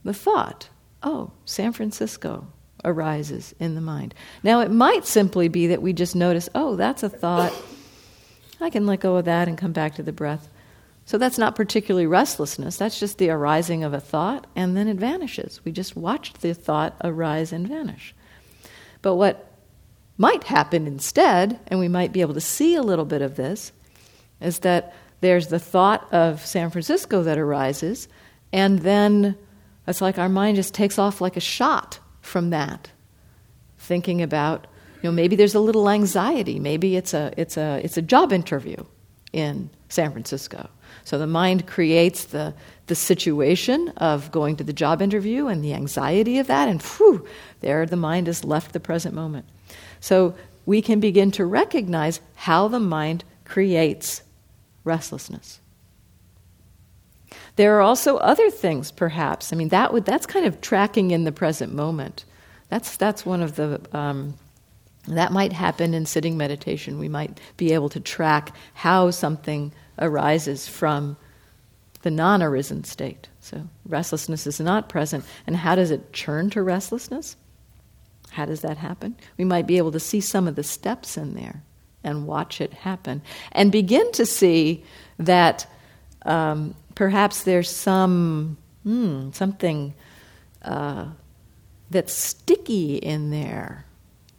the 0.04 0.14
thought, 0.14 0.70
oh, 1.04 1.32
San 1.46 1.74
Francisco 1.74 2.48
arises 2.84 3.54
in 3.60 3.76
the 3.76 3.82
mind. 3.82 4.14
Now, 4.44 4.62
it 4.62 4.72
might 4.72 5.06
simply 5.06 5.48
be 5.48 5.68
that 5.68 5.82
we 5.82 5.94
just 5.94 6.16
notice, 6.16 6.50
oh, 6.56 6.76
that's 6.76 7.04
a 7.04 7.10
thought. 7.10 7.54
I 8.60 8.70
can 8.70 8.86
let 8.86 9.00
go 9.00 9.18
of 9.18 9.26
that 9.26 9.48
and 9.48 9.58
come 9.58 9.72
back 9.72 9.96
to 9.96 10.04
the 10.04 10.12
breath. 10.12 10.50
So 11.06 11.18
that's 11.18 11.38
not 11.38 11.56
particularly 11.56 12.08
restlessness, 12.08 12.78
that's 12.78 13.00
just 13.00 13.18
the 13.18 13.32
arising 13.32 13.84
of 13.84 13.94
a 13.94 14.00
thought, 14.00 14.48
and 14.56 14.78
then 14.78 14.88
it 14.88 14.98
vanishes. 14.98 15.60
We 15.66 15.72
just 15.72 15.96
watch 15.96 16.34
the 16.34 16.54
thought 16.54 16.96
arise 17.04 17.52
and 17.52 17.68
vanish. 17.68 18.14
But 19.02 19.16
what 19.16 19.51
might 20.22 20.44
happen 20.44 20.86
instead, 20.86 21.60
and 21.68 21.80
we 21.80 21.88
might 21.88 22.14
be 22.14 22.22
able 22.22 22.36
to 22.36 22.40
see 22.40 22.76
a 22.76 22.84
little 22.84 23.06
bit 23.06 23.24
of 23.24 23.36
this, 23.36 23.72
is 24.40 24.60
that 24.60 24.94
there's 25.22 25.48
the 25.48 25.60
thought 25.60 26.08
of 26.14 26.46
San 26.46 26.70
Francisco 26.70 27.24
that 27.24 27.40
arises, 27.40 28.08
and 28.54 28.80
then 28.80 29.36
it's 29.88 30.00
like 30.00 30.20
our 30.20 30.30
mind 30.30 30.58
just 30.58 30.76
takes 30.76 31.00
off 31.00 31.22
like 31.22 31.38
a 31.38 31.42
shot 31.42 32.00
from 32.22 32.52
that, 32.52 32.92
thinking 33.80 34.22
about, 34.22 34.68
you 35.02 35.10
know, 35.10 35.12
maybe 35.12 35.36
there's 35.36 35.56
a 35.56 35.60
little 35.60 35.90
anxiety, 35.90 36.60
maybe 36.60 36.96
it's 36.96 37.16
a, 37.16 37.34
it's 37.36 37.58
a, 37.58 37.82
it's 37.84 37.98
a 37.98 38.02
job 38.04 38.32
interview 38.32 38.78
in 39.34 39.72
San 39.90 40.12
Francisco. 40.12 40.70
So 41.04 41.18
the 41.18 41.26
mind 41.26 41.66
creates 41.66 42.26
the, 42.26 42.54
the 42.86 42.96
situation 42.96 43.90
of 43.98 44.32
going 44.32 44.56
to 44.58 44.64
the 44.64 44.74
job 44.74 45.02
interview 45.02 45.48
and 45.48 45.64
the 45.64 45.74
anxiety 45.74 46.38
of 46.38 46.46
that, 46.46 46.70
and 46.70 46.80
whew, 46.80 47.26
there 47.62 47.88
the 47.88 47.96
mind 47.96 48.28
has 48.28 48.44
left 48.44 48.74
the 48.74 48.80
present 48.80 49.16
moment. 49.16 49.46
So 50.02 50.36
we 50.66 50.82
can 50.82 51.00
begin 51.00 51.32
to 51.32 51.46
recognize 51.46 52.20
how 52.36 52.68
the 52.68 52.80
mind 52.80 53.24
creates 53.46 54.24
restlessness. 54.84 55.62
There 57.56 57.78
are 57.78 57.82
also 57.82 58.18
other 58.18 58.50
things, 58.50 58.92
perhaps. 58.92 59.54
I 59.54 59.56
mean, 59.56 59.70
that 59.70 59.94
would, 59.94 60.04
that's 60.06 60.26
kind 60.26 60.46
of 60.46 60.60
tracking 60.60 61.12
in 61.12 61.24
the 61.24 61.32
present 61.32 61.74
moment. 61.74 62.26
That's, 62.70 62.98
that's 62.98 63.26
one 63.26 63.42
of 63.42 63.56
the, 63.56 63.82
um, 63.94 64.36
that 65.08 65.32
might 65.32 65.54
happen 65.54 65.94
in 65.94 66.06
sitting 66.06 66.38
meditation. 66.38 67.00
We 67.00 67.10
might 67.10 67.40
be 67.58 67.74
able 67.74 67.90
to 67.90 68.00
track 68.00 68.56
how 68.74 69.12
something 69.12 69.74
arises 70.00 70.68
from 70.68 71.18
the 72.02 72.12
non 72.12 72.42
arisen 72.42 72.84
state. 72.84 73.28
So, 73.42 73.68
restlessness 73.86 74.48
is 74.48 74.60
not 74.60 74.90
present. 74.90 75.26
And 75.46 75.56
how 75.56 75.76
does 75.76 75.92
it 75.92 76.14
churn 76.14 76.50
to 76.52 76.64
restlessness? 76.64 77.36
How 78.32 78.46
does 78.46 78.62
that 78.62 78.78
happen? 78.78 79.16
We 79.38 79.46
might 79.46 79.68
be 79.68 79.78
able 79.78 79.92
to 79.92 80.00
see 80.00 80.22
some 80.22 80.48
of 80.48 80.56
the 80.56 80.64
steps 80.64 81.18
in 81.18 81.36
there 81.36 81.64
and 82.04 82.26
watch 82.26 82.62
it 82.62 82.74
happen 82.74 83.22
and 83.52 83.72
begin 83.72 84.12
to 84.14 84.26
see 84.26 84.84
that 85.20 85.68
um, 86.24 86.74
perhaps 86.96 87.44
there's 87.44 87.70
some 87.70 88.58
hmm, 88.84 89.32
something 89.32 89.94
uh, 90.64 91.06
that's 91.90 92.14
sticky 92.14 92.96
in 92.96 93.32
there 93.32 93.86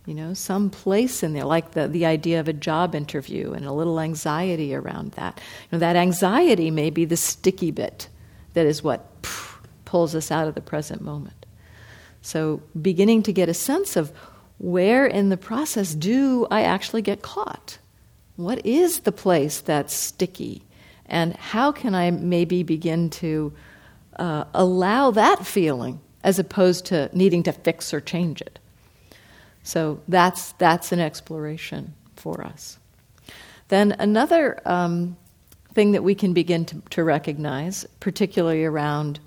you 0.07 0.15
know 0.15 0.35
some 0.35 0.71
place 0.71 1.23
in 1.23 1.33
there 1.33 1.45
like 1.45 1.73
the, 1.73 1.87
the 1.87 2.07
idea 2.07 2.41
of 2.41 2.49
a 2.49 2.53
job 2.53 2.95
interview 2.95 3.53
and 3.53 3.65
a 3.67 3.73
little 3.73 4.01
anxiety 4.01 4.75
around 4.75 5.13
that 5.13 5.41
you 5.71 5.77
know 5.77 5.79
that 5.79 5.97
anxiety 5.97 6.71
may 6.71 6.91
be 6.91 7.05
the 7.05 7.17
sticky 7.17 7.71
bit 7.71 8.09
that 8.55 8.67
is 8.67 8.83
what 8.83 9.23
pff, 9.23 9.59
pulls 9.85 10.15
us 10.15 10.31
out 10.31 10.49
of 10.49 10.55
the 10.55 10.61
present 10.61 11.03
moment 11.03 11.42
so, 12.23 12.63
beginning 12.81 13.25
to 13.25 13.33
get 13.33 13.49
a 13.49 13.55
sense 13.55 13.97
of 13.97 14.13
where 14.59 15.05
in 15.05 15.29
the 15.29 15.37
process 15.37 15.93
do 15.93 16.47
I 16.51 16.63
actually 16.63 17.03
get 17.03 17.21
caught? 17.21 17.79
What 18.37 18.65
is 18.65 19.01
the 19.01 19.13
place 19.13 19.61
that's 19.61 19.93
sticky? 19.93 20.63
And 21.07 21.37
how 21.37 21.73
can 21.73 21.97
I 21.97 22.13
maybe 22.13 22.63
begin 22.63 23.11
to 23.11 23.53
uh, 24.17 24.45
allow 24.55 25.11
that 25.11 25.45
feeling 25.45 26.01
as 26.23 26.39
opposed 26.39 26.87
to 26.87 27.11
needing 27.13 27.43
to 27.43 27.53
fix 27.53 27.93
or 27.93 28.01
change 28.01 28.41
it? 28.41 28.61
So, 29.65 30.01
that's, 30.07 30.53
that's 30.53 30.93
an 30.93 31.01
exploration 31.01 31.95
for 32.15 32.45
us. 32.45 32.79
Then, 33.67 33.97
another 33.99 34.61
um, 34.65 35.17
thing 35.75 35.91
that 35.93 36.05
we 36.05 36.15
can 36.15 36.33
begin 36.35 36.67
to, 36.67 36.81
to 36.91 37.03
recognize, 37.03 37.85
particularly 37.99 38.65
around 38.65 39.19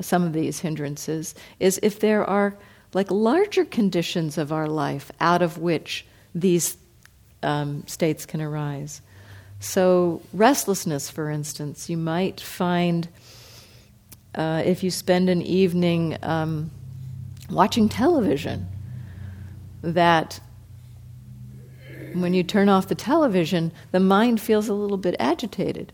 some 0.00 0.24
of 0.24 0.32
these 0.32 0.60
hindrances 0.60 1.34
is 1.60 1.78
if 1.82 2.00
there 2.00 2.24
are 2.24 2.56
like 2.94 3.10
larger 3.10 3.64
conditions 3.64 4.38
of 4.38 4.52
our 4.52 4.68
life 4.68 5.10
out 5.20 5.42
of 5.42 5.58
which 5.58 6.06
these 6.34 6.76
um, 7.42 7.86
states 7.86 8.26
can 8.26 8.40
arise. 8.40 9.02
So, 9.60 10.22
restlessness, 10.32 11.08
for 11.08 11.30
instance, 11.30 11.88
you 11.88 11.96
might 11.96 12.40
find 12.40 13.08
uh, 14.34 14.62
if 14.64 14.82
you 14.82 14.90
spend 14.90 15.28
an 15.28 15.42
evening 15.42 16.16
um, 16.22 16.70
watching 17.50 17.88
television 17.88 18.66
that 19.82 20.40
when 22.12 22.34
you 22.34 22.42
turn 22.42 22.68
off 22.68 22.88
the 22.88 22.94
television, 22.94 23.72
the 23.90 24.00
mind 24.00 24.40
feels 24.40 24.68
a 24.68 24.74
little 24.74 24.96
bit 24.96 25.16
agitated. 25.18 25.92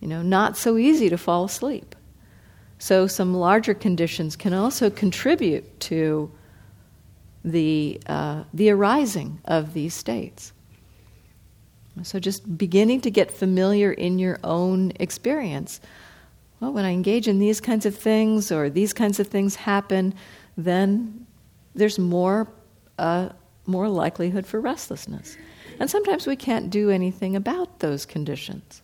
You 0.00 0.08
know, 0.08 0.22
not 0.22 0.56
so 0.56 0.76
easy 0.76 1.08
to 1.08 1.18
fall 1.18 1.44
asleep. 1.44 1.94
So, 2.80 3.06
some 3.06 3.34
larger 3.34 3.74
conditions 3.74 4.36
can 4.36 4.54
also 4.54 4.88
contribute 4.88 5.80
to 5.80 6.32
the, 7.44 8.00
uh, 8.06 8.44
the 8.54 8.70
arising 8.70 9.38
of 9.44 9.74
these 9.74 9.92
states. 9.92 10.54
So, 12.02 12.18
just 12.18 12.56
beginning 12.56 13.02
to 13.02 13.10
get 13.10 13.30
familiar 13.30 13.92
in 13.92 14.18
your 14.18 14.40
own 14.42 14.92
experience. 14.98 15.82
Well, 16.58 16.72
when 16.72 16.86
I 16.86 16.92
engage 16.92 17.28
in 17.28 17.38
these 17.38 17.60
kinds 17.60 17.84
of 17.84 17.94
things 17.94 18.50
or 18.50 18.70
these 18.70 18.94
kinds 18.94 19.20
of 19.20 19.26
things 19.26 19.56
happen, 19.56 20.14
then 20.56 21.26
there's 21.74 21.98
more, 21.98 22.50
uh, 22.98 23.28
more 23.66 23.90
likelihood 23.90 24.46
for 24.46 24.58
restlessness. 24.58 25.36
And 25.78 25.90
sometimes 25.90 26.26
we 26.26 26.34
can't 26.34 26.70
do 26.70 26.88
anything 26.88 27.36
about 27.36 27.80
those 27.80 28.06
conditions. 28.06 28.80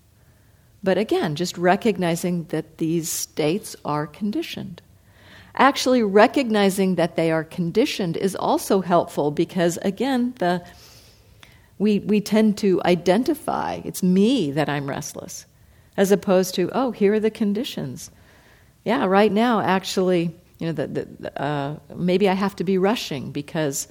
But 0.82 0.98
again, 0.98 1.34
just 1.34 1.58
recognizing 1.58 2.44
that 2.44 2.78
these 2.78 3.10
states 3.10 3.74
are 3.84 4.06
conditioned. 4.06 4.82
Actually, 5.54 6.02
recognizing 6.02 6.96
that 6.96 7.16
they 7.16 7.30
are 7.30 7.42
conditioned 7.42 8.16
is 8.16 8.36
also 8.36 8.82
helpful 8.82 9.30
because, 9.30 9.78
again, 9.78 10.34
the, 10.38 10.64
we, 11.78 12.00
we 12.00 12.20
tend 12.20 12.58
to 12.58 12.80
identify 12.84 13.80
it's 13.84 14.02
me 14.02 14.50
that 14.50 14.68
I'm 14.68 14.86
restless, 14.88 15.46
as 15.96 16.12
opposed 16.12 16.54
to, 16.56 16.70
oh, 16.74 16.90
here 16.90 17.14
are 17.14 17.20
the 17.20 17.30
conditions. 17.30 18.10
yeah, 18.84 19.06
right 19.06 19.32
now, 19.32 19.60
actually, 19.60 20.34
you 20.58 20.66
know, 20.66 20.72
the, 20.72 20.86
the, 20.86 21.42
uh, 21.42 21.76
maybe 21.94 22.28
I 22.28 22.34
have 22.34 22.54
to 22.56 22.64
be 22.64 22.78
rushing 22.78 23.32
because 23.32 23.88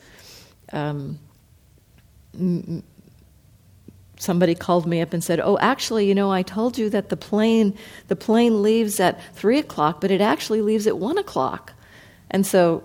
um, 0.71 1.19
somebody 4.18 4.55
called 4.55 4.86
me 4.86 5.01
up 5.01 5.13
and 5.13 5.24
said, 5.24 5.39
"Oh, 5.39 5.57
actually, 5.59 6.07
you 6.07 6.16
know, 6.16 6.32
I 6.32 6.41
told 6.41 6.78
you 6.78 6.89
that 6.89 7.09
the 7.09 7.18
plane 7.18 7.74
the 8.07 8.16
plane 8.16 8.61
leaves 8.61 8.99
at 8.99 9.20
three 9.34 9.59
o'clock, 9.59 10.01
but 10.01 10.11
it 10.11 10.22
actually 10.22 10.61
leaves 10.61 10.88
at 10.88 10.97
one 10.97 11.18
o'clock," 11.18 11.74
and 12.32 12.45
so. 12.45 12.84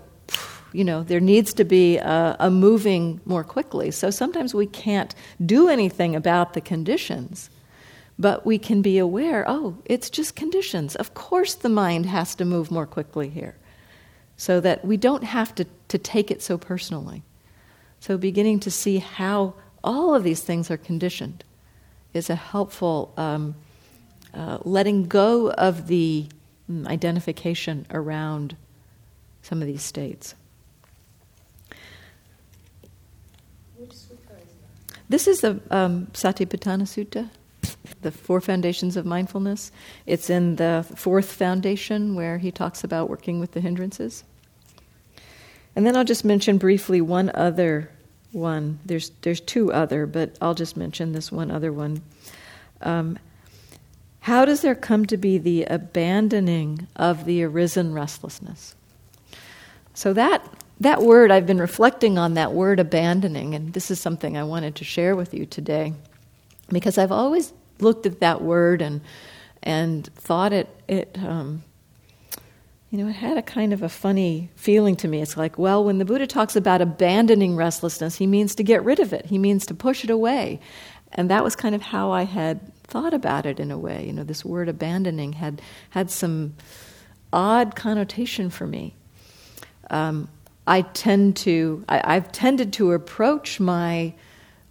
You 0.73 0.85
know, 0.85 1.03
there 1.03 1.19
needs 1.19 1.53
to 1.55 1.65
be 1.65 1.97
a, 1.97 2.37
a 2.39 2.49
moving 2.49 3.21
more 3.25 3.43
quickly. 3.43 3.91
So 3.91 4.09
sometimes 4.09 4.55
we 4.55 4.67
can't 4.67 5.17
do 5.45 5.69
anything 5.69 6.15
about 6.15 6.55
the 6.55 6.61
conditions, 6.61 7.51
but 8.21 8.47
we 8.47 8.57
can 8.57 8.81
be 8.81 8.97
aware 8.97 9.45
oh, 9.49 9.79
it's 9.85 10.09
just 10.09 10.37
conditions. 10.37 10.95
Of 10.95 11.13
course, 11.13 11.55
the 11.57 11.69
mind 11.69 12.07
has 12.07 12.37
to 12.37 12.45
move 12.45 12.71
more 12.71 12.87
quickly 12.87 13.29
here 13.29 13.57
so 14.41 14.59
that 14.59 14.83
we 14.87 14.97
don't 14.97 15.25
have 15.25 15.55
to, 15.55 15.67
to 15.89 15.99
take 15.99 16.31
it 16.31 16.41
so 16.41 16.57
personally. 16.57 17.23
So, 18.01 18.17
beginning 18.17 18.61
to 18.61 18.71
see 18.71 18.97
how 18.97 19.53
all 19.83 20.15
of 20.15 20.23
these 20.23 20.41
things 20.41 20.71
are 20.71 20.77
conditioned 20.77 21.45
is 22.13 22.31
a 22.31 22.35
helpful 22.35 23.13
um, 23.17 23.55
uh, 24.35 24.59
letting 24.63 25.07
go 25.07 25.51
of 25.53 25.87
the 25.87 26.27
um, 26.69 26.87
identification 26.87 27.87
around 27.91 28.57
some 29.43 29.61
of 29.61 29.67
these 29.67 29.83
states. 29.83 30.35
This 35.09 35.27
is 35.27 35.41
the 35.41 35.61
um, 35.73 36.07
Satipatthana 36.13 36.85
Sutta, 36.85 37.31
the 38.03 38.13
Four 38.13 38.41
Foundations 38.41 38.97
of 38.97 39.05
Mindfulness. 39.05 39.73
It's 40.07 40.31
in 40.31 40.55
the 40.55 40.87
fourth 40.95 41.33
foundation 41.33 42.15
where 42.15 42.39
he 42.39 42.53
talks 42.53 42.85
about 42.85 43.11
working 43.11 43.41
with 43.41 43.51
the 43.51 43.61
hindrances. 43.61 44.23
And 45.75 45.85
then 45.85 45.97
I'll 45.97 46.05
just 46.05 46.25
mention 46.25 46.59
briefly 46.59 47.01
one 47.01 47.31
other 47.35 47.91
one. 48.33 48.79
There's 48.85 49.11
there's 49.23 49.41
two 49.41 49.73
other, 49.73 50.07
but 50.07 50.37
I'll 50.41 50.55
just 50.55 50.77
mention 50.77 51.13
this 51.13 51.33
one 51.33 51.51
other 51.51 51.73
one. 51.73 52.03
Um, 52.81 53.19
how 54.21 54.45
does 54.45 54.61
there 54.61 54.75
come 54.75 55.07
to 55.07 55.17
be 55.17 55.39
the 55.39 55.65
abandoning 55.65 56.87
of 56.95 57.25
the 57.25 57.43
arisen 57.43 57.95
restlessness? 57.95 58.75
So 59.95 60.13
that 60.13 60.43
that 60.81 61.03
word 61.03 61.31
I've 61.31 61.47
been 61.47 61.59
reflecting 61.61 62.19
on 62.19 62.35
that 62.35 62.53
word 62.53 62.81
abandoning, 62.81 63.55
and 63.55 63.73
this 63.73 63.91
is 63.91 64.01
something 64.01 64.37
I 64.37 64.45
wanted 64.45 64.77
to 64.77 64.85
share 64.85 65.17
with 65.17 65.35
you 65.35 65.47
today, 65.47 65.93
because 66.69 66.99
I've 66.99 67.13
always 67.13 67.53
looked 67.81 68.07
at 68.07 68.21
that 68.21 68.43
word 68.43 68.83
and 68.83 69.01
and 69.63 70.07
thought 70.15 70.53
it 70.53 70.69
it 70.89 71.17
um, 71.19 71.63
you 72.91 72.99
know, 72.99 73.09
it 73.09 73.15
had 73.15 73.39
a 73.39 73.43
kind 73.43 73.73
of 73.73 73.83
a 73.83 73.89
funny 73.89 74.51
feeling 74.57 74.97
to 74.97 75.07
me. 75.07 75.23
It's 75.23 75.37
like, 75.37 75.59
well, 75.59 75.85
when 75.85 75.99
the 75.99 76.05
Buddha 76.05 76.27
talks 76.27 76.57
about 76.57 76.81
abandoning 76.81 77.55
restlessness, 77.55 78.17
he 78.17 78.27
means 78.27 78.57
to 78.57 78.65
get 78.65 78.85
rid 78.85 78.99
of 78.99 79.13
it, 79.13 79.27
he 79.27 79.39
means 79.39 79.65
to 79.67 79.75
push 79.75 80.03
it 80.03 80.11
away. 80.11 80.61
And 81.13 81.31
that 81.31 81.45
was 81.45 81.57
kind 81.57 81.75
of 81.75 81.83
how 81.83 82.11
I 82.11 82.25
had 82.25 82.73
thought 82.85 83.15
about 83.15 83.47
it 83.47 83.61
in 83.61 83.71
a 83.71 83.79
way. 83.79 84.07
You 84.07 84.13
know, 84.13 84.25
this 84.25 84.45
word 84.45 84.69
abandoning 84.69 85.35
had, 85.35 85.63
had 85.91 86.11
some 86.11 86.55
odd 87.33 87.77
connotation 87.77 88.51
for 88.51 88.67
me. 88.67 88.95
Um, 89.89 90.29
I 90.67 90.83
tend 90.83 91.37
to, 91.39 91.85
I, 91.89 92.15
have 92.15 92.31
tended 92.31 92.73
to 92.75 92.93
approach 92.93 93.59
my, 93.59 94.15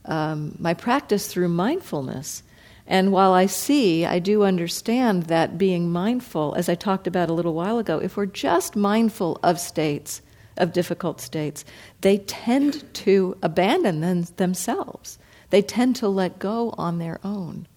um, 0.06 0.56
my 0.60 0.74
practice 0.74 1.28
through 1.28 1.50
mindfulness 1.50 2.44
and 2.92 3.12
while 3.12 3.34
I 3.34 3.46
see, 3.46 4.04
I 4.04 4.18
do 4.18 4.44
understand 4.44 5.24
that 5.24 5.60
being 5.60 5.92
mindful, 5.92 6.56
as 6.56 6.68
I 6.68 6.74
talked 6.74 7.06
about 7.06 7.30
a 7.30 7.34
little 7.34 7.54
while 7.54 7.78
ago, 7.78 8.00
if 8.00 8.18
we're 8.18 8.26
just 8.26 8.76
mindful 8.76 9.40
of 9.44 9.60
states, 9.60 10.24
of 10.58 10.74
difficult 10.74 11.22
states, 11.22 11.64
they 12.02 12.18
tend 12.18 12.92
to 12.96 13.38
abandon 13.44 14.02
them, 14.02 14.24
themselves. 14.38 15.20
They 15.52 15.62
tend 15.62 15.98
to 15.98 16.08
let 16.08 16.40
go 16.40 16.74
on 16.80 16.98
their 16.98 17.20
own. 17.24 17.68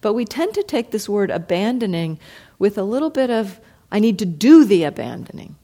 But 0.00 0.14
we 0.14 0.24
tend 0.24 0.54
to 0.54 0.62
take 0.62 0.90
this 0.90 1.06
word 1.06 1.30
abandoning 1.30 2.18
with 2.58 2.78
a 2.78 2.82
little 2.84 3.10
bit 3.10 3.28
of, 3.28 3.60
I 3.92 4.00
need 4.00 4.18
to 4.20 4.26
do 4.26 4.64
the 4.64 4.84
abandoning. 4.84 5.56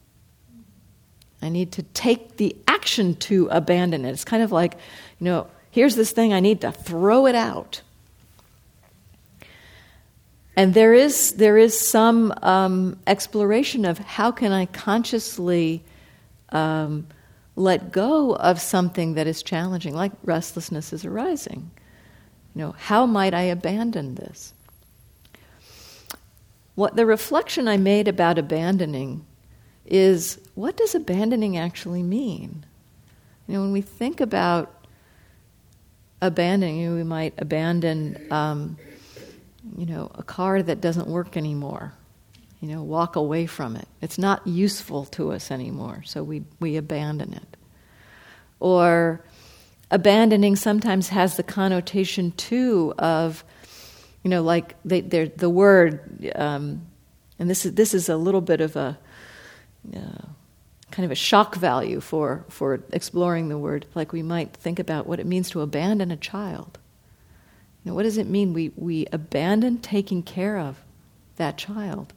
I 1.41 1.49
need 1.49 1.73
to 1.73 1.83
take 1.83 2.37
the 2.37 2.55
action 2.69 3.15
to 3.17 3.49
abandon 3.51 4.05
it. 4.05 4.11
It's 4.11 4.25
kind 4.25 4.43
of 4.43 4.53
like, 4.53 4.75
you 5.19 5.25
know, 5.25 5.47
here's 5.71 5.97
this 5.97 6.13
thing, 6.13 6.35
I 6.35 6.41
need 6.41 6.61
to 6.61 6.73
throw 6.73 7.27
it 7.27 7.35
out. 7.35 7.81
And 10.57 10.73
there 10.73 10.95
is, 10.95 11.33
there 11.33 11.59
is 11.59 11.79
some 11.79 12.33
um, 12.43 12.99
exploration 13.07 13.85
of 13.85 13.99
how 13.99 14.31
can 14.31 14.53
I 14.53 14.67
consciously 14.67 15.83
um, 16.51 17.09
let 17.57 17.91
go 17.91 18.37
of 18.37 18.61
something 18.61 19.15
that 19.15 19.27
is 19.27 19.43
challenging, 19.43 19.95
like 19.95 20.13
restlessness 20.23 20.93
is 20.93 21.05
arising. 21.05 21.71
You 22.55 22.63
know, 22.63 22.73
how 22.79 23.05
might 23.07 23.35
I 23.35 23.43
abandon 23.43 24.15
this? 24.15 24.53
What 26.77 26.97
the 26.97 27.07
reflection 27.07 27.67
I 27.67 27.77
made 27.77 28.07
about 28.09 28.39
abandoning 28.39 29.25
is 29.87 30.41
what 30.55 30.77
does 30.77 30.95
abandoning 30.95 31.57
actually 31.57 32.03
mean? 32.03 32.65
You 33.47 33.55
know, 33.55 33.61
when 33.63 33.73
we 33.73 33.81
think 33.81 34.21
about 34.21 34.87
abandoning, 36.23 36.95
we 36.95 37.03
might 37.03 37.35
abandon. 37.39 38.27
Um, 38.31 38.77
you 39.77 39.87
know, 39.87 40.11
a 40.15 40.23
car 40.23 40.63
that 40.63 40.81
doesn't 40.81 41.09
work 41.09 41.37
anymore. 41.37 41.93
You 42.61 42.69
know, 42.69 42.83
walk 42.83 43.17
away 43.17 43.47
from 43.47 43.77
it. 43.77 43.87
It's 44.01 44.19
not 44.19 44.47
useful 44.47 45.05
to 45.07 45.33
us 45.33 45.51
anymore, 45.51 46.03
so 46.07 46.23
we, 46.23 46.45
we 46.61 46.77
abandon 46.77 47.35
it. 47.35 47.57
Or 48.59 49.23
abandoning 49.91 50.57
sometimes 50.57 51.09
has 51.09 51.37
the 51.37 51.43
connotation 51.43 52.33
too 52.33 52.95
of, 52.99 53.45
you 54.23 54.31
know, 54.31 54.43
like 54.43 54.77
they, 54.85 55.01
the 55.01 55.51
word, 55.51 56.33
um, 56.35 56.87
and 57.39 57.51
this 57.51 57.67
is 57.67 57.75
this 57.75 57.93
is 57.93 58.09
a 58.09 58.17
little 58.17 58.41
bit 58.41 58.61
of 58.61 58.77
a 58.77 58.97
uh, 59.95 60.27
kind 60.91 61.05
of 61.05 61.11
a 61.11 61.17
shock 61.17 61.57
value 61.57 62.01
for 62.01 62.45
for 62.49 62.83
exploring 62.93 63.49
the 63.49 63.59
word. 63.59 63.87
Like 63.95 64.13
we 64.13 64.23
might 64.23 64.55
think 64.55 64.79
about 64.79 65.07
what 65.07 65.21
it 65.21 65.27
means 65.27 65.51
to 65.51 65.61
abandon 65.61 66.11
a 66.11 66.17
child. 66.17 66.79
Know, 67.85 67.95
what 67.95 68.05
does 68.05 68.19
it 68.19 68.27
mean 68.27 68.53
we, 68.53 68.73
we 68.77 69.07
abandon 69.13 69.79
taking 69.79 70.23
care 70.23 70.59
of 70.59 70.83
that 71.37 71.59
child? 71.59 72.15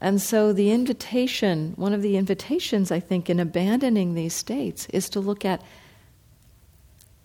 And 0.00 0.20
so, 0.20 0.52
the 0.52 0.72
invitation, 0.72 1.74
one 1.76 1.92
of 1.92 2.02
the 2.02 2.16
invitations, 2.16 2.90
I 2.90 2.98
think, 3.00 3.30
in 3.30 3.38
abandoning 3.38 4.14
these 4.14 4.34
states 4.34 4.86
is 4.90 5.08
to 5.10 5.20
look 5.20 5.44
at 5.44 5.62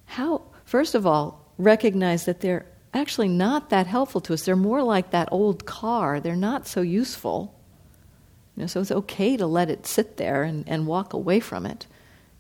how, 0.06 0.44
first 0.64 0.94
of 0.94 1.06
all, 1.06 1.44
recognize 1.58 2.26
that 2.26 2.42
they're 2.42 2.68
actually 2.94 3.30
not 3.30 3.72
that 3.72 3.88
helpful 3.88 4.22
to 4.22 4.34
us. 4.34 4.44
They're 4.44 4.56
more 4.56 4.84
like 4.84 5.10
that 5.10 5.28
old 5.32 5.66
car, 5.66 6.20
they're 6.20 6.36
not 6.36 6.68
so 6.68 6.82
useful. 6.82 7.54
You 8.56 8.62
know, 8.62 8.68
so, 8.68 8.80
it's 8.80 8.92
okay 8.92 9.36
to 9.38 9.48
let 9.48 9.72
it 9.72 9.88
sit 9.88 10.18
there 10.18 10.44
and, 10.44 10.64
and 10.70 10.88
walk 10.88 11.14
away 11.14 11.40
from 11.40 11.66
it. 11.66 11.88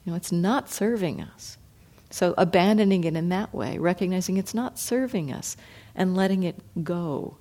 You 0.05 0.11
know, 0.11 0.15
it's 0.15 0.31
not 0.31 0.69
serving 0.69 1.19
us. 1.19 1.57
So, 2.09 2.33
abandoning 2.37 3.03
it 3.03 3.15
in 3.15 3.29
that 3.29 3.53
way, 3.53 3.77
recognizing 3.77 4.37
it's 4.37 4.53
not 4.53 4.79
serving 4.79 5.31
us, 5.31 5.57
and 5.95 6.15
letting 6.15 6.43
it 6.43 6.55
go. 6.83 7.37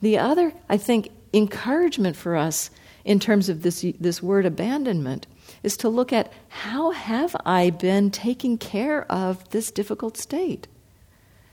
The 0.00 0.18
other, 0.18 0.52
I 0.68 0.76
think, 0.76 1.08
encouragement 1.32 2.14
for 2.14 2.36
us 2.36 2.70
in 3.04 3.18
terms 3.18 3.48
of 3.48 3.62
this, 3.62 3.84
this 3.98 4.22
word 4.22 4.46
abandonment 4.46 5.26
is 5.62 5.76
to 5.78 5.88
look 5.88 6.12
at 6.12 6.32
how 6.48 6.92
have 6.92 7.34
I 7.44 7.70
been 7.70 8.10
taking 8.10 8.58
care 8.58 9.10
of 9.10 9.48
this 9.50 9.70
difficult 9.70 10.16
state? 10.16 10.68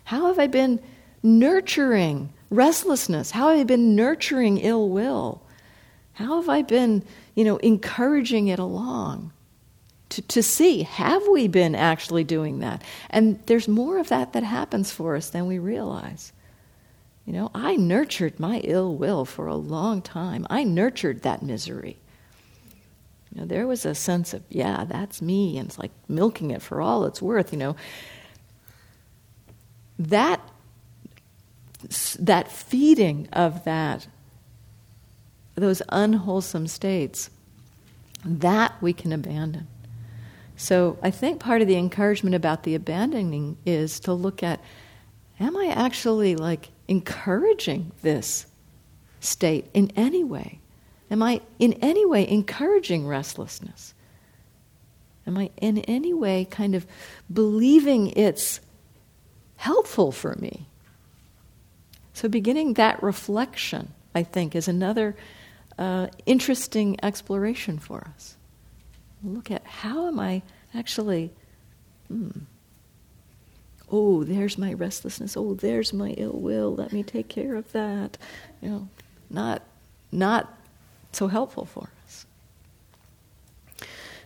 How 0.03 0.27
have 0.27 0.39
I 0.39 0.47
been 0.47 0.79
nurturing 1.23 2.31
restlessness? 2.49 3.31
How 3.31 3.49
have 3.49 3.59
I 3.59 3.63
been 3.63 3.95
nurturing 3.95 4.57
ill 4.59 4.89
will? 4.89 5.41
How 6.13 6.41
have 6.41 6.49
I 6.49 6.61
been, 6.61 7.03
you 7.35 7.43
know, 7.43 7.57
encouraging 7.57 8.47
it 8.47 8.59
along? 8.59 9.31
To, 10.11 10.21
to 10.21 10.43
see 10.43 10.83
have 10.83 11.27
we 11.27 11.47
been 11.47 11.75
actually 11.75 12.23
doing 12.23 12.59
that? 12.59 12.83
And 13.09 13.39
there's 13.45 13.67
more 13.67 13.97
of 13.97 14.09
that 14.09 14.33
that 14.33 14.43
happens 14.43 14.91
for 14.91 15.15
us 15.15 15.29
than 15.29 15.47
we 15.47 15.59
realize. 15.59 16.31
You 17.25 17.33
know, 17.33 17.51
I 17.53 17.75
nurtured 17.75 18.39
my 18.39 18.59
ill 18.59 18.95
will 18.95 19.25
for 19.25 19.47
a 19.47 19.55
long 19.55 20.01
time. 20.01 20.45
I 20.49 20.63
nurtured 20.63 21.21
that 21.21 21.41
misery. 21.41 21.97
You 23.31 23.41
know, 23.41 23.47
there 23.47 23.67
was 23.67 23.85
a 23.85 23.95
sense 23.95 24.33
of, 24.33 24.43
yeah, 24.49 24.83
that's 24.83 25.21
me, 25.21 25.57
and 25.57 25.69
it's 25.69 25.79
like 25.79 25.91
milking 26.07 26.51
it 26.51 26.61
for 26.61 26.81
all 26.81 27.05
it's 27.05 27.21
worth, 27.21 27.53
you 27.53 27.59
know. 27.59 27.75
That 29.97 30.41
that 32.19 32.51
feeding 32.51 33.27
of 33.33 33.63
that 33.63 34.07
those 35.55 35.81
unwholesome 35.89 36.67
states 36.67 37.31
that 38.23 38.73
we 38.81 38.93
can 38.93 39.11
abandon 39.11 39.67
so 40.61 40.99
I 41.01 41.09
think 41.09 41.39
part 41.39 41.63
of 41.63 41.67
the 41.67 41.75
encouragement 41.75 42.35
about 42.35 42.61
the 42.61 42.75
abandoning 42.75 43.57
is 43.65 43.99
to 44.01 44.13
look 44.13 44.43
at 44.43 44.61
am 45.39 45.57
I 45.57 45.69
actually 45.69 46.35
like 46.35 46.69
encouraging 46.87 47.91
this 48.03 48.45
state 49.21 49.71
in 49.73 49.91
any 49.95 50.23
way? 50.23 50.59
Am 51.09 51.23
I 51.23 51.41
in 51.57 51.73
any 51.81 52.05
way 52.05 52.29
encouraging 52.29 53.07
restlessness? 53.07 53.95
Am 55.25 55.35
I 55.35 55.49
in 55.57 55.79
any 55.79 56.13
way 56.13 56.45
kind 56.45 56.75
of 56.75 56.85
believing 57.33 58.11
it's 58.11 58.59
helpful 59.55 60.11
for 60.11 60.35
me? 60.35 60.67
So, 62.13 62.29
beginning 62.29 62.75
that 62.75 63.01
reflection, 63.01 63.93
I 64.13 64.21
think, 64.21 64.55
is 64.55 64.67
another 64.67 65.15
uh, 65.79 66.09
interesting 66.27 66.97
exploration 67.01 67.79
for 67.79 68.11
us. 68.13 68.37
Look 69.23 69.51
at 69.51 69.65
how 69.65 70.07
am 70.07 70.19
I 70.19 70.41
actually, 70.73 71.31
hmm, 72.07 72.29
oh, 73.91 74.23
there's 74.23 74.57
my 74.57 74.73
restlessness. 74.73 75.37
Oh, 75.37 75.53
there's 75.53 75.93
my 75.93 76.09
ill 76.11 76.39
will. 76.39 76.75
Let 76.75 76.91
me 76.91 77.03
take 77.03 77.27
care 77.27 77.55
of 77.55 77.71
that. 77.71 78.17
You 78.61 78.69
know, 78.69 78.89
not, 79.29 79.61
not 80.11 80.57
so 81.11 81.27
helpful 81.27 81.65
for 81.65 81.89
us. 82.05 82.25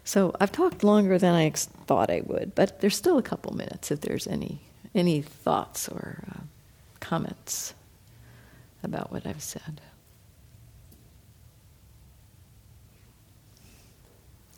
So 0.04 0.36
I've 0.40 0.52
talked 0.52 0.84
longer 0.84 1.18
than 1.18 1.34
I 1.34 1.46
ex- 1.46 1.66
thought 1.88 2.12
I 2.12 2.22
would, 2.26 2.54
but 2.54 2.80
there's 2.80 2.96
still 2.96 3.18
a 3.18 3.24
couple 3.24 3.56
minutes 3.56 3.92
if 3.92 4.02
there's 4.02 4.28
any 4.28 4.60
any 4.94 5.22
thoughts 5.22 5.90
or 5.90 6.24
uh, 6.32 6.40
comments 7.02 7.74
about 8.82 9.12
what 9.12 9.26
I've 9.28 9.44
said. 9.44 9.82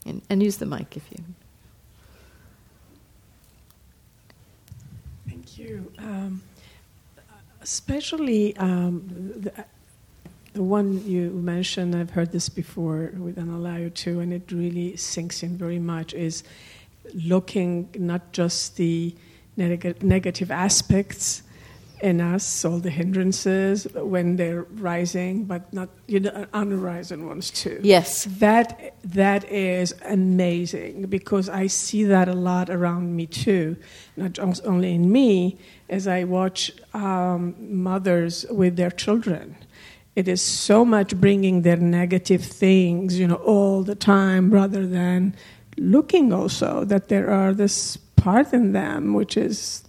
And, 0.08 0.22
and 0.30 0.41
use 0.41 0.58
the 0.58 0.66
mic 0.66 0.95
if 0.95 1.03
you. 1.12 1.24
Thank 5.28 5.58
you. 5.58 5.91
Um, 5.99 6.41
especially 7.62 8.55
um, 8.58 9.03
the, 9.36 9.66
the 10.53 10.64
one 10.64 11.05
you 11.05 11.30
mentioned, 11.32 11.95
I've 11.95 12.12
heard 12.12 12.32
this 12.32 12.49
before 12.49 13.12
with 13.18 13.38
an 13.38 13.49
Analayo 13.49 13.93
too, 13.93 14.22
and 14.22 14.34
it 14.34 14.51
really 14.51 14.95
sinks 14.95 15.43
in 15.43 15.58
very 15.58 15.80
much, 15.80 16.14
is 16.14 16.43
looking 17.14 17.89
not 17.97 18.32
just 18.32 18.78
the 18.78 19.14
neg- 19.58 20.01
negative 20.01 20.51
aspects 20.51 21.43
in 22.02 22.22
us, 22.22 22.64
all 22.64 22.80
the 22.80 22.89
hindrances 22.89 23.88
when 23.93 24.36
they're 24.36 24.64
rising, 24.64 25.45
but 25.45 25.72
not 25.74 25.89
you 26.08 26.20
know 26.20 26.45
unrising 26.54 27.28
ones 27.28 27.50
too. 27.52 27.80
Yes, 27.84 28.26
that 28.39 28.95
that 29.04 29.50
is 29.52 29.93
amazing 30.06 31.08
because 31.08 31.50
I 31.50 31.68
see 31.68 32.04
that 32.06 32.28
a 32.28 32.34
lot 32.34 32.70
around 32.70 33.16
me 33.16 33.26
too, 33.26 33.78
not 34.16 34.38
only 34.39 34.93
in 34.93 35.12
me 35.12 35.58
as 35.89 36.08
I 36.08 36.24
watch 36.24 36.72
um, 36.93 37.56
mothers 37.60 38.45
with 38.50 38.76
their 38.76 38.91
children. 38.91 39.56
It 40.16 40.28
is 40.28 40.41
so 40.41 40.84
much 40.84 41.16
bringing 41.16 41.62
their 41.62 41.78
negative 41.78 42.43
things, 42.43 43.20
you 43.20 43.28
know, 43.28 43.36
all 43.36 43.84
the 43.84 43.93
time, 43.93 44.50
rather 44.50 44.88
than 44.88 45.36
looking 45.78 46.34
also 46.34 46.84
that 46.86 47.08
there 47.08 47.30
are 47.30 47.54
this 47.54 47.98
part 48.16 48.52
in 48.52 48.74
them 48.74 49.14
which 49.14 49.38
is 49.38 49.87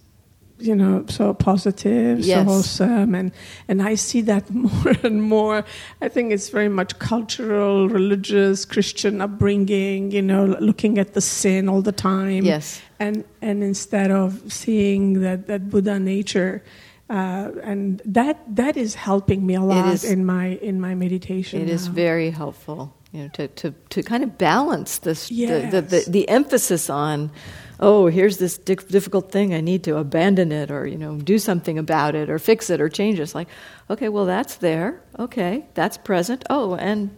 you 0.59 0.75
know, 0.75 1.05
so 1.07 1.33
positive, 1.33 2.19
yes. 2.19 2.39
so 2.39 2.43
wholesome, 2.43 3.15
and 3.15 3.31
and 3.67 3.81
I 3.81 3.95
see 3.95 4.21
that 4.21 4.49
more 4.53 4.93
and 5.03 5.23
more. 5.23 5.63
I 6.01 6.09
think 6.09 6.31
it's 6.31 6.49
very 6.49 6.69
much 6.69 6.99
cultural, 6.99 7.89
religious, 7.89 8.65
Christian 8.65 9.21
upbringing. 9.21 10.11
You 10.11 10.21
know, 10.21 10.45
looking 10.45 10.97
at 10.99 11.13
the 11.13 11.21
sin 11.21 11.69
all 11.69 11.81
the 11.81 11.91
time. 11.91 12.43
Yes, 12.43 12.81
and 12.99 13.23
and 13.41 13.63
instead 13.63 14.11
of 14.11 14.51
seeing 14.51 15.21
that 15.21 15.47
that 15.47 15.69
Buddha 15.69 15.99
nature. 15.99 16.63
Uh, 17.09 17.49
and 17.63 18.03
that 18.05 18.37
that 18.55 18.77
is 18.77 18.93
helping 18.93 19.43
me 19.43 19.55
a 19.55 19.61
lot 19.61 19.91
is, 19.91 20.03
in 20.03 20.23
my 20.23 20.59
in 20.61 20.79
my 20.79 20.93
meditation. 20.93 21.59
It 21.59 21.65
now. 21.65 21.73
is 21.73 21.87
very 21.87 22.29
helpful, 22.29 22.93
you 23.11 23.23
know, 23.23 23.29
to, 23.29 23.47
to, 23.47 23.73
to 23.89 24.03
kind 24.03 24.23
of 24.23 24.37
balance 24.37 24.99
this 24.99 25.31
yes. 25.31 25.71
the, 25.71 25.81
the, 25.81 25.87
the, 25.87 26.11
the 26.11 26.29
emphasis 26.29 26.87
on 26.87 27.31
oh, 27.79 28.07
here's 28.07 28.37
this 28.37 28.57
difficult 28.57 29.31
thing, 29.31 29.53
I 29.53 29.61
need 29.61 29.83
to 29.85 29.97
abandon 29.97 30.51
it 30.51 30.69
or, 30.69 30.85
you 30.85 30.97
know, 30.97 31.15
do 31.15 31.39
something 31.39 31.77
about 31.77 32.13
it 32.15 32.29
or 32.29 32.37
fix 32.37 32.69
it 32.69 32.81
or 32.81 32.89
change 32.89 33.19
it. 33.19 33.23
It's 33.23 33.35
like, 33.35 33.47
okay, 33.89 34.09
well, 34.09 34.25
that's 34.25 34.55
there. 34.55 35.01
Okay, 35.17 35.65
that's 35.75 35.97
present. 35.97 36.43
Oh, 36.49 36.75
and 36.75 37.15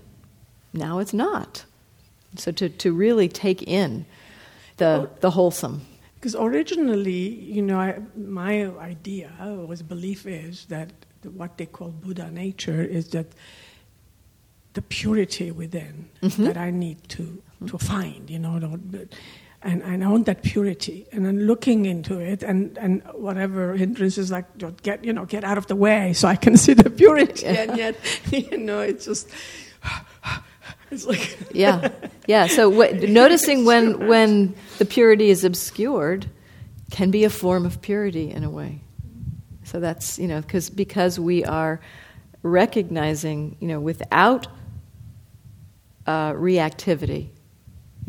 now 0.74 1.00
it's 1.00 1.14
not. 1.14 1.66
So 2.36 2.52
to, 2.52 2.70
to 2.70 2.94
really 2.94 3.28
take 3.28 3.64
in 3.64 4.06
the, 4.78 5.10
the 5.20 5.32
wholesome. 5.32 5.82
Because 6.16 6.36
originally, 6.36 7.30
you 7.30 7.64
know, 7.64 7.80
I, 7.80 8.00
my 8.16 8.68
idea 8.78 9.32
was 9.68 9.82
belief 9.82 10.28
is 10.28 10.66
that 10.66 10.92
what 11.34 11.58
they 11.58 11.66
call 11.66 11.90
Buddha 11.90 12.30
nature 12.30 12.84
is 12.84 13.10
that 13.10 13.28
the 14.74 14.82
purity 14.84 15.52
within 15.52 16.10
mm-hmm. 16.22 16.46
that 16.46 16.58
I 16.58 16.70
need 16.72 17.10
to, 17.10 17.42
to 17.68 17.78
find, 17.78 18.30
you 18.30 18.40
know, 18.40 18.60
and, 19.64 19.84
and 19.84 20.04
I 20.04 20.08
want 20.08 20.26
that 20.26 20.42
purity. 20.42 21.08
And 21.12 21.26
then 21.26 21.46
looking 21.46 21.86
into 21.86 22.20
it, 22.20 22.44
and, 22.44 22.78
and 22.78 23.04
whatever 23.14 23.76
hindrances, 23.76 24.32
like 24.32 24.46
get 24.82 25.04
you 25.06 25.14
know 25.14 25.26
get 25.26 25.44
out 25.44 25.58
of 25.58 25.68
the 25.68 25.76
way, 25.76 26.14
so 26.14 26.28
I 26.28 26.36
can 26.36 26.58
see 26.64 26.74
the 26.74 26.90
purity. 26.90 27.46
Yeah. 27.46 27.52
And 27.52 27.78
yet, 27.78 27.96
you 28.32 28.58
know, 28.58 28.80
it's 28.80 29.06
just 29.06 29.30
it's 30.92 31.06
like 31.06 31.38
yeah, 31.54 31.90
yeah. 32.28 32.48
So 32.48 32.72
w- 32.72 33.08
noticing 33.08 33.66
when 33.66 34.08
when 34.08 34.56
the 34.80 34.86
purity 34.86 35.30
is 35.30 35.44
obscured 35.44 36.28
can 36.92 37.12
be 37.12 37.24
a 37.24 37.30
form 37.30 37.66
of 37.66 37.82
purity 37.82 38.32
in 38.32 38.44
a 38.44 38.50
way. 38.50 38.82
So 39.64 39.80
that's 39.80 40.18
you 40.18 40.28
know 40.28 40.42
because 40.42 40.70
because 40.70 41.20
we 41.20 41.46
are 41.46 41.80
recognizing 42.44 43.58
you 43.60 43.68
know 43.68 43.80
without 43.80 44.48
uh, 46.08 46.34
reactivity 46.34 47.30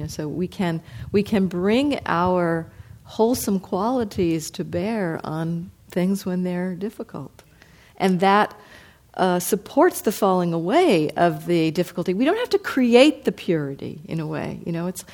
you 0.03 0.07
know, 0.07 0.09
so 0.09 0.27
we 0.27 0.49
can, 0.49 0.83
we 1.13 1.23
can 1.23 1.47
bring 1.47 2.01
our 2.07 2.67
wholesome 3.05 3.61
qualities 3.61 4.51
to 4.51 4.65
bear 4.65 5.21
on 5.23 5.71
things 5.91 6.27
when 6.27 6.43
they're 6.43 6.75
difficult. 6.75 7.45
And 7.99 8.19
that 8.19 8.59
uh, 9.15 9.39
supports 9.39 10.01
the 10.01 10.11
falling 10.11 10.53
away 10.53 11.11
of 11.11 11.47
the 11.47 11.71
difficulty. 11.71 12.15
We 12.15 12.25
don't 12.25 12.39
have 12.39 12.51
to 12.51 12.59
create 12.59 13.25
the 13.25 13.31
purity 13.31 14.01
in 14.07 14.19
a 14.19 14.27
way. 14.27 14.61
You 14.67 14.73
know, 14.73 14.89
it's 14.89 15.05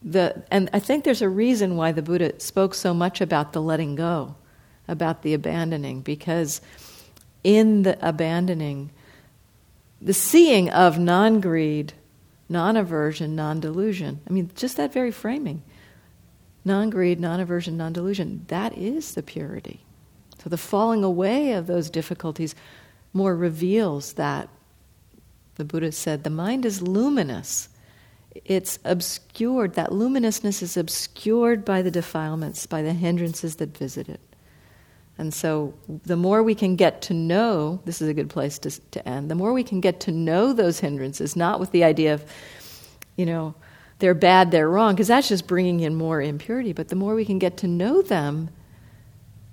the, 0.00 0.44
and 0.52 0.70
I 0.72 0.78
think 0.78 1.02
there's 1.02 1.22
a 1.22 1.28
reason 1.28 1.74
why 1.74 1.90
the 1.90 2.02
Buddha 2.02 2.38
spoke 2.38 2.74
so 2.74 2.94
much 2.94 3.20
about 3.20 3.52
the 3.52 3.60
letting 3.60 3.96
go, 3.96 4.36
about 4.86 5.22
the 5.22 5.34
abandoning, 5.34 6.02
because 6.02 6.60
in 7.42 7.82
the 7.82 7.98
abandoning, 8.06 8.90
the 10.00 10.14
seeing 10.14 10.70
of 10.70 11.00
non 11.00 11.40
greed 11.40 11.94
non 12.48 12.76
aversion, 12.76 13.36
non 13.36 13.60
delusion. 13.60 14.20
I 14.28 14.32
mean, 14.32 14.50
just 14.54 14.76
that 14.76 14.92
very 14.92 15.10
framing 15.10 15.62
non 16.64 16.90
greed, 16.90 17.18
non 17.18 17.40
aversion, 17.40 17.76
non 17.76 17.92
delusion 17.92 18.44
that 18.48 18.76
is 18.76 19.14
the 19.14 19.22
purity. 19.22 19.80
So 20.42 20.48
the 20.48 20.56
falling 20.56 21.02
away 21.02 21.52
of 21.52 21.66
those 21.66 21.90
difficulties 21.90 22.54
more 23.12 23.34
reveals 23.34 24.12
that. 24.14 24.48
The 25.56 25.64
Buddha 25.64 25.90
said 25.90 26.22
the 26.22 26.30
mind 26.30 26.64
is 26.64 26.80
luminous. 26.82 27.68
It's 28.44 28.78
obscured, 28.84 29.74
that 29.74 29.90
luminousness 29.90 30.62
is 30.62 30.76
obscured 30.76 31.64
by 31.64 31.82
the 31.82 31.90
defilements, 31.90 32.64
by 32.66 32.82
the 32.82 32.92
hindrances 32.92 33.56
that 33.56 33.76
visit 33.76 34.08
it. 34.08 34.20
And 35.18 35.34
so, 35.34 35.74
the 35.88 36.16
more 36.16 36.44
we 36.44 36.54
can 36.54 36.76
get 36.76 37.02
to 37.02 37.14
know, 37.14 37.80
this 37.84 38.00
is 38.00 38.08
a 38.08 38.14
good 38.14 38.30
place 38.30 38.58
to, 38.60 38.70
to 38.92 39.08
end, 39.08 39.28
the 39.28 39.34
more 39.34 39.52
we 39.52 39.64
can 39.64 39.80
get 39.80 39.98
to 40.00 40.12
know 40.12 40.52
those 40.52 40.78
hindrances, 40.78 41.34
not 41.34 41.58
with 41.58 41.72
the 41.72 41.82
idea 41.82 42.14
of, 42.14 42.24
you 43.16 43.26
know, 43.26 43.54
they're 43.98 44.14
bad, 44.14 44.52
they're 44.52 44.70
wrong, 44.70 44.94
because 44.94 45.08
that's 45.08 45.28
just 45.28 45.48
bringing 45.48 45.80
in 45.80 45.96
more 45.96 46.22
impurity, 46.22 46.72
but 46.72 46.88
the 46.88 46.94
more 46.94 47.16
we 47.16 47.24
can 47.24 47.40
get 47.40 47.56
to 47.58 47.66
know 47.66 48.00
them, 48.00 48.48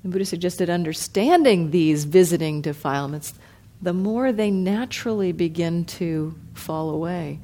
the 0.03 0.09
Buddha 0.09 0.25
suggested 0.25 0.69
understanding 0.69 1.71
these 1.71 2.03
visiting 2.03 2.61
defilements, 2.61 3.33
the 3.81 3.93
more 3.93 4.31
they 4.31 4.51
naturally 4.51 5.31
begin 5.31 5.83
to 5.85 6.35
fall 6.53 6.91
away, 6.91 7.39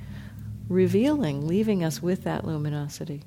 revealing, 0.69 1.47
leaving 1.47 1.83
us 1.83 2.03
with 2.03 2.23
that 2.23 2.45
luminosity, 2.45 3.23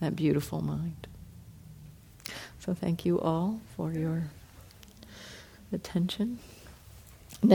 that 0.00 0.14
beautiful 0.14 0.60
mind. 0.60 1.08
So 2.64 2.72
thank 2.72 3.04
you 3.04 3.20
all 3.20 3.60
for 3.76 3.92
your 3.92 4.22
attention. 5.70 6.38